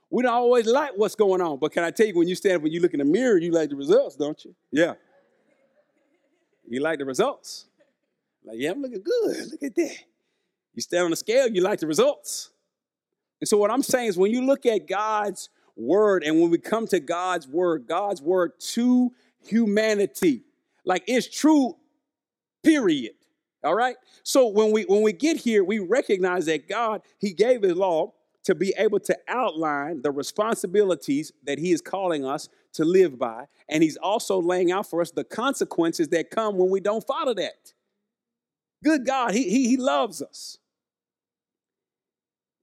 We 0.09 0.23
don't 0.23 0.33
always 0.33 0.65
like 0.65 0.91
what's 0.95 1.15
going 1.15 1.41
on. 1.41 1.59
But 1.59 1.71
can 1.71 1.83
I 1.83 1.91
tell 1.91 2.07
you, 2.07 2.15
when 2.15 2.27
you 2.27 2.35
stand 2.35 2.63
and 2.63 2.71
you 2.73 2.81
look 2.81 2.93
in 2.93 2.99
the 2.99 3.05
mirror, 3.05 3.37
you 3.37 3.51
like 3.51 3.69
the 3.69 3.75
results, 3.75 4.15
don't 4.15 4.43
you? 4.43 4.55
Yeah. 4.71 4.93
You 6.69 6.81
like 6.81 6.99
the 6.99 7.05
results. 7.05 7.65
Like, 8.45 8.57
yeah, 8.59 8.71
I'm 8.71 8.81
looking 8.81 9.01
good. 9.01 9.37
Look 9.51 9.63
at 9.63 9.75
that. 9.75 9.97
You 10.75 10.81
stand 10.81 11.05
on 11.05 11.09
the 11.09 11.17
scale, 11.17 11.47
you 11.47 11.61
like 11.61 11.79
the 11.79 11.87
results. 11.87 12.51
And 13.41 13.47
so, 13.47 13.57
what 13.57 13.71
I'm 13.71 13.81
saying 13.81 14.09
is, 14.09 14.17
when 14.17 14.31
you 14.31 14.45
look 14.45 14.65
at 14.65 14.87
God's 14.87 15.49
word 15.75 16.23
and 16.23 16.39
when 16.39 16.49
we 16.51 16.57
come 16.57 16.87
to 16.87 16.99
God's 16.99 17.47
word, 17.47 17.87
God's 17.87 18.21
word 18.21 18.51
to 18.59 19.11
humanity, 19.41 20.43
like 20.85 21.03
it's 21.07 21.27
true, 21.27 21.75
period. 22.63 23.13
All 23.63 23.75
right? 23.75 23.95
So 24.23 24.47
when 24.47 24.71
we 24.71 24.83
when 24.83 25.01
we 25.01 25.11
get 25.11 25.37
here, 25.37 25.63
we 25.63 25.79
recognize 25.79 26.45
that 26.45 26.69
God, 26.69 27.01
He 27.17 27.33
gave 27.33 27.63
His 27.63 27.75
law 27.75 28.13
to 28.49 28.55
be 28.55 28.73
able 28.79 28.99
to 28.99 29.15
outline 29.27 30.01
the 30.01 30.09
responsibilities 30.09 31.31
that 31.43 31.59
He 31.59 31.71
is 31.71 31.81
calling 31.81 32.25
us 32.25 32.49
to 32.73 32.83
live 32.83 33.19
by. 33.19 33.45
And 33.69 33.83
He's 33.83 33.95
also 33.95 34.41
laying 34.41 34.71
out 34.71 34.89
for 34.89 35.01
us 35.01 35.11
the 35.11 35.23
consequences 35.23 36.07
that 36.07 36.31
come 36.31 36.57
when 36.57 36.71
we 36.71 36.79
don't 36.79 37.05
follow 37.05 37.35
that. 37.35 37.73
Good 38.83 39.05
God, 39.05 39.35
He, 39.35 39.43
he, 39.43 39.69
he 39.69 39.77
loves 39.77 40.23
us. 40.23 40.57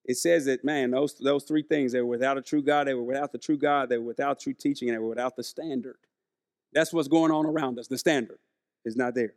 It 0.05 0.17
says 0.17 0.47
that, 0.47 0.65
man, 0.65 0.91
those, 0.91 1.15
those 1.19 1.45
three 1.45 1.63
things, 1.63 1.93
they 1.93 2.01
were 2.01 2.07
without 2.07 2.37
a 2.37 2.43
true 2.43 2.63
God, 2.63 2.89
they 2.89 2.95
were 2.95 3.05
without 3.05 3.31
the 3.31 3.39
true 3.39 3.57
God, 3.57 3.89
they 3.89 3.99
were 3.99 4.07
without 4.07 4.41
true 4.41 4.55
teaching, 4.55 4.89
and 4.89 4.97
they 4.97 5.01
were 5.01 5.11
without 5.11 5.37
the 5.37 5.45
standard. 5.45 5.99
That's 6.73 6.93
what's 6.93 7.07
going 7.07 7.31
on 7.31 7.47
around 7.47 7.79
us. 7.79 7.87
The 7.87 7.99
standard 7.99 8.39
is 8.85 8.97
not 8.97 9.15
there. 9.15 9.35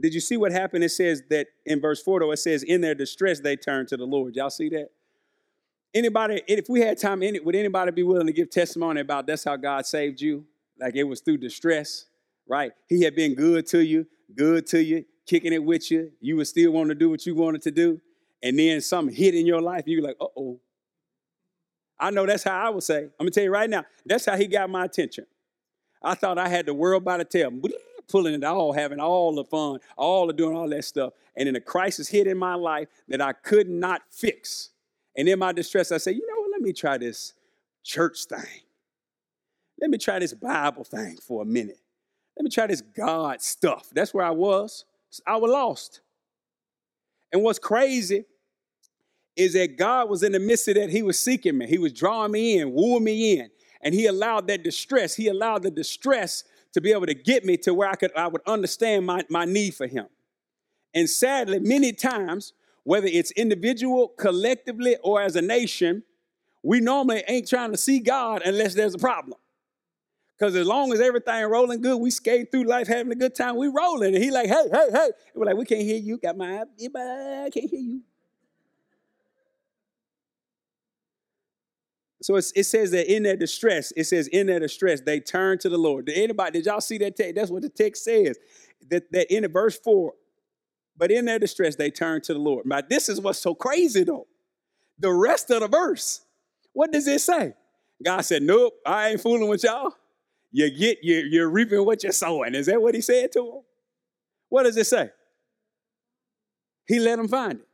Did 0.00 0.14
you 0.14 0.20
see 0.20 0.36
what 0.36 0.52
happened? 0.52 0.84
It 0.84 0.90
says 0.90 1.22
that 1.30 1.48
in 1.66 1.80
verse 1.80 2.02
4, 2.02 2.20
though, 2.20 2.30
it 2.32 2.38
says, 2.38 2.62
in 2.62 2.80
their 2.80 2.94
distress, 2.94 3.40
they 3.40 3.56
turned 3.56 3.88
to 3.88 3.96
the 3.96 4.04
Lord. 4.04 4.36
Y'all 4.36 4.50
see 4.50 4.68
that? 4.70 4.88
Anybody, 5.92 6.42
if 6.46 6.68
we 6.68 6.80
had 6.80 6.98
time, 6.98 7.22
in 7.22 7.34
it, 7.34 7.44
would 7.44 7.56
anybody 7.56 7.90
be 7.90 8.02
willing 8.02 8.26
to 8.26 8.32
give 8.32 8.50
testimony 8.50 9.00
about 9.00 9.26
that's 9.26 9.44
how 9.44 9.56
God 9.56 9.84
saved 9.86 10.20
you? 10.20 10.44
Like 10.78 10.94
it 10.94 11.04
was 11.04 11.20
through 11.20 11.38
distress, 11.38 12.06
right? 12.48 12.72
He 12.88 13.02
had 13.02 13.16
been 13.16 13.34
good 13.34 13.66
to 13.68 13.84
you, 13.84 14.06
good 14.34 14.66
to 14.68 14.82
you, 14.82 15.04
kicking 15.26 15.52
it 15.52 15.62
with 15.62 15.90
you. 15.90 16.12
You 16.20 16.36
would 16.36 16.46
still 16.46 16.70
want 16.70 16.90
to 16.90 16.94
do 16.94 17.10
what 17.10 17.26
you 17.26 17.34
wanted 17.34 17.62
to 17.62 17.70
do. 17.70 18.00
And 18.42 18.58
then 18.58 18.80
something 18.80 19.14
hit 19.14 19.34
in 19.34 19.46
your 19.46 19.60
life, 19.60 19.84
you're 19.86 20.02
like, 20.02 20.16
uh 20.20 20.26
oh. 20.36 20.60
I 21.98 22.10
know 22.10 22.24
that's 22.24 22.44
how 22.44 22.58
I 22.58 22.70
would 22.70 22.82
say. 22.82 23.02
I'm 23.02 23.10
gonna 23.18 23.30
tell 23.32 23.44
you 23.44 23.50
right 23.50 23.68
now, 23.68 23.84
that's 24.06 24.24
how 24.24 24.36
he 24.36 24.46
got 24.46 24.70
my 24.70 24.84
attention. 24.84 25.26
I 26.02 26.14
thought 26.14 26.38
I 26.38 26.48
had 26.48 26.64
the 26.64 26.72
world 26.72 27.04
by 27.04 27.18
the 27.18 27.24
tail 27.24 27.50
pulling 28.10 28.34
it 28.34 28.44
all, 28.44 28.72
having 28.72 29.00
all 29.00 29.34
the 29.34 29.44
fun, 29.44 29.78
all 29.96 30.28
of 30.28 30.36
doing 30.36 30.56
all 30.56 30.68
that 30.68 30.84
stuff. 30.84 31.12
And 31.36 31.46
then 31.46 31.56
a 31.56 31.60
crisis 31.60 32.08
hit 32.08 32.26
in 32.26 32.36
my 32.36 32.54
life 32.54 32.88
that 33.08 33.20
I 33.20 33.32
could 33.32 33.68
not 33.68 34.02
fix. 34.10 34.70
And 35.16 35.28
in 35.28 35.38
my 35.38 35.52
distress, 35.52 35.92
I 35.92 35.98
said, 35.98 36.14
you 36.16 36.26
know 36.26 36.40
what, 36.40 36.50
let 36.52 36.60
me 36.60 36.72
try 36.72 36.98
this 36.98 37.34
church 37.82 38.24
thing. 38.24 38.62
Let 39.80 39.90
me 39.90 39.98
try 39.98 40.18
this 40.18 40.34
Bible 40.34 40.84
thing 40.84 41.16
for 41.16 41.42
a 41.42 41.46
minute. 41.46 41.80
Let 42.36 42.44
me 42.44 42.50
try 42.50 42.66
this 42.66 42.80
God 42.80 43.40
stuff. 43.40 43.88
That's 43.92 44.12
where 44.12 44.24
I 44.24 44.30
was. 44.30 44.84
I 45.26 45.36
was 45.36 45.50
lost. 45.50 46.00
And 47.32 47.42
what's 47.42 47.58
crazy 47.58 48.24
is 49.36 49.54
that 49.54 49.76
God 49.76 50.08
was 50.08 50.22
in 50.22 50.32
the 50.32 50.38
midst 50.38 50.68
of 50.68 50.74
that. 50.74 50.90
He 50.90 51.02
was 51.02 51.18
seeking 51.18 51.56
me. 51.56 51.66
He 51.66 51.78
was 51.78 51.92
drawing 51.92 52.32
me 52.32 52.58
in, 52.58 52.72
wooing 52.72 53.04
me 53.04 53.38
in. 53.38 53.50
And 53.82 53.94
he 53.94 54.06
allowed 54.06 54.46
that 54.48 54.62
distress, 54.62 55.14
he 55.14 55.28
allowed 55.28 55.62
the 55.62 55.70
distress 55.70 56.44
to 56.72 56.80
be 56.80 56.92
able 56.92 57.06
to 57.06 57.14
get 57.14 57.44
me 57.44 57.56
to 57.58 57.74
where 57.74 57.88
I 57.88 57.94
could 57.94 58.14
I 58.16 58.28
would 58.28 58.42
understand 58.46 59.06
my, 59.06 59.24
my 59.28 59.44
need 59.44 59.74
for 59.74 59.86
him. 59.86 60.06
And 60.94 61.08
sadly, 61.08 61.58
many 61.60 61.92
times, 61.92 62.52
whether 62.84 63.06
it's 63.06 63.30
individual, 63.32 64.08
collectively, 64.08 64.96
or 65.02 65.22
as 65.22 65.36
a 65.36 65.42
nation, 65.42 66.02
we 66.62 66.80
normally 66.80 67.22
ain't 67.28 67.48
trying 67.48 67.70
to 67.72 67.76
see 67.76 68.00
God 68.00 68.42
unless 68.44 68.74
there's 68.74 68.94
a 68.94 68.98
problem. 68.98 69.38
Because 70.38 70.56
as 70.56 70.66
long 70.66 70.92
as 70.92 71.00
everything 71.00 71.44
rolling 71.44 71.82
good, 71.82 71.98
we 71.98 72.10
skate 72.10 72.50
through 72.50 72.64
life 72.64 72.88
having 72.88 73.12
a 73.12 73.14
good 73.14 73.34
time, 73.34 73.56
we 73.56 73.68
rolling. 73.68 74.14
And 74.14 74.24
he 74.24 74.30
like, 74.30 74.48
hey, 74.48 74.64
hey, 74.72 74.88
hey. 74.90 75.04
And 75.04 75.34
we're 75.34 75.44
like, 75.44 75.56
we 75.56 75.66
can't 75.66 75.82
hear 75.82 75.98
you. 75.98 76.16
Got 76.16 76.38
my, 76.38 76.62
I 76.62 77.50
can't 77.52 77.70
hear 77.70 77.80
you. 77.80 78.00
So 82.22 82.36
it 82.36 82.42
says 82.42 82.90
that 82.90 83.12
in 83.12 83.22
their 83.22 83.36
distress, 83.36 83.92
it 83.96 84.04
says 84.04 84.28
in 84.28 84.46
their 84.46 84.60
distress, 84.60 85.00
they 85.00 85.20
turn 85.20 85.58
to 85.58 85.70
the 85.70 85.78
Lord. 85.78 86.06
Did 86.06 86.18
anybody, 86.18 86.58
did 86.58 86.66
y'all 86.66 86.82
see 86.82 86.98
that 86.98 87.16
text? 87.16 87.34
That's 87.34 87.50
what 87.50 87.62
the 87.62 87.70
text 87.70 88.04
says. 88.04 88.38
That, 88.90 89.10
that 89.12 89.34
in 89.34 89.50
verse 89.50 89.78
4, 89.78 90.12
but 90.98 91.10
in 91.10 91.24
their 91.24 91.38
distress, 91.38 91.76
they 91.76 91.90
turn 91.90 92.20
to 92.22 92.34
the 92.34 92.38
Lord. 92.38 92.66
Now, 92.66 92.82
this 92.86 93.08
is 93.08 93.20
what's 93.20 93.38
so 93.38 93.54
crazy 93.54 94.04
though. 94.04 94.26
The 94.98 95.10
rest 95.10 95.50
of 95.50 95.60
the 95.60 95.68
verse, 95.68 96.20
what 96.74 96.92
does 96.92 97.06
it 97.06 97.22
say? 97.22 97.54
God 98.04 98.20
said, 98.20 98.42
Nope, 98.42 98.74
I 98.84 99.10
ain't 99.10 99.20
fooling 99.20 99.48
with 99.48 99.64
y'all. 99.64 99.94
You 100.52 100.70
get, 100.70 100.98
you're, 101.02 101.24
you're 101.24 101.48
reaping 101.48 101.84
what 101.86 102.02
you're 102.02 102.12
sowing. 102.12 102.54
Is 102.54 102.66
that 102.66 102.82
what 102.82 102.94
he 102.94 103.00
said 103.00 103.32
to 103.32 103.38
them? 103.38 103.62
What 104.50 104.64
does 104.64 104.76
it 104.76 104.86
say? 104.86 105.10
He 106.86 106.98
let 106.98 107.16
them 107.16 107.28
find 107.28 107.60
it. 107.60 107.68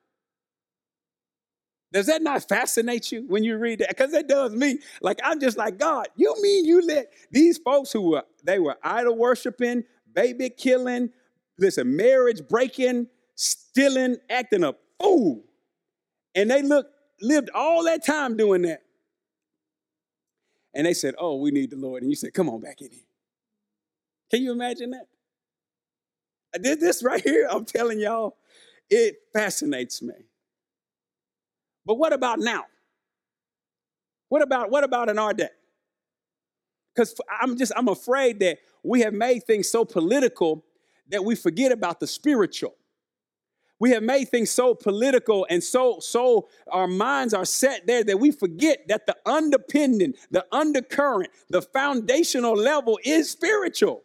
Does 1.97 2.09
that 2.09 2.22
not 2.22 2.47
fascinate 2.47 3.11
you 3.11 3.24
when 3.28 3.42
you 3.44 3.59
read 3.59 3.80
that? 3.80 3.88
Because 3.88 4.12
it 4.14 4.28
does 4.28 4.55
me. 4.55 4.80
Like 5.03 5.18
I'm 5.24 5.40
just 5.40 5.59
like, 5.59 5.78
God, 5.78 6.09
you 6.16 6.34
mean 6.42 6.66
you 6.66 6.86
let 6.86 7.12
these 7.32 7.59
folks 7.59 7.90
who 7.90 8.03
were 8.11 8.24
they 8.44 8.61
were 8.61 8.76
idol 8.84 9.16
worshiping, 9.16 9.84
baby 10.14 10.51
killing, 10.51 11.11
listen, 11.59 11.97
marriage 11.97 12.42
breaking, 12.49 13.09
stealing, 13.36 14.18
acting 14.30 14.64
a 14.64 14.74
fool. 15.01 15.44
And 16.34 16.51
they 16.51 16.62
look 16.62 16.88
lived 17.22 17.51
all 17.55 17.84
that 17.84 18.05
time 18.07 18.36
doing 18.36 18.62
that. 18.62 18.82
and 20.74 20.86
they 20.86 20.94
said, 20.94 21.14
Oh, 21.18 21.36
we 21.36 21.51
need 21.51 21.70
the 21.70 21.76
Lord. 21.76 22.03
And 22.03 22.12
you 22.12 22.16
said, 22.16 22.34
Come 22.34 22.51
on 22.51 22.61
back 22.61 22.82
in 22.82 22.90
here. 22.90 23.01
Can 24.30 24.42
you 24.42 24.53
imagine 24.53 24.90
that? 24.92 25.07
I 26.55 26.59
did 26.59 26.80
this 26.80 27.03
right 27.03 27.22
here. 27.22 27.49
I'm 27.51 27.64
telling 27.64 28.01
y'all, 28.01 28.36
it 28.90 29.16
fascinates 29.34 30.03
me. 30.03 30.14
But 31.87 31.95
what 31.95 32.12
about 32.12 32.41
now? 32.41 32.64
What 34.28 34.43
about 34.43 34.70
what 34.70 34.82
about 34.82 35.09
in 35.09 35.18
our 35.18 35.32
day? 35.32 35.49
Because 36.95 37.14
I'm 37.41 37.57
just 37.57 37.72
I'm 37.76 37.89
afraid 37.89 38.41
that 38.41 38.59
we 38.82 39.01
have 39.03 39.14
made 39.14 39.45
things 39.45 39.70
so 39.70 39.84
political 39.84 40.64
that 41.09 41.24
we 41.24 41.37
forget 41.37 41.70
about 41.70 42.01
the 42.01 42.07
spiritual. 42.07 42.74
We 43.78 43.91
have 43.91 44.03
made 44.03 44.30
things 44.30 44.51
so 44.51 44.74
political 44.74 45.47
and 45.49 45.62
so 45.62 46.01
so 46.01 46.49
our 46.72 46.89
minds 46.89 47.34
are 47.34 47.45
set 47.45 47.87
there 47.87 48.03
that 48.03 48.18
we 48.18 48.32
forget 48.32 48.89
that 48.89 49.07
the 49.07 49.16
underpinning, 49.24 50.14
the 50.30 50.45
undercurrent, 50.51 51.30
the 51.51 51.62
foundational 51.62 52.55
level 52.55 52.99
is 53.05 53.30
spiritual. 53.30 54.03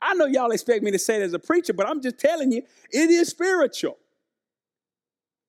I 0.00 0.14
know 0.14 0.26
y'all 0.26 0.50
expect 0.50 0.82
me 0.82 0.90
to 0.92 0.98
say 0.98 1.16
it 1.16 1.22
as 1.22 1.34
a 1.34 1.38
preacher, 1.38 1.72
but 1.72 1.88
I'm 1.88 2.00
just 2.00 2.18
telling 2.18 2.52
you, 2.52 2.62
it 2.90 3.10
is 3.10 3.28
spiritual. 3.28 3.98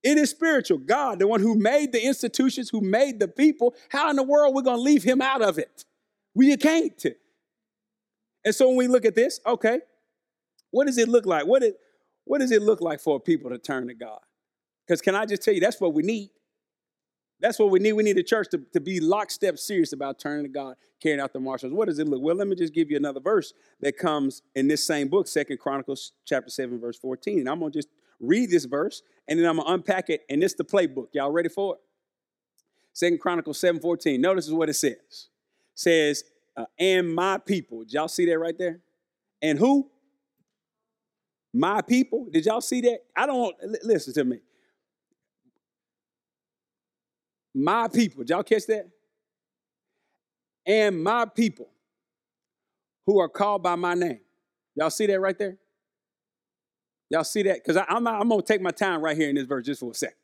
It 0.04 0.18
is 0.18 0.30
spiritual. 0.30 0.80
God, 0.80 1.20
the 1.20 1.28
one 1.28 1.40
who 1.40 1.56
made 1.56 1.94
the 1.94 2.06
institutions, 2.06 2.70
who 2.70 2.82
made 2.82 3.20
the 3.20 3.28
people, 3.28 3.74
how 3.90 4.10
in 4.10 4.18
the 4.18 4.24
world 4.24 4.54
we're 4.54 4.62
going 4.62 4.78
to 4.78 4.82
leave 4.82 5.04
him 5.04 5.22
out 5.22 5.42
of 5.42 5.58
it? 5.58 5.86
We 6.36 6.56
can't. 6.58 7.06
And 8.44 8.54
so 8.54 8.68
when 8.68 8.78
we 8.78 8.88
look 8.88 9.06
at 9.06 9.16
this, 9.16 9.40
okay, 9.46 9.80
what 10.72 10.88
does 10.88 10.98
it 10.98 11.08
look 11.08 11.26
like? 11.26 11.46
What, 11.46 11.64
it, 11.64 11.78
what 12.26 12.40
does 12.40 12.52
it 12.52 12.62
look 12.62 12.82
like 12.82 13.00
for 13.00 13.20
people 13.20 13.50
to 13.52 13.58
turn 13.58 13.88
to 13.88 13.94
God? 13.94 14.20
Because 14.86 15.02
can 15.02 15.16
I 15.16 15.26
just 15.26 15.42
tell 15.42 15.54
you, 15.54 15.62
that's 15.62 15.80
what 15.80 15.94
we 15.94 16.04
need. 16.04 16.30
That's 17.40 17.60
what 17.60 17.72
we 17.72 17.80
need. 17.80 17.94
We 17.94 18.04
need 18.04 18.18
a 18.18 18.24
church 18.24 18.48
to, 18.52 18.62
to 18.74 18.82
be 18.82 19.00
lockstep 19.00 19.58
serious 19.58 19.94
about 19.94 20.20
turning 20.20 20.44
to 20.44 20.50
God, 20.50 20.76
carrying 21.02 21.22
out 21.22 21.34
the 21.34 21.40
marshals. 21.40 21.74
What 21.74 21.88
does 21.88 22.00
it 22.00 22.08
look? 22.08 22.22
Well, 22.22 22.36
let 22.36 22.48
me 22.48 22.56
just 22.56 22.74
give 22.74 22.90
you 22.90 22.98
another 22.98 23.20
verse 23.20 23.54
that 23.82 23.98
comes 23.98 24.42
in 24.56 24.68
this 24.68 24.86
same 24.86 25.08
book, 25.08 25.28
Second 25.28 25.60
Chronicles 25.60 26.14
chapter 26.26 26.50
7, 26.50 26.80
verse 26.80 26.98
14. 26.98 27.40
And 27.40 27.50
I'm 27.50 27.60
gonna 27.60 27.72
just 27.72 27.90
read 28.24 28.50
this 28.50 28.66
verse 28.66 29.04
and 29.28 29.40
then 29.40 29.46
I'm 29.48 29.58
gonna 29.58 29.74
unpack 29.74 30.10
it, 30.10 30.22
and 30.30 30.44
it's 30.44 30.54
the 30.54 30.66
playbook. 30.66 31.08
Y'all 31.14 31.32
ready 31.32 31.50
for 31.50 31.76
it? 31.76 31.82
Second 32.94 33.20
Chronicles 33.20 33.60
7 33.60 33.82
14. 33.82 34.20
Notice 34.20 34.50
what 34.50 34.70
it 34.70 34.76
says. 34.76 34.92
It 34.92 35.30
says, 35.74 36.24
uh, 36.56 36.66
and 36.78 37.14
my 37.14 37.38
people. 37.38 37.84
Did 37.84 37.94
y'all 37.94 38.08
see 38.08 38.26
that 38.26 38.38
right 38.38 38.58
there? 38.58 38.82
And 39.42 39.58
who? 39.58 39.90
My 41.54 41.82
people. 41.82 42.28
Did 42.32 42.46
y'all 42.46 42.62
see 42.62 42.82
that? 42.82 43.00
I 43.16 43.26
don't 43.26 43.56
listen 43.84 44.14
to 44.14 44.24
me. 44.24 44.40
My 47.56 47.88
people. 47.88 48.24
Did 48.24 48.32
y'all 48.32 48.44
catch 48.44 48.66
that? 48.68 48.90
And 50.66 51.04
my 51.04 51.26
people 51.26 51.70
who 53.06 53.20
are 53.20 53.30
called 53.30 53.64
by 53.64 53.76
my 53.76 53.94
name. 53.94 54.20
Y'all 54.76 54.90
see 54.90 55.06
that 55.08 55.20
right 55.20 55.38
there? 55.38 55.58
Y'all 57.14 57.24
see 57.24 57.44
that? 57.44 57.64
Because 57.64 57.78
I'm, 57.88 58.08
I'm 58.08 58.28
going 58.28 58.42
to 58.42 58.48
take 58.48 58.60
my 58.60 58.72
time 58.72 59.00
right 59.00 59.16
here 59.16 59.30
in 59.30 59.36
this 59.36 59.46
verse 59.46 59.68
just 59.68 59.82
for 59.82 59.92
a 59.92 59.94
second. 59.94 60.16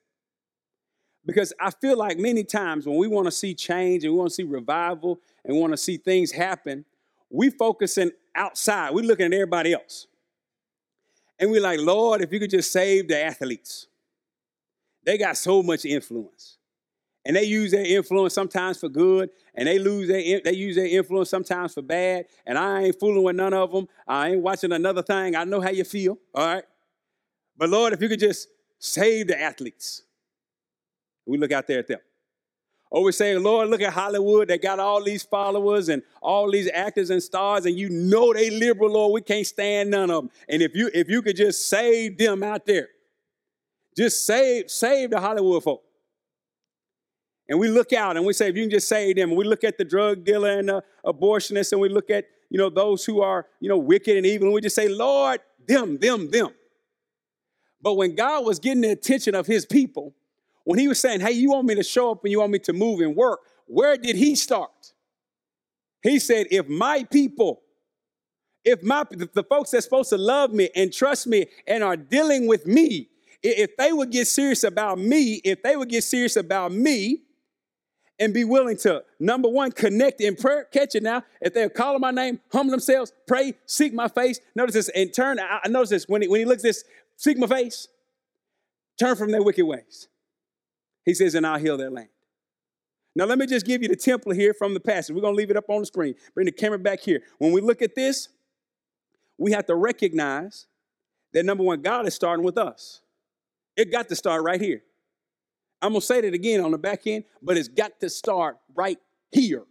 Because 1.24 1.54
I 1.62 1.70
feel 1.70 1.96
like 1.96 2.18
many 2.18 2.44
times 2.44 2.88
when 2.88 2.98
we 2.98 3.08
want 3.08 3.28
to 3.28 3.32
see 3.32 3.54
change 3.54 4.04
and 4.04 4.12
we 4.12 4.18
want 4.18 4.32
to 4.32 4.34
see 4.34 4.42
revival 4.42 5.20
and 5.46 5.56
we 5.56 5.62
want 5.62 5.72
to 5.72 5.78
see 5.78 5.98
things 5.98 6.32
happen, 6.32 6.84
we 7.30 7.52
focusing 7.52 8.10
outside. 8.34 8.92
We 8.96 9.04
looking 9.04 9.28
at 9.28 9.34
everybody 9.34 9.74
else. 9.74 10.08
And 11.38 11.52
we're 11.52 11.62
like, 11.62 11.80
Lord, 11.80 12.22
if 12.22 12.34
you 12.34 12.40
could 12.40 12.50
just 12.50 12.72
save 12.72 13.08
the 13.08 13.24
athletes. 13.24 13.86
They 15.04 15.20
got 15.20 15.38
so 15.38 15.62
much 15.62 15.86
influence. 15.86 16.58
And 17.24 17.36
they 17.36 17.44
use 17.44 17.70
their 17.70 17.86
influence 17.86 18.34
sometimes 18.34 18.80
for 18.80 18.90
good, 18.90 19.30
and 19.54 19.68
they 19.68 19.78
lose 19.78 20.08
their 20.08 20.42
they 20.44 20.54
use 20.54 20.76
their 20.76 20.88
influence 20.88 21.30
sometimes 21.30 21.76
for 21.76 21.84
bad. 21.84 22.26
And 22.48 22.58
I 22.58 22.86
ain't 22.86 23.00
fooling 23.00 23.22
with 23.22 23.36
none 23.36 23.54
of 23.54 23.72
them. 23.72 23.88
I 24.08 24.30
ain't 24.30 24.42
watching 24.42 24.72
another 24.72 25.04
thing. 25.04 25.36
I 25.36 25.44
know 25.44 25.62
how 25.62 25.70
you 25.70 25.84
feel, 25.84 26.18
all 26.34 26.48
right? 26.48 26.64
But 27.60 27.70
Lord, 27.70 27.94
if 27.94 28.02
you 28.02 28.10
could 28.10 28.20
just 28.20 28.48
save 28.80 29.28
the 29.28 29.40
athletes. 29.40 30.04
We 31.26 31.38
look 31.38 31.52
out 31.52 31.68
there 31.68 31.80
at 31.80 31.88
them. 31.88 32.00
Or 32.92 33.04
we 33.04 33.12
say, 33.12 33.38
Lord, 33.38 33.70
look 33.70 33.82
at 33.82 33.94
Hollywood. 33.94 34.48
They 34.48 34.58
got 34.58 34.80
all 34.80 35.04
these 35.04 35.22
followers 35.22 35.90
and 35.90 36.02
all 36.24 36.50
these 36.50 36.72
actors 36.74 37.12
and 37.12 37.22
stars, 37.22 37.68
and 37.68 37.78
you 37.78 37.88
know 37.88 38.34
they 38.34 38.50
liberal, 38.50 38.94
Lord. 38.94 39.14
We 39.14 39.22
can't 39.22 39.46
stand 39.46 39.92
none 39.92 40.10
of 40.10 40.24
them. 40.24 40.32
And 40.48 40.64
if 40.64 40.76
you 40.76 40.90
if 40.92 41.08
you 41.08 41.22
could 41.22 41.36
just 41.36 41.70
save 41.70 42.18
them 42.18 42.42
out 42.42 42.66
there, 42.66 42.88
just 43.96 44.26
save 44.26 44.72
save 44.72 45.12
the 45.12 45.20
Hollywood 45.20 45.64
folk. 45.64 45.84
And 47.48 47.60
we 47.60 47.68
look 47.68 47.94
out 47.94 48.16
and 48.16 48.26
we 48.26 48.34
say, 48.34 48.50
if 48.50 48.56
you 48.56 48.64
can 48.64 48.72
just 48.72 48.88
save 48.88 49.18
them, 49.18 49.30
and 49.30 49.38
we 49.38 49.46
look 49.46 49.64
at 49.64 49.78
the 49.78 49.86
drug 49.86 50.24
dealer 50.24 50.58
and 50.58 50.70
the 50.70 50.84
abortionist, 51.06 51.72
and 51.74 51.82
we 51.82 51.90
look 51.90 52.10
at 52.10 52.26
you 52.50 52.58
know 52.58 52.72
those 52.72 53.06
who 53.06 53.22
are 53.22 53.46
you 53.60 53.70
know 53.70 53.78
wicked 53.78 54.18
and 54.18 54.26
evil, 54.26 54.48
and 54.48 54.56
we 54.56 54.62
just 54.62 54.76
say, 54.76 54.88
Lord, 54.88 55.42
them, 55.68 56.00
them, 56.00 56.32
them. 56.32 56.50
But 57.82 57.96
when 57.96 58.16
God 58.16 58.46
was 58.46 58.60
getting 58.60 58.82
the 58.82 58.92
attention 58.92 59.36
of 59.36 59.48
His 59.48 59.66
people, 59.66 60.14
when 60.70 60.78
he 60.78 60.88
was 60.88 61.00
saying, 61.00 61.22
Hey, 61.22 61.32
you 61.32 61.50
want 61.50 61.66
me 61.66 61.74
to 61.74 61.84
show 61.84 62.12
up 62.12 62.24
and 62.24 62.32
you 62.32 62.40
want 62.40 62.52
me 62.52 62.60
to 62.60 62.74
move 62.74 63.00
and 63.00 63.16
work, 63.16 63.40
where 63.66 63.98
did 63.98 64.16
he 64.16 64.36
start? 64.36 64.94
He 66.04 66.20
said, 66.20 66.46
If 66.52 66.68
my 66.68 67.06
people, 67.06 67.62
if 68.64 68.84
my 68.84 69.04
the 69.10 69.44
folks 69.44 69.72
that's 69.72 69.86
supposed 69.86 70.10
to 70.10 70.18
love 70.18 70.54
me 70.54 70.70
and 70.76 70.94
trust 70.94 71.26
me 71.26 71.48
and 71.66 71.84
are 71.84 71.98
dealing 71.98 72.48
with 72.48 72.68
me, 72.68 73.10
if 73.42 73.78
they 73.78 73.92
would 73.92 74.12
get 74.12 74.28
serious 74.28 74.64
about 74.64 75.00
me, 75.00 75.42
if 75.44 75.64
they 75.64 75.76
would 75.76 75.90
get 75.90 76.04
serious 76.04 76.36
about 76.36 76.72
me 76.72 77.24
and 78.20 78.32
be 78.32 78.44
willing 78.44 78.78
to, 78.78 79.04
number 79.20 79.50
one, 79.50 79.72
connect 79.72 80.22
in 80.22 80.36
prayer, 80.36 80.66
catch 80.66 80.94
it 80.94 81.02
now. 81.02 81.24
If 81.42 81.56
they're 81.56 81.70
calling 81.70 82.02
my 82.02 82.12
name, 82.12 82.42
humble 82.52 82.72
themselves, 82.72 83.12
pray, 83.26 83.54
seek 83.66 83.92
my 83.94 84.08
face. 84.08 84.40
Notice 84.54 84.76
this, 84.76 84.90
and 84.90 85.12
turn, 85.12 85.40
I 85.40 85.68
notice 85.68 85.90
this, 85.90 86.08
when 86.08 86.22
he, 86.22 86.28
when 86.28 86.42
he 86.42 86.46
looks 86.46 86.62
this, 86.62 86.84
seek 87.20 87.38
my 87.38 87.48
face, 87.48 87.88
turn 88.98 89.16
from 89.16 89.32
their 89.32 89.44
wicked 89.44 89.66
ways. 89.66 90.08
He 91.06 91.14
says, 91.14 91.36
and 91.36 91.46
I'll 91.46 91.60
heal 91.60 91.76
their 91.76 91.92
land. 91.92 92.08
Now, 93.16 93.26
let 93.26 93.38
me 93.38 93.46
just 93.46 93.66
give 93.66 93.82
you 93.82 93.90
the 93.90 93.98
template 93.98 94.36
here 94.36 94.54
from 94.54 94.74
the 94.74 94.80
passage. 94.80 95.14
We're 95.14 95.22
going 95.22 95.34
to 95.34 95.38
leave 95.38 95.52
it 95.52 95.58
up 95.58 95.70
on 95.70 95.82
the 95.82 95.86
screen. 95.86 96.16
Bring 96.34 96.46
the 96.46 96.52
camera 96.52 96.80
back 96.80 97.02
here. 97.02 97.22
When 97.38 97.52
we 97.52 97.60
look 97.60 97.82
at 97.82 97.94
this, 97.94 98.30
we 99.38 99.52
have 99.52 99.66
to 99.66 99.76
recognize 99.76 100.68
that 101.34 101.44
number 101.44 101.64
one, 101.64 101.82
God 101.82 102.08
is 102.08 102.14
starting 102.14 102.46
with 102.46 102.58
us. 102.58 103.02
It 103.76 103.92
got 103.92 104.08
to 104.10 104.16
start 104.16 104.44
right 104.44 104.62
here. 104.62 104.82
I'm 105.82 105.92
going 105.92 106.02
to 106.02 106.06
say 106.06 106.22
that 106.22 106.34
again 106.34 106.62
on 106.62 106.72
the 106.72 106.78
back 106.78 107.06
end, 107.06 107.26
but 107.42 107.58
it's 107.58 107.68
got 107.68 108.00
to 108.00 108.10
start 108.10 108.58
right 108.76 108.98
here. 109.32 109.64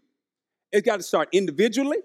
It's 0.70 0.84
got 0.84 0.96
to 0.96 1.02
start 1.02 1.28
individually, 1.32 1.98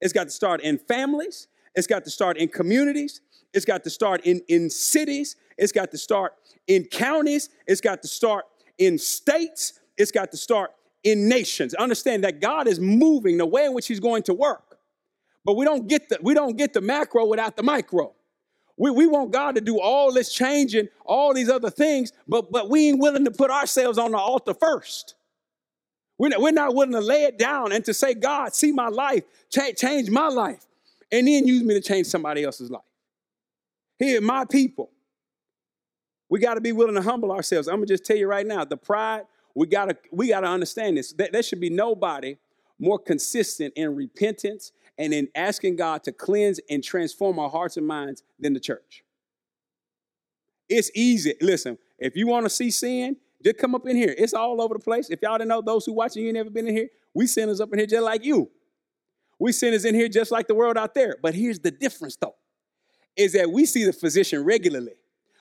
it's 0.00 0.12
got 0.12 0.24
to 0.24 0.30
start 0.30 0.60
in 0.60 0.76
families, 0.76 1.48
it's 1.74 1.86
got 1.86 2.04
to 2.04 2.10
start 2.10 2.36
in 2.36 2.48
communities, 2.48 3.22
it's 3.52 3.64
got 3.64 3.84
to 3.84 3.90
start 3.90 4.22
in, 4.24 4.40
in 4.48 4.70
cities, 4.70 5.36
it's 5.58 5.72
got 5.72 5.90
to 5.90 5.98
start 5.98 6.34
in 6.66 6.84
counties, 6.84 7.50
it's 7.66 7.80
got 7.80 8.02
to 8.02 8.08
start 8.08 8.44
in 8.78 8.98
states, 8.98 9.80
it's 9.96 10.10
got 10.10 10.30
to 10.30 10.36
start 10.36 10.72
in 11.02 11.28
nations. 11.28 11.74
Understand 11.74 12.24
that 12.24 12.40
God 12.40 12.66
is 12.66 12.80
moving 12.80 13.36
the 13.36 13.46
way 13.46 13.66
in 13.66 13.74
which 13.74 13.86
He's 13.86 14.00
going 14.00 14.22
to 14.24 14.34
work. 14.34 14.78
But 15.44 15.56
we 15.56 15.64
don't 15.64 15.88
get 15.88 16.08
the, 16.08 16.18
we 16.22 16.34
don't 16.34 16.56
get 16.56 16.72
the 16.72 16.80
macro 16.80 17.26
without 17.26 17.56
the 17.56 17.62
micro. 17.62 18.14
We, 18.76 18.90
we 18.90 19.06
want 19.06 19.32
God 19.32 19.56
to 19.56 19.60
do 19.60 19.80
all 19.80 20.12
this 20.12 20.32
changing, 20.32 20.88
all 21.04 21.34
these 21.34 21.50
other 21.50 21.70
things, 21.70 22.12
but, 22.26 22.50
but 22.50 22.70
we 22.70 22.88
ain't 22.88 23.00
willing 23.00 23.24
to 23.24 23.30
put 23.30 23.50
ourselves 23.50 23.98
on 23.98 24.12
the 24.12 24.18
altar 24.18 24.54
first. 24.54 25.14
We're 26.18 26.28
not, 26.28 26.40
we're 26.40 26.52
not 26.52 26.74
willing 26.74 26.92
to 26.92 27.00
lay 27.00 27.24
it 27.24 27.38
down 27.38 27.72
and 27.72 27.84
to 27.84 27.92
say, 27.92 28.14
God, 28.14 28.54
see 28.54 28.72
my 28.72 28.88
life, 28.88 29.24
change, 29.50 29.76
change 29.76 30.08
my 30.08 30.28
life, 30.28 30.64
and 31.10 31.26
then 31.26 31.46
use 31.46 31.62
me 31.64 31.74
to 31.74 31.80
change 31.80 32.06
somebody 32.06 32.44
else's 32.44 32.70
life. 32.70 32.82
Here, 34.02 34.20
my 34.20 34.44
people, 34.44 34.90
we 36.28 36.40
got 36.40 36.54
to 36.54 36.60
be 36.60 36.72
willing 36.72 36.96
to 36.96 37.02
humble 37.02 37.30
ourselves. 37.30 37.68
I'm 37.68 37.76
gonna 37.76 37.86
just 37.86 38.04
tell 38.04 38.16
you 38.16 38.26
right 38.26 38.46
now, 38.46 38.64
the 38.64 38.76
pride, 38.76 39.22
we 39.54 39.66
gotta, 39.66 39.96
we 40.10 40.28
gotta 40.28 40.48
understand 40.48 40.96
this. 40.96 41.12
There 41.12 41.42
should 41.42 41.60
be 41.60 41.70
nobody 41.70 42.36
more 42.80 42.98
consistent 42.98 43.74
in 43.76 43.94
repentance 43.94 44.72
and 44.98 45.14
in 45.14 45.28
asking 45.36 45.76
God 45.76 46.02
to 46.04 46.12
cleanse 46.12 46.58
and 46.68 46.82
transform 46.82 47.38
our 47.38 47.48
hearts 47.48 47.76
and 47.76 47.86
minds 47.86 48.24
than 48.40 48.54
the 48.54 48.60
church. 48.60 49.04
It's 50.68 50.90
easy. 50.94 51.34
Listen, 51.40 51.78
if 51.98 52.16
you 52.16 52.26
want 52.26 52.46
to 52.46 52.50
see 52.50 52.72
sin, 52.72 53.16
just 53.44 53.58
come 53.58 53.74
up 53.74 53.86
in 53.86 53.94
here. 53.94 54.14
It's 54.18 54.34
all 54.34 54.60
over 54.60 54.74
the 54.74 54.80
place. 54.80 55.10
If 55.10 55.20
y'all 55.22 55.38
didn't 55.38 55.48
know, 55.48 55.60
those 55.60 55.86
who 55.86 55.92
watching, 55.92 56.22
you 56.22 56.28
ain't 56.28 56.36
never 56.36 56.50
been 56.50 56.66
in 56.66 56.74
here, 56.74 56.88
we 57.14 57.28
sinners 57.28 57.60
up 57.60 57.72
in 57.72 57.78
here 57.78 57.86
just 57.86 58.02
like 58.02 58.24
you. 58.24 58.50
We 59.38 59.52
sinners 59.52 59.84
in 59.84 59.94
here 59.94 60.08
just 60.08 60.32
like 60.32 60.48
the 60.48 60.54
world 60.54 60.76
out 60.76 60.94
there. 60.94 61.16
But 61.22 61.34
here's 61.34 61.60
the 61.60 61.70
difference 61.70 62.16
though, 62.16 62.34
is 63.16 63.32
that 63.32 63.50
we 63.50 63.66
see 63.66 63.84
the 63.84 63.92
physician 63.92 64.44
regularly. 64.44 64.94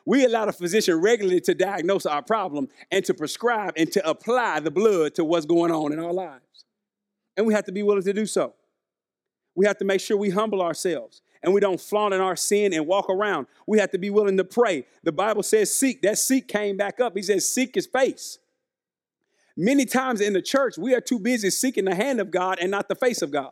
We 0.06 0.26
allow 0.26 0.46
the 0.46 0.54
physician 0.54 1.00
regularly 1.00 1.42
to 1.42 1.54
diagnose 1.54 2.06
our 2.06 2.22
problem 2.22 2.70
and 2.92 3.06
to 3.06 3.14
prescribe 3.14 3.74
and 3.78 3.92
to 3.92 4.08
apply 4.08 4.60
the 4.60 4.72
blood 4.72 5.16
to 5.16 5.24
what's 5.24 5.46
going 5.46 5.72
on 5.72 5.94
in 5.94 6.00
our 6.00 6.14
lives. 6.14 6.66
And 7.38 7.46
we 7.46 7.54
have 7.54 7.66
to 7.66 7.72
be 7.72 7.84
willing 7.84 8.04
to 8.04 8.14
do 8.14 8.26
so. 8.26 8.54
We 9.56 9.66
have 9.66 9.78
to 9.78 9.86
make 9.86 10.02
sure 10.02 10.18
we 10.18 10.32
humble 10.32 10.62
ourselves 10.62 11.22
and 11.44 11.54
we 11.54 11.62
don't 11.62 11.80
flaunt 11.80 12.14
in 12.14 12.22
our 12.22 12.36
sin 12.36 12.74
and 12.74 12.88
walk 12.88 13.10
around. 13.10 13.48
We 13.68 13.80
have 13.80 13.92
to 13.92 13.98
be 13.98 14.10
willing 14.10 14.38
to 14.38 14.44
pray. 14.44 14.86
The 15.04 15.12
Bible 15.12 15.44
says 15.44 15.74
seek. 15.74 16.02
That 16.02 16.18
seek 16.18 16.48
came 16.48 16.78
back 16.78 17.00
up. 17.00 17.16
He 17.16 17.24
says 17.24 17.48
seek 17.48 17.76
his 17.76 17.86
face. 17.86 18.40
Many 19.58 19.86
times 19.86 20.22
in 20.22 20.34
the 20.34 20.42
church, 20.42 20.78
we 20.78 20.96
are 20.96 21.02
too 21.02 21.20
busy 21.20 21.50
seeking 21.50 21.86
the 21.86 21.96
hand 21.96 22.20
of 22.20 22.32
God 22.32 22.58
and 22.62 22.72
not 22.72 22.88
the 22.88 22.96
face 22.96 23.22
of 23.22 23.32
God. 23.32 23.52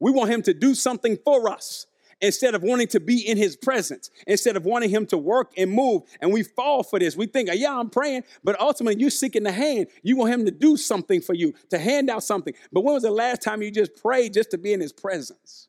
We 0.00 0.10
want 0.10 0.30
Him 0.30 0.42
to 0.42 0.54
do 0.54 0.74
something 0.74 1.18
for 1.24 1.48
us 1.48 1.86
instead 2.20 2.54
of 2.54 2.62
wanting 2.62 2.88
to 2.88 3.00
be 3.00 3.26
in 3.28 3.36
His 3.36 3.56
presence, 3.56 4.10
instead 4.26 4.56
of 4.56 4.64
wanting 4.64 4.90
Him 4.90 5.06
to 5.06 5.18
work 5.18 5.52
and 5.56 5.70
move. 5.70 6.02
And 6.20 6.32
we 6.32 6.42
fall 6.42 6.82
for 6.82 6.98
this. 6.98 7.16
We 7.16 7.26
think, 7.26 7.50
yeah, 7.52 7.78
I'm 7.78 7.90
praying, 7.90 8.24
but 8.42 8.58
ultimately 8.60 9.00
you're 9.00 9.10
seeking 9.10 9.42
the 9.42 9.52
hand. 9.52 9.88
You 10.02 10.16
want 10.16 10.32
Him 10.32 10.44
to 10.44 10.50
do 10.50 10.76
something 10.76 11.20
for 11.20 11.34
you, 11.34 11.54
to 11.70 11.78
hand 11.78 12.10
out 12.10 12.24
something. 12.24 12.54
But 12.72 12.82
when 12.82 12.94
was 12.94 13.02
the 13.02 13.10
last 13.10 13.42
time 13.42 13.62
you 13.62 13.70
just 13.70 13.96
prayed 13.96 14.34
just 14.34 14.50
to 14.52 14.58
be 14.58 14.72
in 14.72 14.80
His 14.80 14.92
presence? 14.92 15.68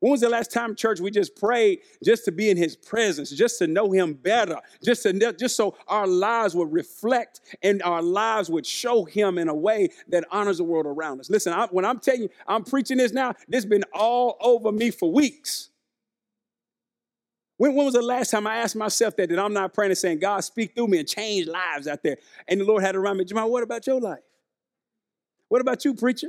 When 0.00 0.12
was 0.12 0.22
the 0.22 0.30
last 0.30 0.50
time, 0.50 0.74
church, 0.74 0.98
we 0.98 1.10
just 1.10 1.36
prayed 1.36 1.80
just 2.02 2.24
to 2.24 2.32
be 2.32 2.48
in 2.48 2.56
his 2.56 2.74
presence, 2.74 3.30
just 3.30 3.58
to 3.58 3.66
know 3.66 3.92
him 3.92 4.14
better, 4.14 4.56
just 4.82 5.02
to 5.02 5.12
know, 5.12 5.30
just 5.30 5.56
so 5.56 5.76
our 5.86 6.06
lives 6.06 6.54
would 6.54 6.72
reflect 6.72 7.40
and 7.62 7.82
our 7.82 8.00
lives 8.02 8.48
would 8.48 8.64
show 8.64 9.04
him 9.04 9.36
in 9.36 9.48
a 9.48 9.54
way 9.54 9.90
that 10.08 10.24
honors 10.30 10.56
the 10.56 10.64
world 10.64 10.86
around 10.86 11.20
us. 11.20 11.28
Listen, 11.28 11.52
I, 11.52 11.66
when 11.66 11.84
I'm 11.84 12.00
telling 12.00 12.22
you, 12.22 12.30
I'm 12.46 12.64
preaching 12.64 12.96
this 12.96 13.12
now, 13.12 13.34
this 13.46 13.58
has 13.58 13.66
been 13.66 13.84
all 13.92 14.38
over 14.40 14.72
me 14.72 14.90
for 14.90 15.12
weeks. 15.12 15.69
When, 17.60 17.74
when, 17.74 17.84
was 17.84 17.92
the 17.92 18.00
last 18.00 18.30
time 18.30 18.46
I 18.46 18.56
asked 18.56 18.74
myself 18.74 19.16
that, 19.16 19.28
that 19.28 19.38
I'm 19.38 19.52
not 19.52 19.74
praying 19.74 19.90
and 19.90 19.98
saying, 19.98 20.20
God, 20.20 20.40
speak 20.40 20.74
through 20.74 20.86
me 20.86 20.98
and 20.98 21.06
change 21.06 21.46
lives 21.46 21.86
out 21.86 22.02
there? 22.02 22.16
And 22.48 22.58
the 22.58 22.64
Lord 22.64 22.82
had 22.82 22.92
to 22.92 23.00
remind 23.00 23.18
me, 23.18 23.26
Jamal, 23.26 23.50
what 23.50 23.62
about 23.62 23.86
your 23.86 24.00
life? 24.00 24.22
What 25.50 25.60
about 25.60 25.84
you, 25.84 25.92
preacher? 25.92 26.28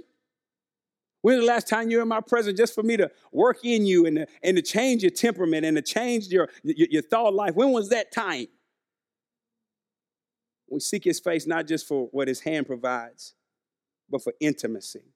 When 1.21 1.37
was 1.37 1.45
the 1.45 1.47
last 1.47 1.69
time 1.69 1.89
you 1.89 1.99
were 1.99 2.03
in 2.03 2.09
my 2.09 2.19
presence 2.19 2.57
just 2.57 2.75
for 2.75 2.83
me 2.83 2.97
to 2.97 3.09
work 3.31 3.59
in 3.63 3.85
you 3.85 4.05
and 4.05 4.17
to, 4.17 4.27
and 4.43 4.57
to 4.57 4.61
change 4.61 5.03
your 5.03 5.11
temperament 5.11 5.65
and 5.65 5.77
to 5.77 5.81
change 5.81 6.27
your, 6.27 6.49
your, 6.63 6.89
your 6.91 7.01
thought 7.01 7.33
life? 7.33 7.55
When 7.55 7.71
was 7.71 7.87
that 7.91 8.11
time? 8.11 8.47
We 10.69 10.81
seek 10.81 11.05
his 11.05 11.21
face 11.21 11.47
not 11.47 11.65
just 11.65 11.87
for 11.87 12.09
what 12.11 12.27
his 12.27 12.41
hand 12.41 12.67
provides, 12.67 13.35
but 14.09 14.21
for 14.21 14.33
intimacy. 14.41 15.13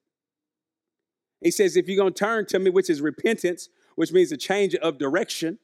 He 1.42 1.50
says, 1.50 1.76
if 1.76 1.88
you're 1.88 1.98
going 1.98 2.14
to 2.14 2.18
turn 2.18 2.46
to 2.46 2.58
me, 2.58 2.70
which 2.70 2.88
is 2.88 3.02
repentance, 3.02 3.68
which 3.96 4.12
means 4.12 4.32
a 4.32 4.38
change 4.38 4.74
of 4.76 4.96
direction, 4.96 5.58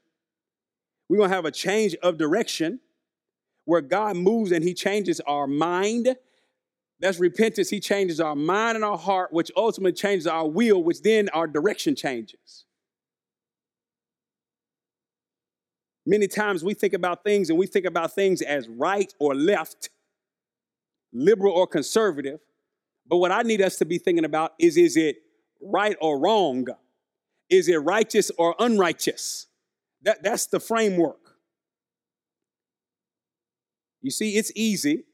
we're 1.13 1.19
going 1.19 1.29
to 1.29 1.37
have 1.37 1.45
a 1.45 1.51
change 1.51 1.95
of 1.97 2.17
direction 2.17 2.81
where 3.67 3.83
God 3.83 4.17
moves 4.17 4.51
and 4.51 4.65
he 4.65 4.73
changes 4.73 5.21
our 5.21 5.47
mind 5.47 6.17
that's 7.01 7.21
repentance. 7.21 7.69
He 7.69 7.81
changes 7.81 8.19
our 8.19 8.35
mind 8.35 8.77
and 8.77 8.85
our 8.85 8.97
heart, 8.97 9.31
which 9.31 9.51
ultimately 9.55 9.93
changes 9.93 10.27
our 10.27 10.49
will, 10.49 10.83
which 10.83 11.03
then 11.03 11.29
our 11.29 11.47
direction 11.47 11.95
changes. 11.95 12.65
Many 16.07 16.29
times 16.29 16.65
we 16.65 16.73
think 16.73 16.95
about 16.95 17.23
things 17.25 17.51
and 17.51 17.59
we 17.59 17.67
think 17.67 17.85
about 17.85 18.15
things 18.15 18.41
as 18.41 18.67
right 18.67 19.13
or 19.19 19.35
left, 19.35 19.91
liberal 21.13 21.53
or 21.53 21.67
conservative. 21.67 22.41
But 23.07 23.19
what 23.19 23.33
I 23.33 23.43
need 23.43 23.61
us 23.61 23.77
to 23.79 23.85
be 23.85 23.99
thinking 23.99 24.25
about 24.25 24.53
is 24.59 24.79
is 24.79 24.97
it 24.97 25.17
right 25.61 25.97
or 26.01 26.19
wrong? 26.19 26.69
Is 27.51 27.69
it 27.69 27.77
righteous 27.77 28.31
or 28.39 28.55
unrighteous? 28.59 29.49
That, 30.03 30.23
that's 30.23 30.47
the 30.47 30.61
framework. 30.61 31.37
You 34.01 34.11
see, 34.11 34.37
it's 34.37 34.51
easy 34.55 35.05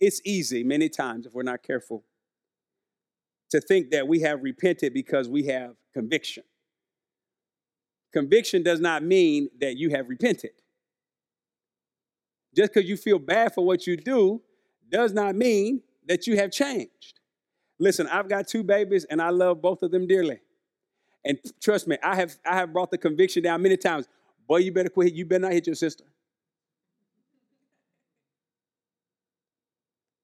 it's 0.00 0.20
easy 0.24 0.64
many 0.64 0.88
times, 0.88 1.26
if 1.26 1.34
we're 1.34 1.42
not 1.42 1.62
careful, 1.62 2.04
to 3.50 3.60
think 3.60 3.90
that 3.90 4.08
we 4.08 4.20
have 4.20 4.42
repented 4.42 4.94
because 4.94 5.28
we 5.28 5.46
have 5.46 5.74
conviction. 5.92 6.42
Conviction 8.12 8.62
does 8.62 8.80
not 8.80 9.02
mean 9.02 9.48
that 9.60 9.76
you 9.76 9.90
have 9.90 10.08
repented. 10.08 10.52
Just 12.56 12.72
because 12.72 12.88
you 12.88 12.96
feel 12.96 13.18
bad 13.18 13.54
for 13.54 13.64
what 13.64 13.86
you 13.86 13.96
do 13.96 14.40
does 14.90 15.12
not 15.12 15.36
mean 15.36 15.82
that 16.08 16.26
you 16.26 16.36
have 16.36 16.50
changed. 16.50 17.20
Listen, 17.78 18.08
I've 18.08 18.28
got 18.28 18.48
two 18.48 18.64
babies 18.64 19.04
and 19.04 19.22
I 19.22 19.30
love 19.30 19.62
both 19.62 19.82
of 19.82 19.90
them 19.90 20.06
dearly. 20.06 20.40
And 21.24 21.38
trust 21.60 21.86
me, 21.86 21.98
I 22.02 22.16
have 22.16 22.36
I 22.44 22.56
have 22.56 22.72
brought 22.72 22.90
the 22.90 22.98
conviction 22.98 23.42
down 23.42 23.62
many 23.62 23.76
times. 23.76 24.08
Boy, 24.48 24.58
you 24.58 24.72
better 24.72 24.88
quit. 24.88 25.12
You 25.12 25.24
better 25.24 25.42
not 25.42 25.52
hit 25.52 25.66
your 25.66 25.76
sister. 25.76 26.04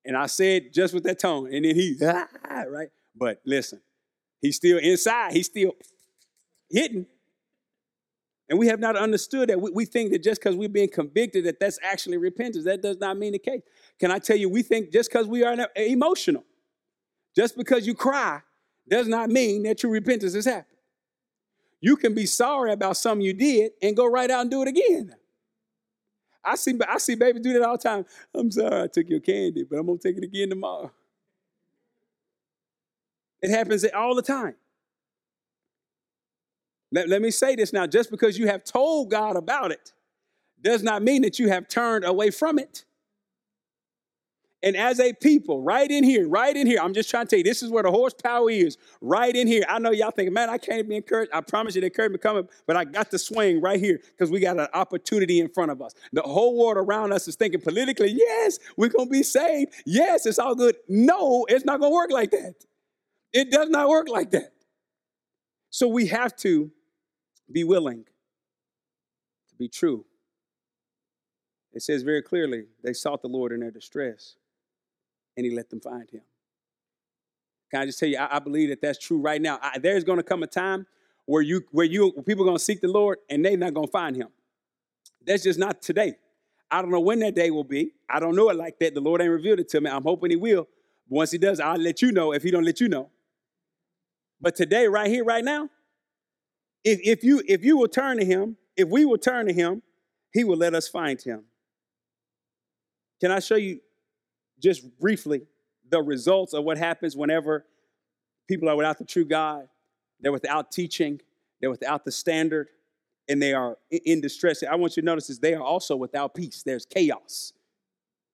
And 0.05 0.17
I 0.17 0.27
said 0.27 0.73
just 0.73 0.95
with 0.95 1.03
that 1.05 1.19
tone, 1.19 1.53
and 1.53 1.65
then 1.65 1.75
he, 1.75 1.97
ah, 2.03 2.27
right? 2.69 2.89
But 3.15 3.41
listen, 3.45 3.81
he's 4.41 4.57
still 4.57 4.79
inside, 4.79 5.33
he's 5.33 5.47
still 5.47 5.73
hitting. 6.71 7.07
And 8.49 8.59
we 8.59 8.69
have 8.69 8.79
not 8.79 8.95
understood 8.97 9.49
that. 9.49 9.61
We, 9.61 9.85
think 9.85 10.13
that 10.13 10.23
just 10.23 10.41
because 10.41 10.55
we're 10.55 10.69
being 10.69 10.89
convicted, 10.89 11.45
that 11.47 11.59
that's 11.59 11.81
actually 11.83 12.17
repentance. 12.17 12.65
That 12.65 12.81
does 12.81 12.97
not 12.99 13.19
mean 13.19 13.33
the 13.33 13.41
case. 13.41 13.63
Can 13.99 14.13
I 14.13 14.21
tell 14.21 14.37
you, 14.37 14.49
we 14.49 14.63
think 14.63 14.93
just 14.93 15.11
because 15.11 15.27
we 15.27 15.43
are 15.43 15.69
emotional, 15.75 16.45
just 17.35 17.57
because 17.57 17.89
you 17.89 17.95
cry, 17.95 18.41
does 18.89 19.09
not 19.09 19.31
mean 19.31 19.65
that 19.65 19.79
true 19.79 19.91
repentance 19.91 20.35
has 20.35 20.45
happened. 20.45 20.76
You 21.87 21.95
can 21.95 22.15
be 22.15 22.27
sorry 22.27 22.73
about 22.73 22.97
something 22.97 23.25
you 23.25 23.33
did 23.33 23.71
and 23.81 23.97
go 23.97 24.07
right 24.07 24.29
out 24.29 24.41
and 24.41 24.51
do 24.51 24.61
it 24.61 24.67
again. 24.67 25.15
I 26.45 26.57
see, 26.57 26.77
I 26.89 26.99
see 26.99 27.15
baby 27.15 27.39
do 27.39 27.53
that 27.53 27.63
all 27.63 27.77
the 27.77 27.83
time. 27.85 28.05
I'm 28.35 28.51
sorry 28.51 28.83
I 28.83 28.87
took 28.89 29.09
your 29.09 29.21
candy, 29.21 29.63
but 29.63 29.79
I'm 29.79 29.87
gonna 29.87 29.97
take 29.97 30.17
it 30.17 30.25
again 30.25 30.49
tomorrow. 30.49 30.91
It 33.41 33.51
happens 33.51 33.85
all 33.85 34.17
the 34.17 34.23
time. 34.23 34.57
Let, 36.91 37.09
let 37.09 37.23
me 37.23 37.31
say 37.31 37.55
this 37.55 37.73
now 37.73 37.87
just 37.87 38.11
because 38.11 38.37
you 38.37 38.49
have 38.49 38.65
told 38.65 39.13
God 39.13 39.37
about 39.37 39.71
it 39.71 39.93
does 40.61 40.83
not 40.83 41.05
mean 41.05 41.23
that 41.23 41.39
you 41.39 41.51
have 41.51 41.69
turned 41.69 42.05
away 42.05 42.31
from 42.33 42.59
it. 42.59 42.85
And 44.63 44.75
as 44.75 44.99
a 45.01 45.13
people, 45.13 45.63
right 45.63 45.89
in 45.91 46.03
here, 46.03 46.27
right 46.29 46.57
in 46.57 46.67
here, 46.67 46.81
I'm 46.81 46.95
just 46.95 47.11
trying 47.11 47.27
to 47.27 47.31
tell 47.31 47.39
you, 47.39 47.45
this 47.45 47.63
is 47.63 47.71
where 47.71 47.83
the 47.83 47.91
horsepower 47.91 48.51
is. 48.51 48.79
Right 49.03 49.35
in 49.35 49.47
here. 49.47 49.65
I 49.69 49.79
know 49.79 49.91
y'all 49.91 50.11
thinking, 50.11 50.33
man, 50.33 50.49
I 50.49 50.57
can't 50.57 50.89
be 50.89 50.97
encouraged. 50.97 51.31
I 51.33 51.43
promise 51.43 51.75
you 51.75 51.83
the 51.83 51.89
encouragement 51.89 52.23
coming, 52.23 52.49
but 52.67 52.75
I 52.75 52.85
got 52.85 53.11
the 53.11 53.19
swing 53.19 53.61
right 53.61 53.79
here 53.79 54.01
because 54.13 54.31
we 54.31 54.41
got 54.41 54.59
an 54.59 54.69
opportunity 54.73 55.41
in 55.41 55.51
front 55.51 55.71
of 55.71 55.83
us. 55.83 55.95
The 56.13 56.23
whole 56.23 56.59
world 56.59 56.79
around 56.79 57.13
us 57.13 57.29
is 57.29 57.37
thinking 57.37 57.61
politically, 57.61 58.13
yes, 58.13 58.59
we're 58.77 58.89
going 58.89 59.09
to 59.09 59.13
be 59.13 59.23
saved. 59.23 59.75
Yes, 59.85 60.25
it's 60.25 60.39
all 60.39 60.55
good. 60.55 60.77
No, 60.89 61.47
it's 61.49 61.65
not 61.65 61.79
going 61.79 61.93
to 61.93 61.95
work 61.95 62.11
like 62.11 62.31
that. 62.31 62.55
It 63.33 63.51
does 63.51 63.69
not 63.69 63.89
work 63.89 64.09
like 64.09 64.31
that. 64.31 64.53
So 65.69 65.87
we 65.87 66.07
have 66.07 66.35
to 66.37 66.71
be 67.53 67.63
willing 67.63 68.05
to 69.49 69.55
be 69.57 69.69
true. 69.69 70.07
It 71.75 71.83
says 71.83 72.03
very 72.03 72.23
clearly, 72.23 72.65
they 72.83 72.95
sought 72.95 73.21
the 73.21 73.29
Lord 73.29 73.53
in 73.53 73.61
their 73.61 73.71
distress 73.71 74.37
and 75.37 75.45
he 75.45 75.55
let 75.55 75.71
them 75.71 75.81
find 75.81 76.09
him. 76.11 76.23
Can 77.71 77.83
I 77.83 77.87
just 77.87 77.99
tell 77.99 78.09
you, 78.09 78.19
I, 78.19 78.37
I 78.37 78.39
believe 78.39 78.69
that 78.71 78.81
that's 78.81 78.99
true 78.99 79.19
right 79.19 79.41
now. 79.41 79.59
I, 79.61 79.79
there's 79.79 80.05
going 80.05 80.19
to 80.19 80.23
come 80.23 80.43
a 80.43 80.47
time 80.47 80.87
where 81.27 81.43
you, 81.43 81.63
where 81.73 81.87
you, 81.87 82.09
where 82.11 82.23
people 82.23 82.45
are 82.45 82.47
going 82.47 82.59
to 82.59 82.63
seek 82.63 82.81
the 82.81 82.89
Lord 82.89 83.19
and 83.29 83.45
they're 83.45 83.57
not 83.57 83.75
going 83.75 83.89
to 83.89 83.93
find 83.93 84.17
him. 84.17 84.29
That's 85.27 85.43
just 85.43 85.59
not 85.59 85.83
today. 85.83 86.15
I 86.71 86.83
don't 86.83 86.91
know 86.91 87.01
when 87.01 87.19
that 87.21 87.35
day 87.35 87.51
will 87.51 87.65
be. 87.65 87.93
I 88.09 88.21
don't 88.21 88.35
know 88.35 88.49
it 88.51 88.57
like 88.57 88.79
that. 88.81 88.95
The 88.95 89.01
Lord 89.01 89.21
ain't 89.21 89.31
revealed 89.31 89.61
it 89.61 89.69
to 89.71 89.81
me. 89.81 89.91
I'm 89.91 90.03
hoping 90.03 90.31
He 90.31 90.37
will. 90.37 90.69
But 91.09 91.17
once 91.17 91.31
He 91.31 91.39
does, 91.39 91.61
I'll 91.61 91.79
let 91.79 92.03
you 92.03 92.13
know. 92.13 92.33
If 92.33 92.43
He 92.43 92.51
don't 92.51 92.65
let 92.65 92.81
you 92.81 92.89
know, 92.89 93.11
but 94.41 94.55
today, 94.57 94.87
right 94.87 95.11
here, 95.11 95.25
right 95.25 95.45
now, 95.45 95.69
if, 96.85 97.01
if 97.03 97.25
you 97.25 97.43
if 97.47 97.65
you 97.65 97.77
will 97.77 97.89
turn 97.89 98.19
to 98.19 98.25
Him, 98.25 98.57
if 98.77 98.89
we 98.89 99.05
will 99.05 99.19
turn 99.19 99.47
to 99.47 99.53
Him, 99.53 99.83
He 100.33 100.45
will 100.45 100.57
let 100.57 100.75
us 100.75 100.89
find 100.89 101.21
Him. 101.21 101.45
Can 103.21 103.31
I 103.31 103.39
show 103.39 103.57
you 103.57 103.81
just 104.59 104.99
briefly 104.99 105.43
the 105.89 106.03
results 106.03 106.53
of 106.53 106.65
what 106.65 106.79
happens 106.79 107.17
whenever 107.17 107.65
people 108.49 108.69
are 108.69 108.77
without 108.77 108.99
the 108.99 109.05
true 109.05 109.25
God, 109.25 109.69
they're 110.21 110.33
without 110.33 110.73
teaching, 110.73 111.21
they're 111.61 111.71
without 111.71 112.05
the 112.05 112.13
standard, 112.13 112.69
and 113.29 113.43
they 113.43 113.53
are 113.53 113.77
in 113.91 114.21
distress. 114.21 114.63
I 114.63 114.77
want 114.77 114.97
you 114.97 115.03
to 115.03 115.07
notice 115.07 115.31
is 115.31 115.39
they 115.39 115.55
are 115.55 115.63
also 115.63 115.97
without 115.97 116.35
peace. 116.35 116.63
There's 116.65 116.87
chaos. 116.87 117.53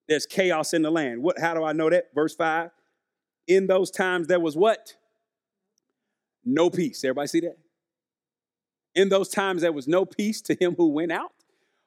There's 0.09 0.27
chaos 0.27 0.75
in 0.75 0.83
the 0.83 0.91
land. 0.91 1.23
What 1.23 1.39
how 1.39 1.55
do 1.55 1.65
I 1.65 1.73
know 1.73 1.89
that? 1.91 2.09
Verse 2.15 2.35
5. 2.35 2.71
In 3.49 3.67
those 3.67 3.91
times 3.91 4.27
there 4.27 4.41
was 4.41 4.57
what? 4.57 4.95
No 6.45 6.71
peace. 6.71 7.03
Everybody 7.05 7.29
see 7.29 7.41
that? 7.41 7.57
In 8.95 9.09
those 9.09 9.29
times 9.29 9.63
there 9.63 9.73
was 9.73 9.89
no 9.89 10.05
peace 10.05 10.43
to 10.43 10.55
him 10.55 10.75
who 10.77 10.89
went 10.89 11.13
out 11.13 11.33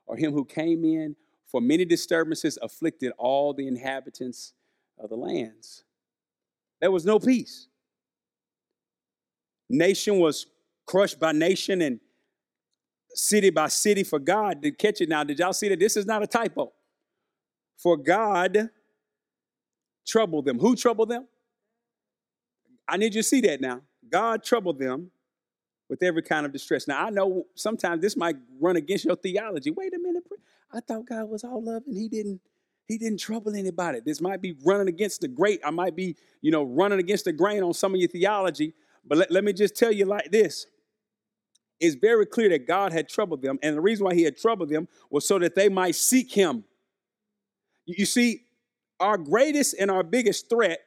or 0.08 0.18
him 0.18 0.34
who 0.34 0.46
came 0.46 0.84
in 0.84 1.16
for 1.46 1.62
many 1.62 1.86
disturbances 1.86 2.58
afflicted 2.62 3.12
all 3.18 3.54
the 3.54 3.68
inhabitants 3.68 4.54
of 5.00 5.10
the 5.10 5.16
lands. 5.16 5.84
There 6.82 6.92
was 6.92 7.06
no 7.06 7.20
peace. 7.20 7.68
Nation 9.70 10.20
was 10.20 10.46
crushed 10.86 11.20
by 11.20 11.32
nation 11.32 11.82
and 11.82 12.00
city 13.10 13.50
by 13.50 13.68
city 13.68 14.04
for 14.04 14.20
God 14.20 14.62
to 14.62 14.72
catch 14.72 15.02
it 15.02 15.10
now. 15.10 15.24
Did 15.24 15.40
y'all 15.40 15.54
see 15.54 15.70
that? 15.70 15.80
This 15.80 15.98
is 15.98 16.06
not 16.06 16.22
a 16.22 16.28
typo. 16.28 16.74
For 17.78 17.98
God 17.98 18.70
troubled 20.06 20.46
them. 20.46 20.60
Who 20.60 20.76
troubled 20.76 21.10
them? 21.10 21.28
I 22.88 22.98
need 22.98 23.16
you 23.16 23.22
to 23.22 23.28
see 23.28 23.42
that 23.42 23.62
now. 23.62 23.82
God 24.10 24.44
troubled 24.44 24.80
them 24.80 25.10
with 25.90 26.04
every 26.04 26.22
kind 26.22 26.46
of 26.46 26.52
distress. 26.52 26.88
Now, 26.88 27.06
I 27.06 27.10
know 27.10 27.46
sometimes 27.56 28.02
this 28.02 28.16
might 28.16 28.36
run 28.60 28.76
against 28.76 29.06
your 29.06 29.16
theology. 29.16 29.72
Wait 29.72 29.94
a 29.94 30.00
minute. 30.00 30.24
I 30.76 30.82
thought 30.82 31.08
God 31.08 31.30
was 31.30 31.44
all 31.44 31.64
love 31.64 31.84
and 31.88 31.98
he 31.98 32.10
didn't 32.10 32.42
He 32.88 32.98
didn't 32.98 33.20
trouble 33.20 33.56
anybody. 33.56 34.00
This 34.00 34.22
might 34.22 34.42
be 34.42 34.56
running 34.64 34.88
against 34.88 35.22
the 35.22 35.28
great. 35.28 35.60
I 35.66 35.72
might 35.72 35.96
be, 35.96 36.16
you 36.42 36.52
know, 36.52 36.64
running 36.64 37.00
against 37.00 37.26
the 37.26 37.34
grain 37.34 37.64
on 37.64 37.74
some 37.74 37.94
of 37.94 38.00
your 38.00 38.10
theology. 38.10 38.74
But 39.04 39.18
let, 39.18 39.32
let 39.32 39.44
me 39.44 39.54
just 39.54 39.76
tell 39.76 39.92
you 39.92 40.06
like 40.06 40.32
this. 40.32 40.68
It's 41.80 41.96
very 41.96 42.26
clear 42.26 42.50
that 42.50 42.68
God 42.68 42.94
had 42.94 43.10
troubled 43.10 43.42
them. 43.42 43.60
And 43.64 43.76
the 43.76 43.82
reason 43.82 44.06
why 44.06 44.14
he 44.14 44.24
had 44.24 44.38
troubled 44.38 44.70
them 44.70 44.88
was 45.10 45.28
so 45.28 45.40
that 45.40 45.56
they 45.56 45.68
might 45.68 45.96
seek 45.96 46.32
him. 46.32 46.64
You 47.86 48.06
see, 48.06 48.44
our 49.00 49.18
greatest 49.18 49.76
and 49.80 49.92
our 49.92 50.04
biggest 50.04 50.50
threat 50.50 50.80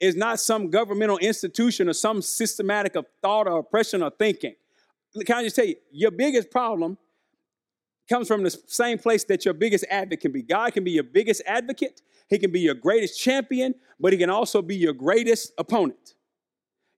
is 0.00 0.16
not 0.16 0.40
some 0.40 0.70
governmental 0.70 1.18
institution 1.18 1.88
or 1.88 1.94
some 1.94 2.20
systematic 2.20 2.94
of 2.94 3.06
thought 3.22 3.46
or 3.46 3.58
oppression 3.58 4.02
or 4.02 4.10
thinking. 4.10 4.54
Can 5.24 5.38
I 5.38 5.44
just 5.44 5.56
tell 5.56 5.64
you, 5.64 5.76
your 5.92 6.10
biggest 6.10 6.50
problem 6.50 6.98
comes 8.08 8.28
from 8.28 8.42
the 8.42 8.50
same 8.50 8.98
place 8.98 9.24
that 9.24 9.44
your 9.44 9.54
biggest 9.54 9.84
advocate 9.90 10.20
can 10.20 10.32
be. 10.32 10.42
God 10.42 10.72
can 10.72 10.84
be 10.84 10.92
your 10.92 11.04
biggest 11.04 11.42
advocate, 11.46 12.02
He 12.28 12.38
can 12.38 12.50
be 12.50 12.60
your 12.60 12.74
greatest 12.74 13.20
champion, 13.20 13.74
but 13.98 14.12
He 14.12 14.18
can 14.18 14.30
also 14.30 14.62
be 14.62 14.76
your 14.76 14.92
greatest 14.92 15.52
opponent. 15.58 16.14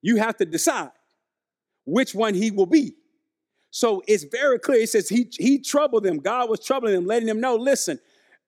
You 0.03 0.17
have 0.17 0.37
to 0.39 0.45
decide 0.45 0.91
which 1.85 2.15
one 2.15 2.35
He 2.35 2.51
will 2.51 2.67
be. 2.67 2.95
So 3.77 4.03
it's 4.07 4.25
very 4.25 4.59
clear. 4.59 4.81
He 4.81 4.87
says 4.87 5.07
he, 5.07 5.29
he 5.33 5.59
troubled 5.59 6.03
them. 6.03 6.17
God 6.17 6.49
was 6.49 6.65
troubling 6.65 6.95
them, 6.95 7.05
letting 7.05 7.27
them 7.27 7.41
know 7.41 7.57
listen, 7.57 7.99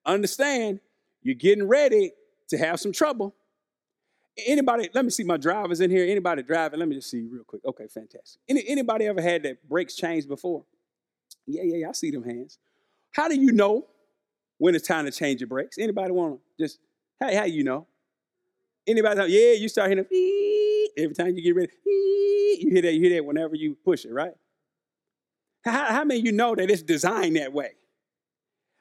understand, 0.06 0.80
you're 1.22 1.34
getting 1.34 1.68
ready 1.68 2.12
to 2.48 2.56
have 2.56 2.80
some 2.80 2.92
trouble. 2.92 3.34
Anybody, 4.46 4.88
let 4.94 5.04
me 5.04 5.11
see 5.11 5.24
my 5.24 5.36
drivers 5.36 5.82
in 5.82 5.90
here. 5.90 6.06
Anybody 6.09 6.42
driving? 6.42 6.78
Let 6.78 6.88
me 6.88 6.94
just 6.94 7.11
see 7.11 7.20
real 7.30 7.44
quick. 7.44 7.61
Okay, 7.62 7.88
fantastic. 7.88 8.40
Any, 8.48 8.66
anybody 8.68 9.04
ever 9.04 9.20
had 9.20 9.42
that 9.42 9.68
brakes 9.68 9.96
changed 9.96 10.28
before? 10.28 10.64
Yeah, 11.49 11.62
yeah, 11.64 11.76
yeah, 11.78 11.88
I 11.88 11.92
see 11.92 12.11
them 12.11 12.24
hands. 12.24 12.59
How 13.11 13.26
do 13.26 13.34
you 13.34 13.53
know 13.53 13.86
when 14.59 14.74
it's 14.74 14.86
time 14.86 15.07
to 15.07 15.11
change 15.11 15.40
your 15.40 15.49
brakes? 15.49 15.78
Anybody 15.78 16.12
want 16.12 16.34
to 16.34 16.62
just, 16.62 16.78
hey, 17.18 17.34
how 17.34 17.44
you 17.44 17.64
know? 17.64 17.86
Anybody, 18.86 19.32
yeah, 19.32 19.53
you 19.53 19.68
start 19.68 19.90
hearing 19.90 20.05
every 20.96 21.14
time 21.14 21.34
you 21.34 21.42
get 21.42 21.57
ready, 21.57 21.72
you 21.84 22.70
hear 22.70 22.82
that, 22.82 22.92
you 22.92 23.01
hear 23.01 23.16
that 23.16 23.24
whenever 23.24 23.55
you 23.55 23.76
push 23.84 24.05
it, 24.05 24.12
right? 24.12 24.32
How, 25.64 25.86
how 25.86 26.05
many 26.05 26.20
you 26.20 26.32
know 26.32 26.55
that 26.55 26.70
it's 26.70 26.82
designed 26.82 27.36
that 27.36 27.53
way? 27.53 27.72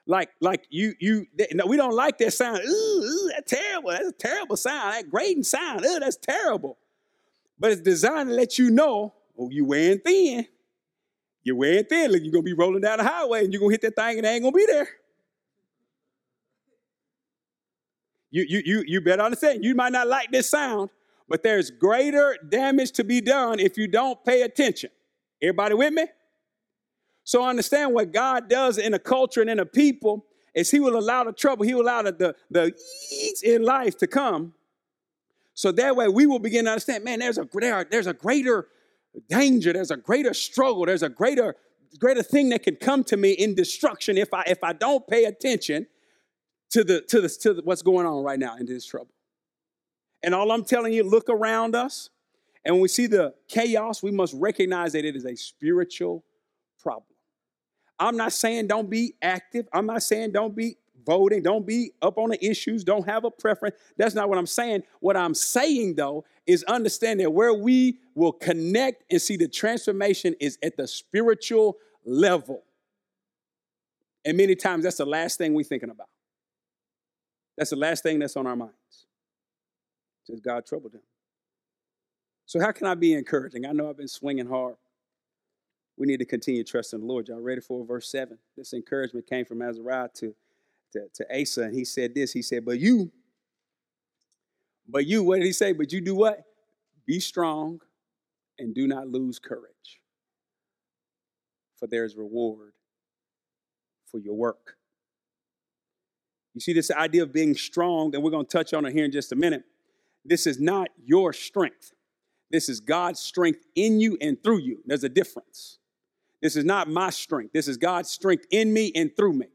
Like, 0.06 0.30
like 0.40 0.66
you, 0.70 0.94
you, 0.98 1.26
no, 1.52 1.66
we 1.66 1.76
don't 1.76 1.94
like 1.94 2.18
that 2.18 2.32
sound. 2.32 2.60
Ooh, 2.66 2.70
ooh, 2.70 3.30
that's 3.34 3.50
terrible. 3.50 3.90
That's 3.90 4.08
a 4.08 4.12
terrible 4.12 4.56
sound. 4.56 4.94
That 4.94 5.10
grating 5.10 5.42
sound. 5.42 5.84
Ooh, 5.84 5.98
that's 6.00 6.16
terrible. 6.16 6.78
But 7.58 7.72
it's 7.72 7.82
designed 7.82 8.30
to 8.30 8.34
let 8.34 8.58
you 8.58 8.70
know, 8.70 9.12
oh, 9.38 9.50
you 9.50 9.66
wearing 9.66 9.98
thin. 9.98 10.46
You're 11.48 11.56
wearing 11.56 11.84
thin. 11.84 12.12
Like 12.12 12.22
you're 12.22 12.30
gonna 12.30 12.42
be 12.42 12.52
rolling 12.52 12.82
down 12.82 12.98
the 12.98 13.04
highway 13.04 13.42
and 13.42 13.50
you're 13.50 13.60
gonna 13.60 13.72
hit 13.72 13.80
that 13.80 13.96
thing 13.96 14.18
and 14.18 14.26
it 14.26 14.28
ain't 14.28 14.42
gonna 14.42 14.54
be 14.54 14.66
there. 14.66 14.86
You, 18.30 18.44
you, 18.46 18.62
you, 18.66 18.84
you 18.86 19.00
better 19.00 19.22
understand, 19.22 19.64
you 19.64 19.74
might 19.74 19.92
not 19.92 20.06
like 20.06 20.30
this 20.30 20.50
sound, 20.50 20.90
but 21.26 21.42
there's 21.42 21.70
greater 21.70 22.36
damage 22.46 22.92
to 22.92 23.04
be 23.04 23.22
done 23.22 23.60
if 23.60 23.78
you 23.78 23.88
don't 23.88 24.22
pay 24.26 24.42
attention. 24.42 24.90
Everybody 25.40 25.74
with 25.74 25.94
me? 25.94 26.04
So 27.24 27.42
understand 27.42 27.94
what 27.94 28.12
God 28.12 28.50
does 28.50 28.76
in 28.76 28.92
a 28.92 28.98
culture 28.98 29.40
and 29.40 29.48
in 29.48 29.58
a 29.58 29.64
people 29.64 30.26
is 30.54 30.70
he 30.70 30.80
will 30.80 30.98
allow 30.98 31.24
the 31.24 31.32
trouble, 31.32 31.64
he 31.64 31.72
will 31.72 31.82
allow 31.82 32.02
the, 32.02 32.12
the, 32.12 32.34
the 32.50 32.74
in 33.42 33.62
life 33.62 33.96
to 33.98 34.06
come. 34.06 34.52
So 35.54 35.72
that 35.72 35.96
way 35.96 36.08
we 36.08 36.26
will 36.26 36.40
begin 36.40 36.66
to 36.66 36.72
understand, 36.72 37.04
man, 37.04 37.20
there's 37.20 37.38
a, 37.38 37.48
there, 37.54 37.86
there's 37.90 38.06
a 38.06 38.12
greater 38.12 38.68
danger, 39.28 39.72
there's 39.72 39.90
a 39.90 39.96
greater 39.96 40.34
struggle, 40.34 40.86
there's 40.86 41.02
a 41.02 41.08
greater, 41.08 41.56
greater 41.98 42.22
thing 42.22 42.50
that 42.50 42.62
can 42.62 42.76
come 42.76 43.04
to 43.04 43.16
me 43.16 43.32
in 43.32 43.54
destruction 43.54 44.16
if 44.18 44.32
I 44.32 44.42
if 44.46 44.62
I 44.62 44.72
don't 44.72 45.06
pay 45.06 45.24
attention 45.24 45.86
to 46.70 46.84
the 46.84 47.00
to 47.02 47.20
the 47.20 47.28
to 47.28 47.54
the, 47.54 47.62
what's 47.62 47.82
going 47.82 48.06
on 48.06 48.22
right 48.22 48.38
now 48.38 48.56
in 48.56 48.66
this 48.66 48.86
trouble. 48.86 49.12
And 50.22 50.34
all 50.34 50.50
I'm 50.50 50.64
telling 50.64 50.92
you, 50.92 51.04
look 51.04 51.28
around 51.28 51.74
us, 51.74 52.10
and 52.64 52.74
when 52.74 52.82
we 52.82 52.88
see 52.88 53.06
the 53.06 53.34
chaos, 53.48 54.02
we 54.02 54.10
must 54.10 54.34
recognize 54.34 54.92
that 54.92 55.04
it 55.04 55.16
is 55.16 55.24
a 55.24 55.36
spiritual 55.36 56.24
problem. 56.80 57.04
I'm 57.98 58.16
not 58.16 58.32
saying 58.32 58.68
don't 58.68 58.90
be 58.90 59.14
active. 59.22 59.68
I'm 59.72 59.86
not 59.86 60.02
saying 60.02 60.32
don't 60.32 60.54
be 60.54 60.76
voting. 61.08 61.42
Don't 61.42 61.66
be 61.66 61.92
up 62.02 62.18
on 62.18 62.28
the 62.28 62.44
issues. 62.44 62.84
Don't 62.84 63.08
have 63.08 63.24
a 63.24 63.30
preference. 63.30 63.76
That's 63.96 64.14
not 64.14 64.28
what 64.28 64.36
I'm 64.36 64.46
saying. 64.46 64.82
What 65.00 65.16
I'm 65.16 65.32
saying, 65.32 65.94
though, 65.94 66.26
is 66.46 66.62
understand 66.64 67.20
that 67.20 67.32
where 67.32 67.54
we 67.54 67.98
will 68.14 68.32
connect 68.32 69.10
and 69.10 69.20
see 69.20 69.38
the 69.38 69.48
transformation 69.48 70.34
is 70.38 70.58
at 70.62 70.76
the 70.76 70.86
spiritual 70.86 71.78
level. 72.04 72.62
And 74.26 74.36
many 74.36 74.54
times 74.54 74.84
that's 74.84 74.98
the 74.98 75.06
last 75.06 75.38
thing 75.38 75.54
we're 75.54 75.64
thinking 75.64 75.90
about. 75.90 76.08
That's 77.56 77.70
the 77.70 77.76
last 77.76 78.02
thing 78.02 78.18
that's 78.18 78.36
on 78.36 78.46
our 78.46 78.56
minds. 78.56 79.06
Says 80.24 80.40
God 80.40 80.66
troubled 80.66 80.92
him. 80.92 81.00
So, 82.44 82.60
how 82.60 82.72
can 82.72 82.86
I 82.86 82.94
be 82.94 83.14
encouraging? 83.14 83.64
I 83.64 83.72
know 83.72 83.88
I've 83.88 83.96
been 83.96 84.08
swinging 84.08 84.46
hard 84.46 84.76
we 85.98 86.06
need 86.06 86.18
to 86.18 86.24
continue 86.24 86.62
trusting 86.62 87.00
the 87.00 87.06
Lord. 87.06 87.28
Y'all 87.28 87.40
ready 87.40 87.60
for 87.60 87.84
verse 87.84 88.08
7? 88.08 88.38
This 88.56 88.72
encouragement 88.72 89.26
came 89.26 89.44
from 89.44 89.60
Azariah 89.60 90.08
to, 90.14 90.34
to, 90.92 91.00
to 91.14 91.40
Asa, 91.40 91.62
and 91.62 91.74
he 91.74 91.84
said 91.84 92.14
this. 92.14 92.32
He 92.32 92.42
said, 92.42 92.64
But 92.64 92.78
you, 92.78 93.10
but 94.88 95.06
you, 95.06 95.22
what 95.22 95.36
did 95.36 95.46
he 95.46 95.52
say? 95.52 95.72
But 95.72 95.92
you 95.92 96.00
do 96.00 96.14
what? 96.14 96.44
Be 97.06 97.20
strong 97.20 97.80
and 98.58 98.74
do 98.74 98.86
not 98.86 99.08
lose 99.08 99.38
courage, 99.38 100.00
for 101.76 101.86
there 101.86 102.04
is 102.04 102.16
reward 102.16 102.72
for 104.10 104.18
your 104.18 104.34
work. 104.34 104.76
You 106.54 106.60
see, 106.60 106.72
this 106.72 106.90
idea 106.90 107.22
of 107.22 107.32
being 107.32 107.54
strong, 107.54 108.14
and 108.14 108.24
we're 108.24 108.30
going 108.30 108.46
to 108.46 108.50
touch 108.50 108.74
on 108.74 108.84
it 108.84 108.92
here 108.92 109.04
in 109.04 109.12
just 109.12 109.30
a 109.32 109.36
minute. 109.36 109.62
This 110.24 110.46
is 110.46 110.58
not 110.58 110.88
your 111.04 111.32
strength. 111.32 111.92
This 112.50 112.68
is 112.68 112.80
God's 112.80 113.20
strength 113.20 113.64
in 113.74 114.00
you 114.00 114.18
and 114.20 114.42
through 114.42 114.60
you. 114.60 114.82
There's 114.86 115.04
a 115.04 115.08
difference. 115.08 115.78
This 116.42 116.56
is 116.56 116.64
not 116.64 116.88
my 116.88 117.10
strength. 117.10 117.52
This 117.52 117.68
is 117.68 117.76
God's 117.76 118.10
strength 118.10 118.46
in 118.50 118.72
me 118.72 118.90
and 118.94 119.14
through 119.14 119.34
me. 119.34 119.46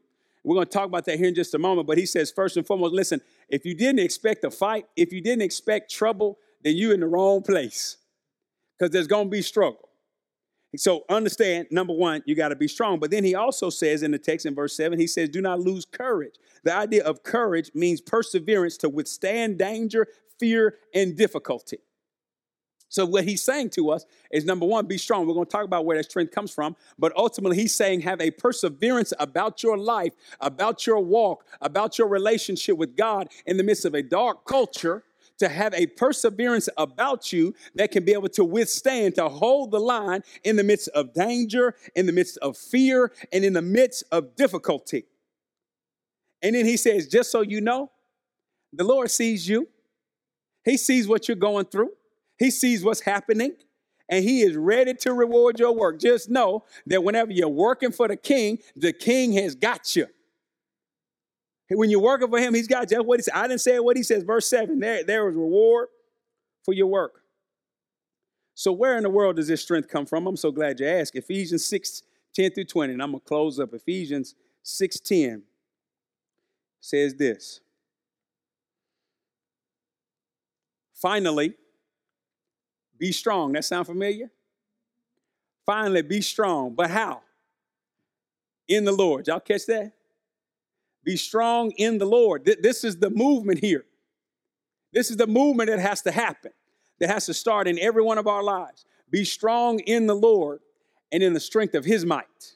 We're 0.44 0.54
going 0.54 0.66
to 0.66 0.72
talk 0.72 0.86
about 0.86 1.06
that 1.06 1.16
here 1.16 1.28
in 1.28 1.34
just 1.34 1.54
a 1.54 1.58
moment. 1.58 1.86
But 1.86 1.98
he 1.98 2.06
says, 2.06 2.30
first 2.30 2.56
and 2.56 2.66
foremost, 2.66 2.92
listen, 2.92 3.20
if 3.48 3.64
you 3.64 3.74
didn't 3.74 4.00
expect 4.00 4.44
a 4.44 4.50
fight, 4.50 4.86
if 4.94 5.12
you 5.12 5.20
didn't 5.20 5.42
expect 5.42 5.90
trouble, 5.90 6.38
then 6.62 6.76
you're 6.76 6.94
in 6.94 7.00
the 7.00 7.06
wrong 7.06 7.42
place 7.42 7.96
because 8.78 8.92
there's 8.92 9.06
going 9.06 9.26
to 9.26 9.30
be 9.30 9.42
struggle. 9.42 9.88
So 10.76 11.04
understand, 11.08 11.68
number 11.70 11.92
one, 11.92 12.22
you 12.26 12.34
got 12.34 12.48
to 12.48 12.56
be 12.56 12.68
strong. 12.68 12.98
But 12.98 13.10
then 13.10 13.24
he 13.24 13.34
also 13.34 13.70
says 13.70 14.02
in 14.02 14.10
the 14.10 14.18
text 14.18 14.44
in 14.44 14.54
verse 14.54 14.76
7, 14.76 14.98
he 14.98 15.06
says, 15.06 15.28
do 15.28 15.40
not 15.40 15.60
lose 15.60 15.84
courage. 15.84 16.34
The 16.64 16.74
idea 16.74 17.04
of 17.04 17.22
courage 17.22 17.70
means 17.74 18.00
perseverance 18.00 18.76
to 18.78 18.88
withstand 18.88 19.58
danger, 19.58 20.08
fear, 20.38 20.78
and 20.92 21.16
difficulty. 21.16 21.78
So, 22.94 23.04
what 23.04 23.24
he's 23.24 23.42
saying 23.42 23.70
to 23.70 23.90
us 23.90 24.06
is 24.30 24.44
number 24.44 24.64
one, 24.64 24.86
be 24.86 24.98
strong. 24.98 25.26
We're 25.26 25.34
going 25.34 25.46
to 25.46 25.50
talk 25.50 25.64
about 25.64 25.84
where 25.84 25.96
that 25.96 26.04
strength 26.04 26.32
comes 26.32 26.52
from. 26.52 26.76
But 26.96 27.12
ultimately, 27.16 27.56
he's 27.56 27.74
saying 27.74 28.02
have 28.02 28.20
a 28.20 28.30
perseverance 28.30 29.12
about 29.18 29.64
your 29.64 29.76
life, 29.76 30.12
about 30.40 30.86
your 30.86 31.00
walk, 31.00 31.44
about 31.60 31.98
your 31.98 32.06
relationship 32.06 32.76
with 32.76 32.96
God 32.96 33.30
in 33.46 33.56
the 33.56 33.64
midst 33.64 33.84
of 33.84 33.94
a 33.94 34.02
dark 34.02 34.44
culture. 34.44 35.02
To 35.40 35.48
have 35.48 35.74
a 35.74 35.88
perseverance 35.88 36.68
about 36.76 37.32
you 37.32 37.54
that 37.74 37.90
can 37.90 38.04
be 38.04 38.12
able 38.12 38.28
to 38.28 38.44
withstand, 38.44 39.16
to 39.16 39.28
hold 39.28 39.72
the 39.72 39.80
line 39.80 40.22
in 40.44 40.54
the 40.54 40.62
midst 40.62 40.86
of 40.90 41.12
danger, 41.12 41.74
in 41.96 42.06
the 42.06 42.12
midst 42.12 42.38
of 42.38 42.56
fear, 42.56 43.10
and 43.32 43.44
in 43.44 43.52
the 43.52 43.60
midst 43.60 44.04
of 44.12 44.36
difficulty. 44.36 45.06
And 46.40 46.54
then 46.54 46.64
he 46.64 46.76
says, 46.76 47.08
just 47.08 47.32
so 47.32 47.40
you 47.40 47.60
know, 47.60 47.90
the 48.72 48.84
Lord 48.84 49.10
sees 49.10 49.48
you, 49.48 49.66
He 50.64 50.76
sees 50.76 51.08
what 51.08 51.26
you're 51.26 51.36
going 51.36 51.64
through. 51.64 51.90
He 52.38 52.50
sees 52.50 52.84
what's 52.84 53.00
happening 53.00 53.52
and 54.08 54.24
he 54.24 54.42
is 54.42 54.56
ready 54.56 54.94
to 54.94 55.12
reward 55.12 55.58
your 55.58 55.72
work. 55.74 55.98
Just 55.98 56.28
know 56.28 56.64
that 56.86 57.02
whenever 57.02 57.32
you're 57.32 57.48
working 57.48 57.92
for 57.92 58.08
the 58.08 58.16
king, 58.16 58.58
the 58.76 58.92
king 58.92 59.32
has 59.32 59.54
got 59.54 59.96
you. 59.96 60.06
When 61.70 61.90
you're 61.90 62.00
working 62.00 62.28
for 62.28 62.38
him, 62.38 62.54
he's 62.54 62.68
got 62.68 62.90
you. 62.90 63.02
what 63.02 63.18
he 63.18 63.22
said. 63.22 63.34
I 63.34 63.48
didn't 63.48 63.62
say 63.62 63.78
what 63.80 63.96
he 63.96 64.02
says. 64.02 64.22
Verse 64.22 64.46
7 64.48 64.78
there, 64.78 65.02
there 65.02 65.28
is 65.28 65.34
reward 65.34 65.88
for 66.62 66.74
your 66.74 66.86
work. 66.86 67.22
So, 68.54 68.70
where 68.70 68.96
in 68.96 69.02
the 69.02 69.10
world 69.10 69.36
does 69.36 69.48
this 69.48 69.62
strength 69.62 69.88
come 69.88 70.06
from? 70.06 70.26
I'm 70.26 70.36
so 70.36 70.52
glad 70.52 70.78
you 70.78 70.86
asked. 70.86 71.16
Ephesians 71.16 71.64
6 71.64 72.02
10 72.34 72.50
through 72.52 72.64
20. 72.64 72.92
And 72.92 73.02
I'm 73.02 73.12
going 73.12 73.20
to 73.20 73.26
close 73.26 73.58
up. 73.58 73.72
Ephesians 73.72 74.34
6 74.62 75.00
10 75.00 75.42
says 76.80 77.14
this. 77.14 77.60
Finally, 80.94 81.54
be 82.98 83.12
strong. 83.12 83.52
That 83.52 83.64
sound 83.64 83.86
familiar? 83.86 84.30
Finally, 85.66 86.02
be 86.02 86.20
strong. 86.20 86.74
But 86.74 86.90
how? 86.90 87.22
In 88.68 88.84
the 88.84 88.92
Lord. 88.92 89.26
Y'all 89.26 89.40
catch 89.40 89.66
that? 89.66 89.92
Be 91.04 91.16
strong 91.16 91.70
in 91.72 91.98
the 91.98 92.06
Lord. 92.06 92.44
This 92.44 92.82
is 92.84 92.96
the 92.98 93.10
movement 93.10 93.60
here. 93.60 93.84
This 94.92 95.10
is 95.10 95.16
the 95.16 95.26
movement 95.26 95.68
that 95.68 95.80
has 95.80 96.02
to 96.02 96.12
happen, 96.12 96.52
that 97.00 97.10
has 97.10 97.26
to 97.26 97.34
start 97.34 97.68
in 97.68 97.78
every 97.78 98.02
one 98.02 98.16
of 98.16 98.26
our 98.26 98.42
lives. 98.42 98.86
Be 99.10 99.24
strong 99.24 99.80
in 99.80 100.06
the 100.06 100.14
Lord 100.14 100.60
and 101.12 101.22
in 101.22 101.34
the 101.34 101.40
strength 101.40 101.74
of 101.74 101.84
his 101.84 102.06
might. 102.06 102.54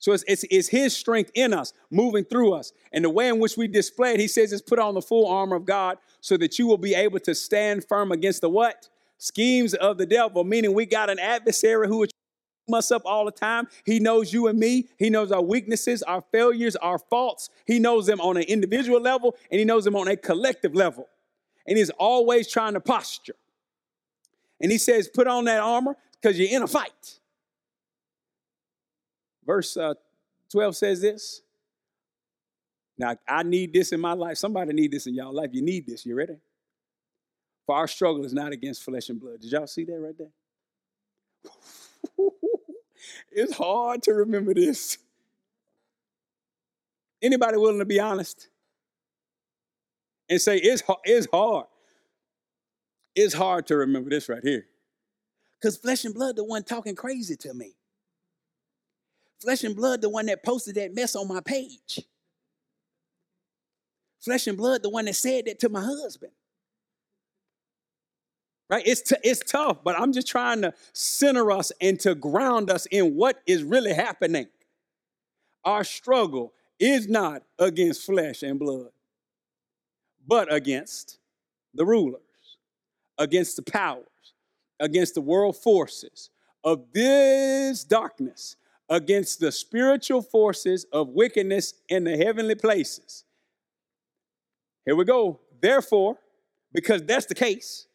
So 0.00 0.12
it's, 0.12 0.24
it's, 0.28 0.44
it's 0.50 0.68
his 0.68 0.96
strength 0.96 1.30
in 1.34 1.52
us, 1.52 1.72
moving 1.90 2.24
through 2.24 2.52
us. 2.52 2.72
And 2.92 3.04
the 3.04 3.10
way 3.10 3.28
in 3.28 3.38
which 3.38 3.56
we 3.56 3.66
display 3.66 4.14
it, 4.14 4.20
he 4.20 4.28
says, 4.28 4.52
is 4.52 4.62
put 4.62 4.78
on 4.78 4.94
the 4.94 5.02
full 5.02 5.26
armor 5.26 5.56
of 5.56 5.64
God 5.64 5.98
so 6.20 6.36
that 6.36 6.58
you 6.58 6.66
will 6.66 6.78
be 6.78 6.94
able 6.94 7.18
to 7.20 7.34
stand 7.34 7.84
firm 7.84 8.12
against 8.12 8.40
the 8.40 8.50
what? 8.50 8.88
Schemes 9.18 9.74
of 9.74 9.98
the 9.98 10.06
devil, 10.06 10.44
meaning 10.44 10.72
we 10.72 10.86
got 10.86 11.10
an 11.10 11.18
adversary 11.18 11.88
who 11.88 12.04
is 12.04 12.10
us 12.74 12.90
up 12.90 13.02
all 13.04 13.24
the 13.24 13.30
time. 13.30 13.66
He 13.84 13.98
knows 13.98 14.32
you 14.32 14.46
and 14.46 14.58
me. 14.58 14.88
He 14.98 15.10
knows 15.10 15.32
our 15.32 15.42
weaknesses, 15.42 16.02
our 16.02 16.22
failures, 16.32 16.76
our 16.76 16.98
faults. 16.98 17.50
He 17.66 17.78
knows 17.78 18.06
them 18.06 18.20
on 18.20 18.36
an 18.36 18.44
individual 18.44 19.00
level 19.00 19.36
and 19.50 19.58
he 19.58 19.64
knows 19.64 19.84
them 19.84 19.96
on 19.96 20.08
a 20.08 20.16
collective 20.16 20.74
level. 20.74 21.08
And 21.66 21.78
he's 21.78 21.90
always 21.90 22.48
trying 22.48 22.74
to 22.74 22.80
posture. 22.80 23.36
And 24.60 24.72
he 24.72 24.78
says, 24.78 25.08
put 25.08 25.26
on 25.26 25.44
that 25.44 25.60
armor 25.60 25.96
because 26.20 26.38
you're 26.38 26.50
in 26.50 26.62
a 26.62 26.66
fight. 26.66 27.20
Verse 29.46 29.76
uh, 29.76 29.94
12 30.50 30.76
says 30.76 31.00
this. 31.00 31.42
Now, 32.98 33.14
I 33.28 33.44
need 33.44 33.72
this 33.72 33.92
in 33.92 34.00
my 34.00 34.12
life. 34.12 34.38
Somebody 34.38 34.72
need 34.72 34.90
this 34.90 35.06
in 35.06 35.14
y'all 35.14 35.32
life. 35.32 35.50
You 35.52 35.62
need 35.62 35.86
this. 35.86 36.04
You 36.04 36.16
ready? 36.16 36.36
For 37.68 37.76
our 37.76 37.86
struggle 37.86 38.24
is 38.24 38.32
not 38.32 38.52
against 38.52 38.82
flesh 38.82 39.10
and 39.10 39.20
blood. 39.20 39.42
Did 39.42 39.52
y'all 39.52 39.66
see 39.66 39.84
that 39.84 40.00
right 40.00 40.14
there? 40.16 40.30
it's 43.30 43.52
hard 43.52 44.02
to 44.04 44.14
remember 44.14 44.54
this. 44.54 44.96
Anybody 47.20 47.58
willing 47.58 47.80
to 47.80 47.84
be 47.84 48.00
honest 48.00 48.48
and 50.30 50.40
say 50.40 50.56
it's, 50.56 50.82
it's 51.04 51.26
hard? 51.30 51.66
It's 53.14 53.34
hard 53.34 53.66
to 53.66 53.76
remember 53.76 54.08
this 54.08 54.30
right 54.30 54.42
here. 54.42 54.64
Because 55.60 55.76
flesh 55.76 56.06
and 56.06 56.14
blood, 56.14 56.36
the 56.36 56.44
one 56.44 56.62
talking 56.62 56.94
crazy 56.94 57.36
to 57.36 57.52
me. 57.52 57.74
Flesh 59.42 59.62
and 59.64 59.76
blood, 59.76 60.00
the 60.00 60.08
one 60.08 60.24
that 60.24 60.42
posted 60.42 60.76
that 60.76 60.94
mess 60.94 61.14
on 61.14 61.28
my 61.28 61.40
page. 61.40 62.00
Flesh 64.20 64.46
and 64.46 64.56
blood, 64.56 64.82
the 64.82 64.88
one 64.88 65.04
that 65.04 65.16
said 65.16 65.44
that 65.44 65.58
to 65.58 65.68
my 65.68 65.82
husband. 65.82 66.32
Right? 68.70 68.82
It's, 68.86 69.00
t- 69.00 69.16
it's 69.22 69.40
tough, 69.40 69.78
but 69.82 69.98
I'm 69.98 70.12
just 70.12 70.26
trying 70.26 70.60
to 70.62 70.74
center 70.92 71.50
us 71.50 71.72
and 71.80 71.98
to 72.00 72.14
ground 72.14 72.70
us 72.70 72.86
in 72.86 73.16
what 73.16 73.40
is 73.46 73.62
really 73.62 73.94
happening. 73.94 74.48
Our 75.64 75.84
struggle 75.84 76.52
is 76.78 77.08
not 77.08 77.42
against 77.58 78.04
flesh 78.04 78.42
and 78.42 78.58
blood, 78.58 78.90
but 80.26 80.52
against 80.52 81.18
the 81.74 81.86
rulers, 81.86 82.20
against 83.16 83.56
the 83.56 83.62
powers, 83.62 84.04
against 84.78 85.14
the 85.14 85.22
world 85.22 85.56
forces 85.56 86.30
of 86.62 86.92
this 86.92 87.84
darkness, 87.84 88.56
against 88.90 89.40
the 89.40 89.50
spiritual 89.50 90.22
forces 90.22 90.84
of 90.92 91.08
wickedness 91.08 91.74
in 91.88 92.04
the 92.04 92.16
heavenly 92.16 92.54
places. 92.54 93.24
Here 94.84 94.94
we 94.94 95.04
go. 95.04 95.40
Therefore, 95.60 96.18
because 96.72 97.02
that's 97.02 97.26
the 97.26 97.34
case, 97.34 97.87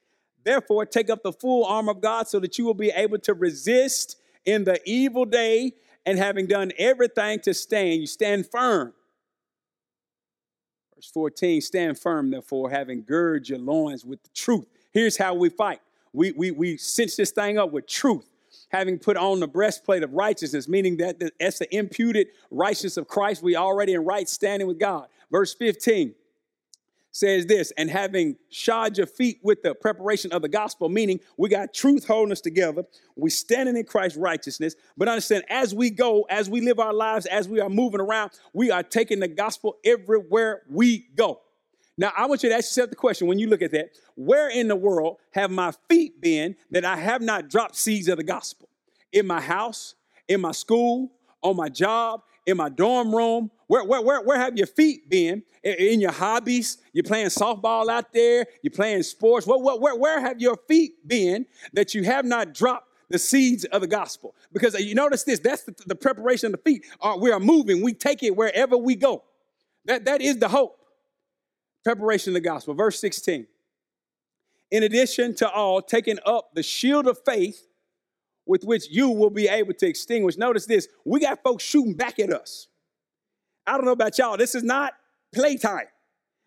therefore 0.44 0.86
take 0.86 1.10
up 1.10 1.24
the 1.24 1.34
full 1.34 1.66
armor 1.66 1.92
of 1.92 2.02
God 2.02 2.28
so 2.28 2.40
that 2.40 2.58
you 2.58 2.66
will 2.66 2.74
be 2.74 2.90
able 2.90 3.20
to 3.20 3.34
resist 3.34 4.18
in 4.46 4.64
the 4.64 4.80
evil 4.86 5.26
day 5.26 5.74
and 6.06 6.18
having 6.18 6.48
done 6.48 6.72
everything 6.78 7.40
to 7.42 7.54
stand, 7.54 8.02
you 8.02 8.08
stand 8.08 8.48
firm. 8.48 8.94
Verse 10.96 11.10
14, 11.12 11.62
stand 11.62 12.00
firm, 12.00 12.30
therefore, 12.30 12.70
having 12.70 13.04
girded 13.04 13.50
your 13.50 13.60
loins 13.60 14.06
with 14.06 14.22
the 14.24 14.30
truth. 14.36 14.68
Here's 14.92 15.18
how 15.18 15.34
we 15.34 15.50
fight. 15.50 15.80
We, 16.12 16.32
we, 16.32 16.52
we 16.52 16.78
cinch 16.78 17.16
this 17.16 17.32
thing 17.32 17.58
up 17.58 17.72
with 17.72 17.88
truth 17.88 18.30
having 18.70 18.98
put 18.98 19.18
on 19.18 19.40
the 19.40 19.48
breastplate 19.48 20.04
of 20.04 20.14
righteousness, 20.14 20.68
meaning 20.68 20.98
that 20.98 21.22
that's 21.40 21.60
the 21.60 21.76
imputed 21.76 22.28
righteousness 22.50 22.98
of 22.98 23.08
Christ. 23.08 23.44
We 23.44 23.56
already 23.56 23.94
in 23.94 24.04
right 24.04 24.28
standing 24.28 24.68
with 24.68 24.80
God. 24.80 25.08
Verse 25.32 25.54
15 25.54 26.14
says 27.14 27.46
this, 27.46 27.72
and 27.78 27.90
having 27.90 28.36
shod 28.50 28.98
your 28.98 29.08
feet 29.08 29.40
with 29.44 29.62
the 29.62 29.74
preparation 29.76 30.32
of 30.34 30.42
the 30.42 30.50
gospel, 30.50 30.90
meaning 30.90 31.20
we 31.38 31.48
got 31.48 31.74
truth 31.74 32.06
holding 32.06 32.32
us 32.32 32.42
together. 32.42 32.84
We 33.16 33.30
standing 33.30 33.78
in 33.78 33.86
Christ's 33.86 34.18
righteousness. 34.18 34.76
But 34.98 35.08
understand, 35.08 35.46
as 35.48 35.76
we 35.76 35.92
go, 35.92 36.24
as 36.24 36.50
we 36.50 36.60
live 36.60 36.80
our 36.80 36.94
lives, 36.94 37.28
as 37.28 37.48
we 37.48 37.62
are 37.62 37.70
moving 37.70 38.02
around, 38.02 38.32
we 38.52 38.72
are 38.72 38.82
taking 38.82 39.20
the 39.20 39.28
gospel 39.28 39.78
everywhere 39.86 40.64
we 40.68 41.08
go. 41.16 41.42
Now, 42.00 42.12
I 42.18 42.26
want 42.26 42.42
you 42.42 42.50
to 42.50 42.56
ask 42.56 42.72
yourself 42.72 42.90
the 42.90 42.96
question 42.96 43.28
when 43.28 43.38
you 43.38 43.48
look 43.48 43.62
at 43.62 43.72
that 43.72 43.92
where 44.16 44.50
in 44.50 44.68
the 44.68 44.76
world 44.76 45.18
have 45.32 45.52
my 45.52 45.72
feet 45.88 46.20
been 46.20 46.56
that 46.72 46.84
I 46.84 46.96
have 46.98 47.22
not 47.22 47.48
dropped 47.50 47.76
seeds 47.76 48.08
of 48.08 48.18
the 48.18 48.24
gospel? 48.24 48.68
In 49.12 49.28
my 49.28 49.40
house, 49.40 49.94
in 50.28 50.42
my 50.42 50.52
school, 50.52 51.12
on 51.44 51.56
my 51.56 51.70
job, 51.70 52.24
in 52.46 52.58
my 52.58 52.70
dorm 52.70 53.14
room? 53.14 53.52
Where, 53.68 53.84
where, 53.84 54.02
where, 54.02 54.22
where 54.22 54.40
have 54.40 54.58
your 54.58 54.68
feet 54.68 55.10
been? 55.10 55.44
In 55.64 56.00
your 56.00 56.12
hobbies? 56.12 56.78
You're 56.92 57.04
playing 57.04 57.28
softball 57.28 57.90
out 57.90 58.14
there? 58.14 58.46
You're 58.62 58.72
playing 58.72 59.04
sports? 59.04 59.48
Where, 59.48 59.60
where, 59.60 59.96
where 59.96 60.20
have 60.20 60.42
your 60.42 60.58
feet 60.68 61.08
been 61.08 61.46
that 61.74 61.94
you 61.94 62.04
have 62.04 62.26
not 62.26 62.54
dropped 62.54 62.90
the 63.10 63.20
seeds 63.20 63.66
of 63.66 63.82
the 63.82 63.88
gospel? 63.88 64.36
Because 64.52 64.76
you 64.76 64.96
notice 64.96 65.24
this 65.24 65.40
that's 65.40 65.64
the, 65.64 65.76
the 65.86 65.96
preparation 65.96 66.48
of 66.48 66.52
the 66.64 66.70
feet. 66.70 66.86
Uh, 67.02 67.18
we 67.20 67.32
are 67.32 67.40
moving, 67.40 67.82
we 67.82 67.94
take 67.94 68.24
it 68.24 68.36
wherever 68.36 68.78
we 68.78 68.96
go. 68.96 69.24
That, 69.86 70.06
that 70.06 70.22
is 70.22 70.38
the 70.38 70.50
hope 70.50 70.80
preparation 71.84 72.32
of 72.32 72.36
the 72.36 72.48
gospel. 72.48 72.74
Verse 72.74 73.00
16. 73.00 73.48
In 74.72 74.84
addition 74.84 75.36
to 75.36 75.50
all, 75.50 75.82
taking 75.82 76.18
up 76.26 76.56
the 76.56 76.64
shield 76.64 77.08
of 77.08 77.20
faith 77.26 77.68
with 78.46 78.64
which 78.64 78.90
you 78.90 79.10
will 79.10 79.30
be 79.30 79.48
able 79.48 79.74
to 79.74 79.88
extinguish. 79.88 80.38
Notice 80.38 80.66
this 80.66 80.88
we 81.06 81.20
got 81.20 81.42
folks 81.44 81.64
shooting 81.64 81.94
back 81.94 82.20
at 82.20 82.32
us. 82.32 82.68
I 83.66 83.74
don't 83.74 83.86
know 83.86 83.92
about 83.92 84.18
y'all, 84.18 84.38
this 84.38 84.56
is 84.56 84.64
not 84.64 84.94
playtime. 85.34 85.88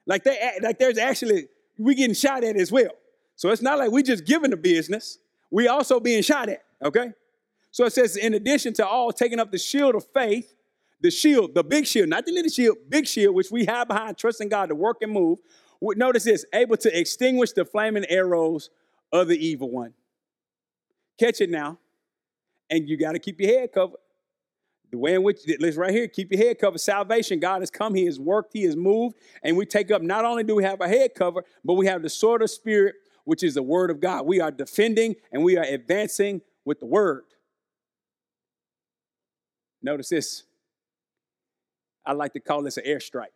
Like, 0.07 0.23
they, 0.25 0.53
like 0.63 0.79
there's 0.79 0.99
actually, 0.99 1.49
we 1.79 1.95
getting 1.95 2.15
shot 2.15 2.45
at 2.45 2.57
as 2.57 2.71
well. 2.71 2.93
So 3.35 3.51
it's 3.51 3.63
not 3.63 3.79
like 3.79 3.91
we 3.91 4.03
just 4.03 4.25
giving 4.25 4.51
the 4.51 4.57
business, 4.57 5.19
we 5.51 5.69
also 5.69 6.01
being 6.01 6.23
shot 6.23 6.49
at, 6.49 6.63
okay? 6.85 7.13
So 7.71 7.85
it 7.85 7.93
says, 7.93 8.17
in 8.17 8.35
addition 8.35 8.73
to 8.75 8.87
all, 8.87 9.13
taking 9.13 9.39
up 9.39 9.51
the 9.51 9.59
shield 9.59 9.95
of 9.95 10.07
faith, 10.15 10.55
the 11.01 11.11
shield, 11.11 11.55
the 11.55 11.63
big 11.63 11.87
shield, 11.87 12.09
not 12.09 12.25
the 12.25 12.33
little 12.33 12.51
shield, 12.51 12.79
big 12.89 13.07
shield, 13.07 13.35
which 13.35 13.51
we 13.51 13.67
have 13.67 13.89
behind 13.89 14.17
trusting 14.17 14.49
God 14.49 14.71
to 14.71 14.75
work 14.75 14.99
and 15.03 15.13
move. 15.13 15.39
Notice 15.83 16.25
this 16.25 16.47
able 16.55 16.77
to 16.79 16.99
extinguish 16.99 17.53
the 17.53 17.65
flaming 17.65 18.07
arrows 18.09 18.71
of 19.13 19.29
the 19.29 19.37
evil 19.37 19.71
one. 19.71 19.93
Catch 21.19 21.43
it 21.43 21.51
now. 21.51 21.79
And 22.71 22.89
you 22.89 22.97
got 22.97 23.13
to 23.13 23.19
keep 23.19 23.41
your 23.41 23.59
head 23.59 23.73
covered. 23.73 23.99
The 24.91 24.99
way 24.99 25.15
in 25.15 25.23
which, 25.23 25.41
let's 25.59 25.77
right 25.77 25.91
here, 25.91 26.07
keep 26.07 26.33
your 26.33 26.41
head 26.41 26.59
covered. 26.59 26.79
Salvation, 26.79 27.41
God 27.41 27.61
has 27.61 27.71
come, 27.71 27.95
He 27.95 28.05
has 28.07 28.21
worked, 28.21 28.53
He 28.53 28.63
has 28.63 28.77
moved, 28.77 29.17
and 29.43 29.57
we 29.57 29.67
take 29.67 29.91
up, 29.91 30.01
not 30.01 30.25
only 30.25 30.45
do 30.45 30.55
we 30.55 30.63
have 30.63 30.81
a 30.81 30.89
head 30.89 31.11
cover, 31.15 31.45
but 31.65 31.75
we 31.75 31.87
have 31.87 32.03
the 32.03 32.09
sword 32.09 32.43
of 32.43 32.51
spirit, 32.51 32.95
which 33.25 33.43
is 33.43 33.55
the 33.55 33.63
word 33.63 33.91
of 33.91 34.01
God. 34.01 34.27
We 34.27 34.41
are 34.41 34.53
defending 34.53 35.17
and 35.33 35.43
we 35.43 35.57
are 35.57 35.65
advancing 35.65 36.41
with 36.65 36.79
the 36.79 36.87
word. 36.87 37.25
Notice 39.83 40.09
this 40.09 40.45
I 42.07 42.13
like 42.13 42.33
to 42.35 42.41
call 42.41 42.63
this 42.63 42.77
an 42.77 42.85
airstrike. 42.87 43.35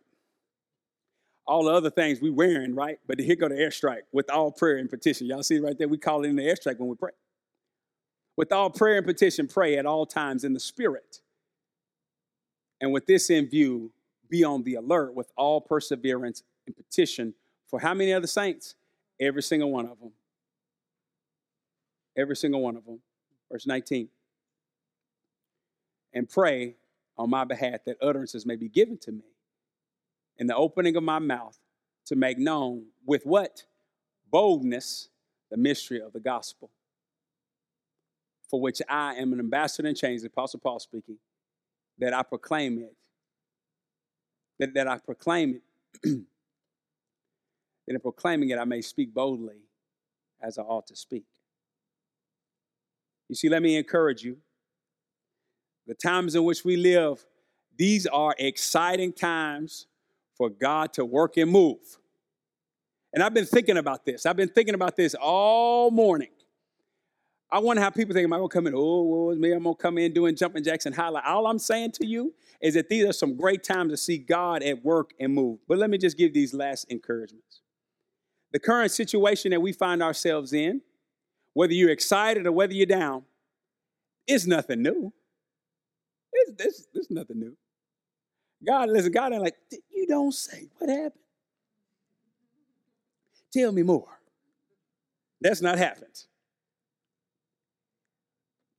All 1.45 1.65
the 1.65 1.71
other 1.71 1.89
things 1.89 2.21
we 2.21 2.29
wearing, 2.29 2.73
right? 2.75 2.99
But 3.07 3.19
here 3.19 3.35
go 3.35 3.49
the 3.49 3.55
airstrike 3.55 4.03
with 4.13 4.29
all 4.29 4.51
prayer 4.51 4.77
and 4.77 4.89
petition. 4.89 5.27
Y'all 5.27 5.43
see 5.43 5.59
right 5.59 5.77
there? 5.77 5.87
We 5.89 5.97
call 5.97 6.23
it 6.23 6.29
an 6.29 6.37
airstrike 6.37 6.77
when 6.77 6.87
we 6.87 6.95
pray. 6.95 7.11
With 8.41 8.51
all 8.51 8.71
prayer 8.71 8.97
and 8.97 9.05
petition, 9.05 9.47
pray 9.47 9.77
at 9.77 9.85
all 9.85 10.07
times 10.07 10.43
in 10.43 10.53
the 10.53 10.59
Spirit. 10.59 11.21
And 12.81 12.91
with 12.91 13.05
this 13.05 13.29
in 13.29 13.47
view, 13.47 13.91
be 14.31 14.43
on 14.43 14.63
the 14.63 14.73
alert 14.73 15.13
with 15.13 15.31
all 15.37 15.61
perseverance 15.61 16.41
and 16.65 16.75
petition 16.75 17.35
for 17.67 17.79
how 17.79 17.93
many 17.93 18.11
other 18.11 18.25
saints? 18.25 18.73
Every 19.19 19.43
single 19.43 19.71
one 19.71 19.85
of 19.85 19.99
them. 19.99 20.13
Every 22.17 22.35
single 22.35 22.61
one 22.61 22.75
of 22.77 22.83
them. 22.83 23.01
Verse 23.51 23.67
19. 23.67 24.09
And 26.11 26.27
pray 26.27 26.77
on 27.19 27.29
my 27.29 27.43
behalf 27.43 27.81
that 27.85 27.97
utterances 28.01 28.43
may 28.43 28.55
be 28.55 28.69
given 28.69 28.97
to 29.01 29.11
me 29.11 29.35
in 30.39 30.47
the 30.47 30.55
opening 30.55 30.95
of 30.95 31.03
my 31.03 31.19
mouth 31.19 31.59
to 32.07 32.15
make 32.15 32.39
known 32.39 32.85
with 33.05 33.23
what? 33.23 33.65
Boldness, 34.31 35.09
the 35.51 35.57
mystery 35.57 36.01
of 36.01 36.11
the 36.11 36.19
gospel, 36.19 36.71
for 38.51 38.59
which 38.59 38.81
I 38.89 39.15
am 39.15 39.31
an 39.31 39.39
ambassador 39.39 39.87
in 39.87 39.95
chains, 39.95 40.23
the 40.23 40.27
Apostle 40.27 40.59
Paul 40.59 40.77
speaking, 40.79 41.17
that 41.97 42.13
I 42.13 42.21
proclaim 42.21 42.79
it, 42.79 42.93
that, 44.59 44.73
that 44.73 44.89
I 44.89 44.97
proclaim 44.97 45.55
it, 45.55 45.61
that 46.03 46.25
in 47.87 47.99
proclaiming 48.01 48.49
it 48.49 48.59
I 48.59 48.65
may 48.65 48.81
speak 48.81 49.13
boldly 49.13 49.61
as 50.41 50.57
I 50.57 50.63
ought 50.63 50.85
to 50.87 50.97
speak. 50.97 51.23
You 53.29 53.35
see, 53.35 53.47
let 53.47 53.61
me 53.61 53.77
encourage 53.77 54.21
you 54.21 54.37
the 55.87 55.95
times 55.95 56.35
in 56.35 56.43
which 56.43 56.65
we 56.65 56.75
live, 56.75 57.25
these 57.77 58.05
are 58.07 58.35
exciting 58.37 59.13
times 59.13 59.87
for 60.35 60.49
God 60.49 60.91
to 60.93 61.05
work 61.05 61.37
and 61.37 61.49
move. 61.49 61.79
And 63.13 63.23
I've 63.23 63.33
been 63.33 63.45
thinking 63.45 63.77
about 63.77 64.05
this. 64.05 64.25
I've 64.25 64.35
been 64.35 64.49
thinking 64.49 64.75
about 64.75 64.97
this 64.97 65.15
all 65.15 65.89
morning. 65.89 66.29
I 67.51 67.59
wonder 67.59 67.81
how 67.81 67.89
people 67.89 68.13
think, 68.13 68.23
am 68.23 68.31
I 68.31 68.37
gonna 68.37 68.47
come 68.47 68.67
in? 68.67 68.73
Oh, 68.75 69.31
is 69.31 69.37
me, 69.37 69.51
I'm 69.51 69.63
gonna 69.63 69.75
come 69.75 69.97
in 69.97 70.13
doing 70.13 70.35
jumping 70.35 70.63
jacks 70.63 70.85
and 70.85 70.95
highlight. 70.95 71.25
All 71.25 71.47
I'm 71.47 71.59
saying 71.59 71.91
to 71.93 72.05
you 72.05 72.33
is 72.61 72.75
that 72.75 72.87
these 72.87 73.03
are 73.03 73.11
some 73.13 73.35
great 73.35 73.63
times 73.63 73.91
to 73.91 73.97
see 73.97 74.17
God 74.17 74.63
at 74.63 74.83
work 74.85 75.13
and 75.19 75.33
move. 75.33 75.59
But 75.67 75.77
let 75.77 75.89
me 75.89 75.97
just 75.97 76.17
give 76.17 76.33
these 76.33 76.53
last 76.53 76.85
encouragements. 76.89 77.61
The 78.53 78.59
current 78.59 78.91
situation 78.91 79.51
that 79.51 79.61
we 79.61 79.73
find 79.73 80.01
ourselves 80.01 80.53
in, 80.53 80.81
whether 81.53 81.73
you're 81.73 81.89
excited 81.89 82.47
or 82.47 82.53
whether 82.53 82.73
you're 82.73 82.85
down, 82.85 83.23
is 84.27 84.47
nothing 84.47 84.81
new. 84.81 85.11
It's, 86.31 86.51
it's, 86.63 86.87
it's 86.93 87.11
nothing 87.11 87.39
new. 87.39 87.57
God, 88.65 88.89
listen, 88.89 89.11
God 89.11 89.33
ain't 89.33 89.41
like, 89.41 89.55
you 89.93 90.07
don't 90.07 90.33
say. 90.33 90.69
What 90.77 90.89
happened? 90.89 91.13
Tell 93.51 93.71
me 93.73 93.83
more. 93.83 94.07
That's 95.41 95.61
not 95.61 95.77
happened. 95.77 96.25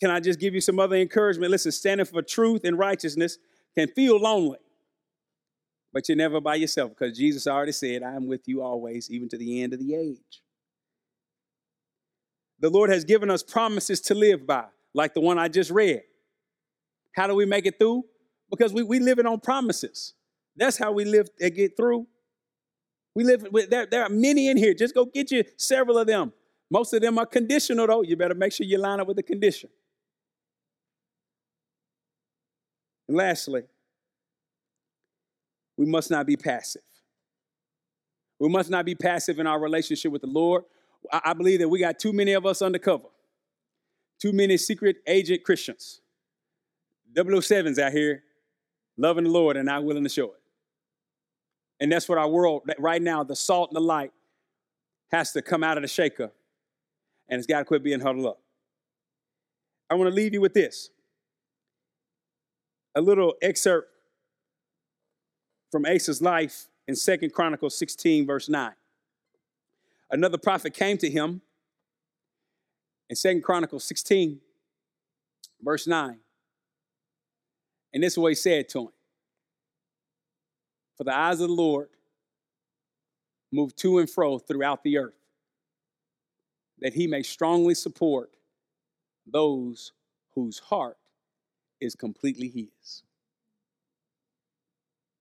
Can 0.02 0.10
I 0.10 0.18
just 0.18 0.40
give 0.40 0.52
you 0.52 0.60
some 0.60 0.80
other 0.80 0.96
encouragement? 0.96 1.52
Listen, 1.52 1.70
standing 1.70 2.04
for 2.04 2.22
truth 2.22 2.64
and 2.64 2.76
righteousness 2.76 3.38
can 3.78 3.86
feel 3.86 4.18
lonely, 4.18 4.58
but 5.92 6.08
you're 6.08 6.16
never 6.16 6.40
by 6.40 6.56
yourself 6.56 6.90
because 6.90 7.16
Jesus 7.16 7.46
already 7.46 7.70
said, 7.70 8.02
I 8.02 8.16
am 8.16 8.26
with 8.26 8.48
you 8.48 8.62
always, 8.62 9.08
even 9.12 9.28
to 9.28 9.38
the 9.38 9.62
end 9.62 9.74
of 9.74 9.78
the 9.78 9.94
age. 9.94 10.42
The 12.58 12.68
Lord 12.68 12.90
has 12.90 13.04
given 13.04 13.30
us 13.30 13.44
promises 13.44 14.00
to 14.00 14.14
live 14.16 14.44
by, 14.44 14.64
like 14.92 15.14
the 15.14 15.20
one 15.20 15.38
I 15.38 15.46
just 15.46 15.70
read. 15.70 16.02
How 17.14 17.28
do 17.28 17.36
we 17.36 17.46
make 17.46 17.66
it 17.66 17.78
through? 17.78 18.02
Because 18.50 18.72
we, 18.72 18.82
we 18.82 18.98
live 18.98 19.20
it 19.20 19.26
on 19.26 19.38
promises. 19.38 20.14
That's 20.56 20.76
how 20.76 20.90
we 20.90 21.04
live 21.04 21.28
and 21.40 21.54
get 21.54 21.76
through. 21.76 22.08
We 23.14 23.22
live 23.22 23.46
with 23.52 23.70
there, 23.70 23.86
there 23.86 24.02
are 24.02 24.08
many 24.08 24.48
in 24.48 24.56
here. 24.56 24.74
Just 24.74 24.96
go 24.96 25.04
get 25.04 25.30
you 25.30 25.44
several 25.58 25.96
of 25.96 26.08
them. 26.08 26.32
Most 26.72 26.92
of 26.92 27.02
them 27.02 27.18
are 27.18 27.26
conditional, 27.26 27.86
though. 27.86 28.02
You 28.02 28.16
better 28.16 28.34
make 28.34 28.52
sure 28.52 28.66
you 28.66 28.78
line 28.78 28.98
up 28.98 29.06
with 29.06 29.16
the 29.16 29.22
condition. 29.22 29.70
And 33.08 33.16
lastly, 33.16 33.62
we 35.76 35.86
must 35.86 36.10
not 36.10 36.26
be 36.26 36.36
passive. 36.36 36.82
We 38.38 38.48
must 38.48 38.70
not 38.70 38.84
be 38.84 38.94
passive 38.94 39.38
in 39.38 39.46
our 39.46 39.60
relationship 39.60 40.12
with 40.12 40.22
the 40.22 40.28
Lord. 40.28 40.64
I, 41.12 41.32
believe 41.32 41.60
that 41.60 41.68
we 41.68 41.80
got 41.80 41.98
too 41.98 42.12
many 42.12 42.32
of 42.32 42.46
us 42.46 42.62
undercover, 42.62 43.08
too 44.20 44.32
many 44.32 44.56
secret 44.56 44.96
agent 45.06 45.42
Christians. 45.42 46.00
007s 47.14 47.78
out 47.78 47.92
here 47.92 48.22
loving 48.96 49.24
the 49.24 49.30
Lord 49.30 49.56
and 49.56 49.66
not 49.66 49.84
willing 49.84 50.04
to 50.04 50.08
show 50.08 50.26
it. 50.26 50.40
And 51.80 51.90
that's 51.90 52.08
what 52.08 52.18
our 52.18 52.28
world, 52.28 52.62
right 52.78 53.02
now, 53.02 53.24
the 53.24 53.36
salt 53.36 53.70
and 53.70 53.76
the 53.76 53.80
light 53.80 54.12
has 55.10 55.32
to 55.32 55.42
come 55.42 55.62
out 55.64 55.76
of 55.76 55.82
the 55.82 55.88
shaker 55.88 56.30
and 57.28 57.38
it's 57.38 57.46
got 57.46 57.60
to 57.60 57.64
quit 57.64 57.82
being 57.82 58.00
huddled 58.00 58.26
up. 58.26 58.38
I 59.90 59.94
want 59.94 60.08
to 60.08 60.14
leave 60.14 60.32
you 60.32 60.40
with 60.40 60.54
this 60.54 60.90
a 62.94 63.00
little 63.00 63.34
excerpt 63.42 63.88
from 65.70 65.86
Asa's 65.86 66.20
life 66.20 66.66
in 66.86 66.94
Second 66.94 67.32
Chronicles 67.32 67.76
16, 67.78 68.26
verse 68.26 68.48
9. 68.48 68.72
Another 70.10 70.36
prophet 70.36 70.74
came 70.74 70.98
to 70.98 71.08
him 71.08 71.40
in 73.08 73.16
Second 73.16 73.42
Chronicles 73.42 73.84
16, 73.84 74.40
verse 75.62 75.86
9. 75.86 76.18
And 77.94 78.02
this 78.02 78.14
is 78.14 78.18
what 78.18 78.28
he 78.28 78.34
said 78.34 78.68
to 78.70 78.80
him 78.80 78.88
For 80.96 81.04
the 81.04 81.16
eyes 81.16 81.40
of 81.40 81.48
the 81.48 81.54
Lord 81.54 81.88
move 83.50 83.74
to 83.76 83.98
and 83.98 84.08
fro 84.08 84.38
throughout 84.38 84.82
the 84.82 84.98
earth, 84.98 85.14
that 86.80 86.94
he 86.94 87.06
may 87.06 87.22
strongly 87.22 87.74
support 87.74 88.30
those 89.26 89.92
whose 90.34 90.58
heart 90.58 90.96
is 91.82 91.94
completely 91.94 92.48
his. 92.48 93.02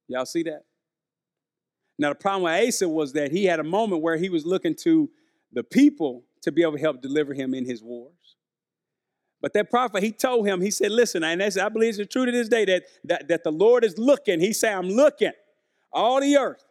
Y'all 0.07 0.25
see 0.25 0.43
that? 0.43 0.63
Now, 1.97 2.09
the 2.09 2.15
problem 2.15 2.43
with 2.43 2.67
Asa 2.67 2.89
was 2.89 3.13
that 3.13 3.31
he 3.31 3.45
had 3.45 3.59
a 3.59 3.63
moment 3.63 4.01
where 4.01 4.17
he 4.17 4.29
was 4.29 4.45
looking 4.45 4.75
to 4.75 5.09
the 5.51 5.63
people 5.63 6.23
to 6.41 6.51
be 6.51 6.61
able 6.61 6.73
to 6.73 6.79
help 6.79 7.01
deliver 7.01 7.33
him 7.33 7.53
in 7.53 7.65
his 7.65 7.83
wars. 7.83 8.11
But 9.41 9.53
that 9.53 9.69
prophet, 9.69 10.03
he 10.03 10.11
told 10.11 10.47
him, 10.47 10.61
he 10.61 10.71
said, 10.71 10.91
listen, 10.91 11.23
and 11.23 11.41
I 11.41 11.69
believe 11.69 11.99
it's 11.99 12.11
true 12.11 12.25
to 12.25 12.31
this 12.31 12.47
day 12.47 12.65
that, 12.65 12.83
that, 13.05 13.27
that 13.27 13.43
the 13.43 13.51
Lord 13.51 13.83
is 13.83 13.97
looking. 13.97 14.39
He 14.39 14.53
said, 14.53 14.73
I'm 14.73 14.89
looking 14.89 15.31
all 15.91 16.21
the 16.21 16.37
earth 16.37 16.63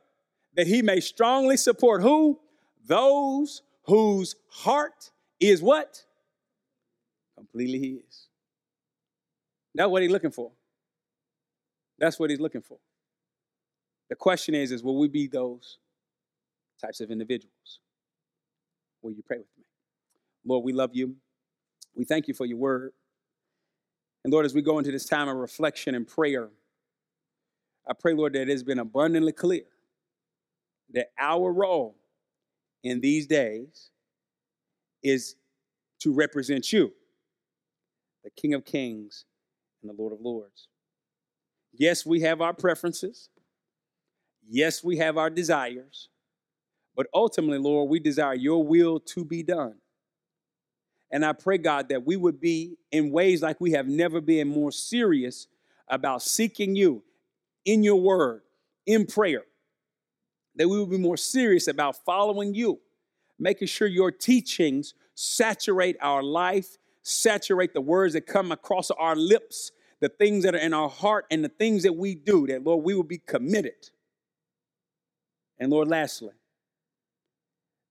that 0.56 0.66
he 0.66 0.82
may 0.82 1.00
strongly 1.00 1.56
support 1.56 2.02
who? 2.02 2.38
Those 2.86 3.62
whose 3.84 4.36
heart 4.48 5.10
is 5.40 5.62
what? 5.62 6.04
Completely 7.36 7.78
his. 7.78 8.29
That's 9.74 9.88
what 9.88 10.02
he's 10.02 10.10
looking 10.10 10.30
for. 10.30 10.50
That's 11.98 12.18
what 12.18 12.30
he's 12.30 12.40
looking 12.40 12.62
for. 12.62 12.78
The 14.08 14.16
question 14.16 14.54
is, 14.54 14.72
is 14.72 14.82
will 14.82 14.98
we 14.98 15.08
be 15.08 15.26
those 15.26 15.78
types 16.80 17.00
of 17.00 17.10
individuals? 17.10 17.80
Will 19.02 19.12
you 19.12 19.22
pray 19.24 19.38
with 19.38 19.46
me? 19.56 19.64
Lord, 20.44 20.64
we 20.64 20.72
love 20.72 20.90
you. 20.94 21.16
We 21.94 22.04
thank 22.04 22.26
you 22.26 22.34
for 22.34 22.46
your 22.46 22.58
word. 22.58 22.92
And 24.24 24.32
Lord, 24.32 24.46
as 24.46 24.54
we 24.54 24.62
go 24.62 24.78
into 24.78 24.90
this 24.90 25.06
time 25.06 25.28
of 25.28 25.36
reflection 25.36 25.94
and 25.94 26.06
prayer, 26.06 26.48
I 27.88 27.92
pray, 27.92 28.14
Lord, 28.14 28.34
that 28.34 28.42
it 28.42 28.48
has 28.48 28.62
been 28.62 28.78
abundantly 28.78 29.32
clear 29.32 29.64
that 30.92 31.10
our 31.18 31.52
role 31.52 31.96
in 32.82 33.00
these 33.00 33.26
days 33.26 33.90
is 35.02 35.36
to 36.00 36.12
represent 36.12 36.72
you, 36.72 36.92
the 38.24 38.30
King 38.30 38.54
of 38.54 38.64
Kings 38.64 39.24
and 39.82 39.90
the 39.90 40.00
Lord 40.00 40.12
of 40.12 40.20
Lords. 40.20 40.68
Yes, 41.72 42.04
we 42.04 42.20
have 42.20 42.40
our 42.40 42.52
preferences. 42.52 43.28
Yes, 44.48 44.82
we 44.82 44.96
have 44.98 45.16
our 45.16 45.30
desires. 45.30 46.08
But 46.96 47.06
ultimately, 47.14 47.58
Lord, 47.58 47.88
we 47.88 48.00
desire 48.00 48.34
your 48.34 48.64
will 48.64 49.00
to 49.00 49.24
be 49.24 49.42
done. 49.42 49.76
And 51.10 51.24
I 51.24 51.32
pray, 51.32 51.58
God, 51.58 51.88
that 51.88 52.06
we 52.06 52.16
would 52.16 52.40
be 52.40 52.76
in 52.92 53.10
ways 53.10 53.42
like 53.42 53.60
we 53.60 53.72
have 53.72 53.88
never 53.88 54.20
been 54.20 54.48
more 54.48 54.72
serious 54.72 55.46
about 55.88 56.22
seeking 56.22 56.76
you 56.76 57.02
in 57.64 57.82
your 57.82 58.00
word, 58.00 58.42
in 58.86 59.06
prayer. 59.06 59.44
That 60.56 60.68
we 60.68 60.78
would 60.78 60.90
be 60.90 60.98
more 60.98 61.16
serious 61.16 61.68
about 61.68 62.04
following 62.04 62.54
you, 62.54 62.80
making 63.38 63.68
sure 63.68 63.88
your 63.88 64.10
teachings 64.10 64.94
saturate 65.14 65.96
our 66.00 66.22
life 66.22 66.78
saturate 67.02 67.74
the 67.74 67.80
words 67.80 68.14
that 68.14 68.26
come 68.26 68.52
across 68.52 68.90
our 68.90 69.16
lips, 69.16 69.72
the 70.00 70.08
things 70.08 70.44
that 70.44 70.54
are 70.54 70.58
in 70.58 70.74
our 70.74 70.88
heart, 70.88 71.26
and 71.30 71.44
the 71.44 71.48
things 71.48 71.82
that 71.82 71.94
we 71.94 72.14
do, 72.14 72.46
that, 72.46 72.64
Lord, 72.64 72.84
we 72.84 72.94
will 72.94 73.02
be 73.02 73.18
committed. 73.18 73.90
And 75.58 75.70
Lord, 75.70 75.88
lastly, 75.88 76.32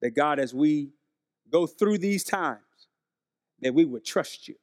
that 0.01 0.11
God, 0.11 0.39
as 0.39 0.53
we 0.53 0.89
go 1.51 1.67
through 1.67 1.99
these 1.99 2.23
times, 2.23 2.61
that 3.61 3.73
we 3.73 3.85
would 3.85 4.05
trust 4.05 4.47
you. 4.47 4.55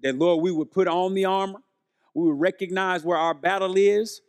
That, 0.00 0.16
Lord, 0.16 0.42
we 0.42 0.52
would 0.52 0.70
put 0.70 0.88
on 0.88 1.14
the 1.14 1.24
armor, 1.24 1.60
we 2.14 2.28
would 2.28 2.40
recognize 2.40 3.04
where 3.04 3.18
our 3.18 3.34
battle 3.34 3.76
is 3.76 4.20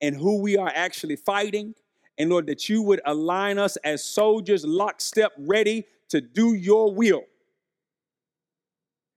and 0.00 0.16
who 0.16 0.40
we 0.40 0.56
are 0.56 0.70
actually 0.74 1.16
fighting. 1.16 1.74
And 2.18 2.30
Lord, 2.30 2.46
that 2.46 2.68
you 2.68 2.82
would 2.82 3.00
align 3.04 3.58
us 3.58 3.76
as 3.78 4.04
soldiers, 4.04 4.64
lockstep, 4.64 5.32
ready 5.38 5.86
to 6.08 6.20
do 6.20 6.54
your 6.54 6.92
will. 6.92 7.24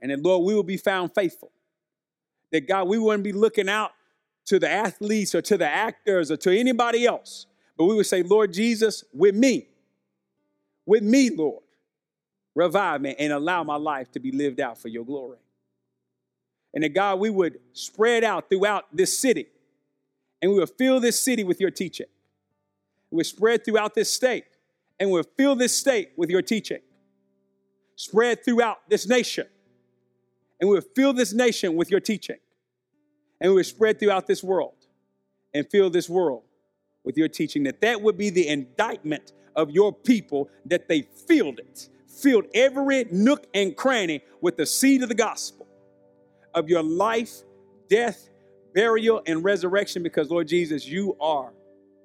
And 0.01 0.11
that, 0.11 0.21
Lord, 0.21 0.45
we 0.45 0.55
will 0.55 0.63
be 0.63 0.77
found 0.77 1.13
faithful. 1.13 1.51
That, 2.51 2.67
God, 2.67 2.87
we 2.87 2.97
wouldn't 2.97 3.23
be 3.23 3.33
looking 3.33 3.69
out 3.69 3.91
to 4.45 4.59
the 4.59 4.69
athletes 4.69 5.35
or 5.35 5.41
to 5.43 5.57
the 5.57 5.67
actors 5.67 6.31
or 6.31 6.37
to 6.37 6.57
anybody 6.57 7.05
else, 7.05 7.45
but 7.77 7.85
we 7.85 7.95
would 7.95 8.07
say, 8.07 8.23
Lord 8.23 8.51
Jesus, 8.51 9.03
with 9.13 9.35
me, 9.35 9.67
with 10.85 11.03
me, 11.03 11.29
Lord, 11.29 11.63
revive 12.55 13.01
me 13.01 13.15
and 13.19 13.31
allow 13.31 13.63
my 13.63 13.75
life 13.75 14.11
to 14.13 14.19
be 14.19 14.31
lived 14.31 14.59
out 14.59 14.77
for 14.77 14.87
your 14.87 15.05
glory. 15.05 15.37
And 16.73 16.83
that, 16.83 16.95
God, 16.95 17.19
we 17.19 17.29
would 17.29 17.59
spread 17.73 18.23
out 18.23 18.49
throughout 18.49 18.85
this 18.91 19.15
city 19.17 19.47
and 20.41 20.51
we 20.51 20.59
would 20.59 20.71
fill 20.77 20.99
this 20.99 21.19
city 21.19 21.43
with 21.43 21.61
your 21.61 21.71
teaching. 21.71 22.07
We 23.11 23.17
would 23.17 23.25
spread 23.27 23.63
throughout 23.63 23.93
this 23.93 24.11
state 24.11 24.45
and 24.99 25.09
we 25.09 25.17
would 25.17 25.27
fill 25.37 25.55
this 25.55 25.75
state 25.75 26.11
with 26.17 26.29
your 26.29 26.41
teaching. 26.41 26.79
Spread 27.95 28.43
throughout 28.43 28.77
this 28.89 29.07
nation 29.07 29.45
and 30.59 30.69
we 30.69 30.75
would 30.75 30.85
fill 30.95 31.13
this 31.13 31.33
nation 31.33 31.75
with 31.75 31.89
your 31.89 31.99
teaching. 31.99 32.37
And 33.41 33.51
we 33.51 33.55
would 33.55 33.65
spread 33.65 33.99
throughout 33.99 34.27
this 34.27 34.43
world 34.43 34.75
and 35.53 35.69
fill 35.69 35.89
this 35.89 36.09
world 36.09 36.43
with 37.03 37.17
your 37.17 37.29
teaching. 37.29 37.63
That 37.63 37.81
that 37.81 38.01
would 38.01 38.17
be 38.17 38.29
the 38.29 38.47
indictment 38.47 39.31
of 39.55 39.71
your 39.71 39.93
people, 39.93 40.49
that 40.65 40.87
they 40.89 41.03
filled 41.27 41.59
it, 41.59 41.89
filled 42.07 42.45
every 42.53 43.05
nook 43.11 43.47
and 43.53 43.75
cranny 43.75 44.21
with 44.41 44.57
the 44.57 44.65
seed 44.65 45.03
of 45.03 45.09
the 45.09 45.15
gospel 45.15 45.67
of 46.53 46.67
your 46.69 46.83
life, 46.83 47.43
death, 47.89 48.29
burial, 48.73 49.21
and 49.25 49.43
resurrection, 49.43 50.03
because 50.03 50.29
Lord 50.29 50.47
Jesus, 50.47 50.85
you 50.85 51.15
are 51.19 51.53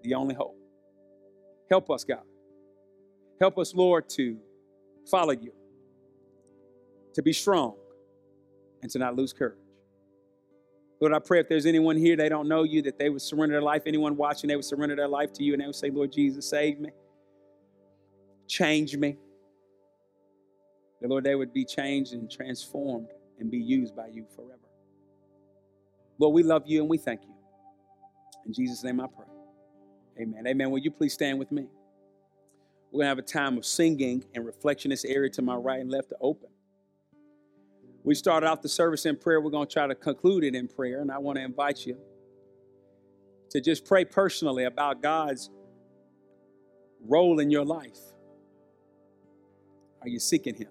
the 0.03 0.15
only 0.15 0.35
hope. 0.35 0.57
Help 1.71 1.91
us, 1.91 2.05
God. 2.05 2.23
Help 3.41 3.59
us, 3.59 3.75
Lord, 3.75 4.09
to 4.11 4.39
follow 5.11 5.33
you 5.33 5.53
to 7.15 7.23
be 7.23 7.33
strong, 7.33 7.75
and 8.85 8.93
to 8.93 8.99
not 8.99 9.17
lose 9.17 9.33
courage. 9.33 9.59
Lord, 11.01 11.15
I 11.15 11.19
pray 11.19 11.41
if 11.41 11.49
there's 11.49 11.65
anyone 11.65 11.97
here 11.97 12.17
they 12.17 12.29
don't 12.29 12.47
know 12.47 12.65
you, 12.65 12.83
that 12.83 12.99
they 12.99 13.09
would 13.09 13.23
surrender 13.23 13.55
their 13.55 13.63
life. 13.63 13.83
Anyone 13.87 14.15
watching, 14.15 14.47
they 14.47 14.57
would 14.57 14.65
surrender 14.65 14.95
their 14.95 15.09
life 15.09 15.33
to 15.33 15.43
you 15.43 15.55
and 15.55 15.63
they 15.63 15.67
would 15.67 15.75
say, 15.75 15.91
Lord 15.91 16.13
Jesus, 16.13 16.49
save 16.49 16.79
me, 16.79 16.91
change 18.47 18.95
me. 18.97 19.17
That, 21.01 21.09
Lord, 21.09 21.25
they 21.25 21.35
would 21.35 21.53
be 21.53 21.65
changed 21.65 22.13
and 22.13 22.31
transformed 22.31 23.09
and 23.41 23.51
be 23.51 23.59
used 23.59 23.97
by 23.97 24.09
you 24.09 24.27
forever. 24.37 24.61
Lord, 26.19 26.35
we 26.35 26.43
love 26.43 26.65
you 26.67 26.81
and 26.83 26.89
we 26.89 26.99
thank 26.99 27.23
you. 27.23 27.35
In 28.47 28.53
Jesus' 28.53 28.85
name 28.85 29.01
I 29.01 29.07
pray. 29.07 29.27
Amen. 30.21 30.47
Amen. 30.47 30.71
Will 30.71 30.79
you 30.79 30.91
please 30.91 31.15
stand 31.15 31.39
with 31.39 31.51
me? 31.51 31.67
We're 32.93 32.99
going 32.99 33.05
to 33.05 33.09
have 33.09 33.19
a 33.19 33.23
time 33.23 33.57
of 33.57 33.65
singing 33.65 34.25
and 34.35 34.45
reflection. 34.45 34.91
This 34.91 35.07
area 35.07 35.31
to 35.31 35.43
my 35.43 35.57
right 35.57 35.81
and 35.81 35.91
left 35.91 36.11
to 36.11 36.17
open. 36.21 36.51
We 38.05 38.15
started 38.15 38.47
off 38.47 38.61
the 38.61 38.69
service 38.69 39.07
in 39.07 39.17
prayer. 39.17 39.41
We're 39.41 39.51
going 39.51 39.67
to 39.67 39.73
try 39.73 39.87
to 39.87 39.95
conclude 39.95 40.45
it 40.45 40.55
in 40.55 40.69
prayer. 40.69 41.01
And 41.01 41.11
I 41.11 41.19
want 41.19 41.39
to 41.39 41.45
invite 41.45 41.87
you 41.87 41.97
to 43.51 43.61
just 43.61 43.87
pray 43.87 44.05
personally 44.05 44.65
about 44.65 45.03
God's 45.03 45.51
role 47.07 47.41
in 47.41 47.51
your 47.51 47.65
life. 47.65 47.99
Are 50.03 50.09
you 50.09 50.19
seeking 50.19 50.55
Him? 50.55 50.69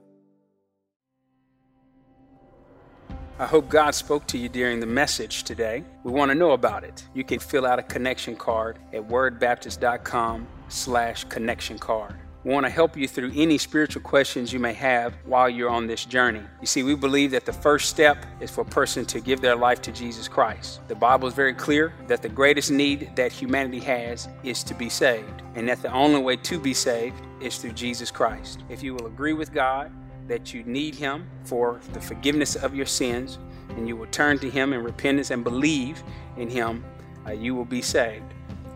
I 3.39 3.47
hope 3.47 3.67
God 3.67 3.95
spoke 3.95 4.27
to 4.27 4.37
you 4.37 4.47
during 4.47 4.79
the 4.79 4.85
message 4.85 5.43
today. 5.43 5.83
We 6.03 6.11
want 6.11 6.29
to 6.29 6.35
know 6.35 6.51
about 6.51 6.83
it. 6.83 7.03
You 7.15 7.23
can 7.23 7.39
fill 7.39 7.65
out 7.65 7.79
a 7.79 7.83
connection 7.83 8.35
card 8.35 8.77
at 8.93 9.07
wordbaptist.com 9.07 10.47
slash 10.67 11.23
connection 11.23 11.79
card. 11.79 12.15
Want 12.45 12.65
to 12.65 12.69
help 12.69 12.97
you 12.97 13.07
through 13.07 13.31
any 13.35 13.57
spiritual 13.57 14.01
questions 14.01 14.51
you 14.51 14.59
may 14.59 14.73
have 14.73 15.13
while 15.23 15.49
you're 15.49 15.69
on 15.69 15.87
this 15.87 16.03
journey. 16.03 16.41
You 16.59 16.67
see, 16.67 16.83
we 16.83 16.93
believe 16.93 17.31
that 17.31 17.45
the 17.45 17.53
first 17.53 17.89
step 17.89 18.25
is 18.41 18.51
for 18.51 18.61
a 18.61 18.65
person 18.65 19.05
to 19.05 19.21
give 19.21 19.39
their 19.39 19.55
life 19.55 19.81
to 19.83 19.93
Jesus 19.93 20.27
Christ. 20.27 20.85
The 20.89 20.95
Bible 20.95 21.29
is 21.29 21.33
very 21.33 21.53
clear 21.53 21.93
that 22.07 22.21
the 22.21 22.27
greatest 22.27 22.69
need 22.69 23.15
that 23.15 23.31
humanity 23.31 23.79
has 23.79 24.27
is 24.43 24.61
to 24.65 24.73
be 24.73 24.89
saved, 24.89 25.41
and 25.55 25.69
that 25.69 25.81
the 25.81 25.91
only 25.93 26.21
way 26.21 26.35
to 26.35 26.59
be 26.59 26.73
saved 26.73 27.15
is 27.39 27.57
through 27.59 27.73
Jesus 27.73 28.11
Christ. 28.11 28.59
If 28.67 28.83
you 28.83 28.93
will 28.93 29.07
agree 29.07 29.33
with 29.33 29.53
God 29.53 29.89
that 30.27 30.53
you 30.53 30.63
need 30.63 30.95
Him 30.95 31.25
for 31.45 31.79
the 31.93 32.01
forgiveness 32.01 32.57
of 32.57 32.75
your 32.75 32.85
sins, 32.85 33.39
and 33.69 33.87
you 33.87 33.95
will 33.95 34.07
turn 34.07 34.37
to 34.39 34.49
Him 34.49 34.73
in 34.73 34.83
repentance 34.83 35.31
and 35.31 35.45
believe 35.45 36.03
in 36.35 36.49
Him, 36.49 36.83
uh, 37.25 37.31
you 37.31 37.55
will 37.55 37.63
be 37.63 37.81
saved. 37.81 38.32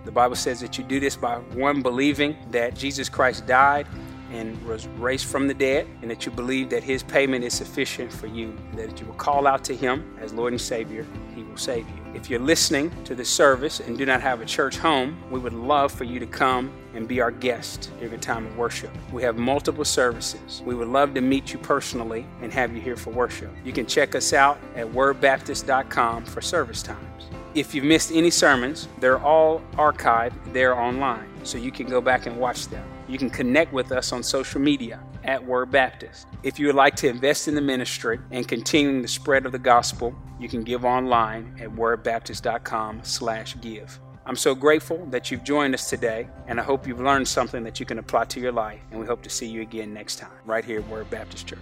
The 0.08 0.14
Bible 0.14 0.38
says 0.38 0.62
that 0.62 0.78
you 0.78 0.86
do 0.86 1.02
this 1.02 1.18
by 1.18 1.36
one 1.36 1.82
believing 1.82 2.38
that 2.52 2.76
Jesus 2.76 3.10
Christ 3.10 3.46
died 3.46 3.86
and 4.32 4.66
was 4.66 4.88
raised 4.88 5.26
from 5.26 5.50
the 5.50 5.54
dead, 5.54 5.86
and 6.02 6.10
that 6.10 6.26
you 6.26 6.32
believe 6.32 6.70
that 6.70 6.82
his 6.82 7.04
payment 7.04 7.44
is 7.44 7.54
sufficient 7.54 8.12
for 8.12 8.28
you, 8.28 8.58
that 8.76 9.02
you 9.02 9.06
will 9.06 9.16
call 9.16 9.46
out 9.46 9.66
to 9.66 9.76
him 9.76 10.18
as 10.22 10.34
Lord 10.34 10.54
and 10.54 10.62
Savior, 10.62 11.06
he 11.36 11.44
will 11.44 11.58
save 11.58 11.86
you. 11.90 11.96
If 12.14 12.30
you're 12.30 12.40
listening 12.40 12.90
to 13.04 13.16
this 13.16 13.30
service 13.30 13.82
and 13.82 13.98
do 13.98 14.06
not 14.06 14.22
have 14.22 14.40
a 14.40 14.46
church 14.46 14.78
home, 14.78 15.22
we 15.30 15.42
would 15.42 15.52
love 15.54 15.92
for 15.92 16.06
you 16.06 16.20
to 16.20 16.26
come 16.26 16.72
and 16.94 17.06
be 17.06 17.20
our 17.20 17.32
guest 17.32 17.92
during 18.00 18.14
a 18.14 18.18
time 18.18 18.46
of 18.46 18.58
worship. 18.58 18.92
We 19.12 19.24
have 19.24 19.36
multiple 19.36 19.86
services. 19.86 20.62
We 20.66 20.74
would 20.74 20.88
love 20.88 21.16
to 21.16 21.22
meet 21.22 21.52
you 21.52 21.60
personally 21.60 22.26
and 22.42 22.54
have 22.54 22.74
you 22.74 22.82
here 22.82 22.96
for 22.96 23.10
worship. 23.10 23.52
You 23.66 23.74
can 23.74 23.86
check 23.86 24.16
us 24.16 24.32
out 24.32 24.58
at 24.76 24.88
wordbaptist.com 24.88 26.26
for 26.26 26.42
service 26.42 26.82
times. 26.82 27.17
If 27.58 27.74
you've 27.74 27.86
missed 27.86 28.12
any 28.14 28.30
sermons, 28.30 28.88
they're 29.00 29.18
all 29.18 29.64
archived 29.74 30.36
there 30.54 30.80
online, 30.80 31.28
so 31.44 31.58
you 31.58 31.72
can 31.72 31.88
go 31.88 32.00
back 32.00 32.28
and 32.28 32.38
watch 32.38 32.68
them. 32.68 32.88
You 33.08 33.18
can 33.18 33.32
connect 33.32 33.74
with 33.74 33.92
us 33.92 34.14
on 34.14 34.22
social 34.22 34.62
media 34.62 35.00
at 35.24 35.44
Word 35.44 35.72
Baptist. 35.72 36.28
If 36.44 36.60
you 36.60 36.68
would 36.68 36.76
like 36.76 36.96
to 36.98 37.08
invest 37.08 37.48
in 37.48 37.56
the 37.56 37.62
ministry 37.62 38.20
and 38.30 38.48
continuing 38.48 39.02
the 39.02 39.08
spread 39.08 39.48
of 39.48 39.54
the 39.54 39.58
gospel, 39.58 40.14
you 40.40 40.48
can 40.48 40.62
give 40.62 40.86
online 40.86 41.56
at 41.60 41.70
wordbaptist.com/give. 41.70 44.00
I'm 44.28 44.36
so 44.36 44.54
grateful 44.54 45.08
that 45.08 45.32
you've 45.32 45.44
joined 45.44 45.74
us 45.74 45.90
today, 45.90 46.30
and 46.46 46.60
I 46.60 46.64
hope 46.64 46.86
you've 46.86 47.02
learned 47.02 47.28
something 47.28 47.64
that 47.64 47.80
you 47.80 47.88
can 47.88 47.98
apply 47.98 48.26
to 48.26 48.40
your 48.40 48.52
life. 48.52 48.82
And 48.92 49.00
we 49.00 49.08
hope 49.08 49.24
to 49.24 49.32
see 49.32 49.48
you 49.48 49.64
again 49.64 49.96
next 49.96 50.18
time, 50.18 50.30
right 50.46 50.64
here 50.64 50.82
at 50.82 50.90
Word 50.90 51.10
Baptist 51.10 51.48
Church. 51.48 51.58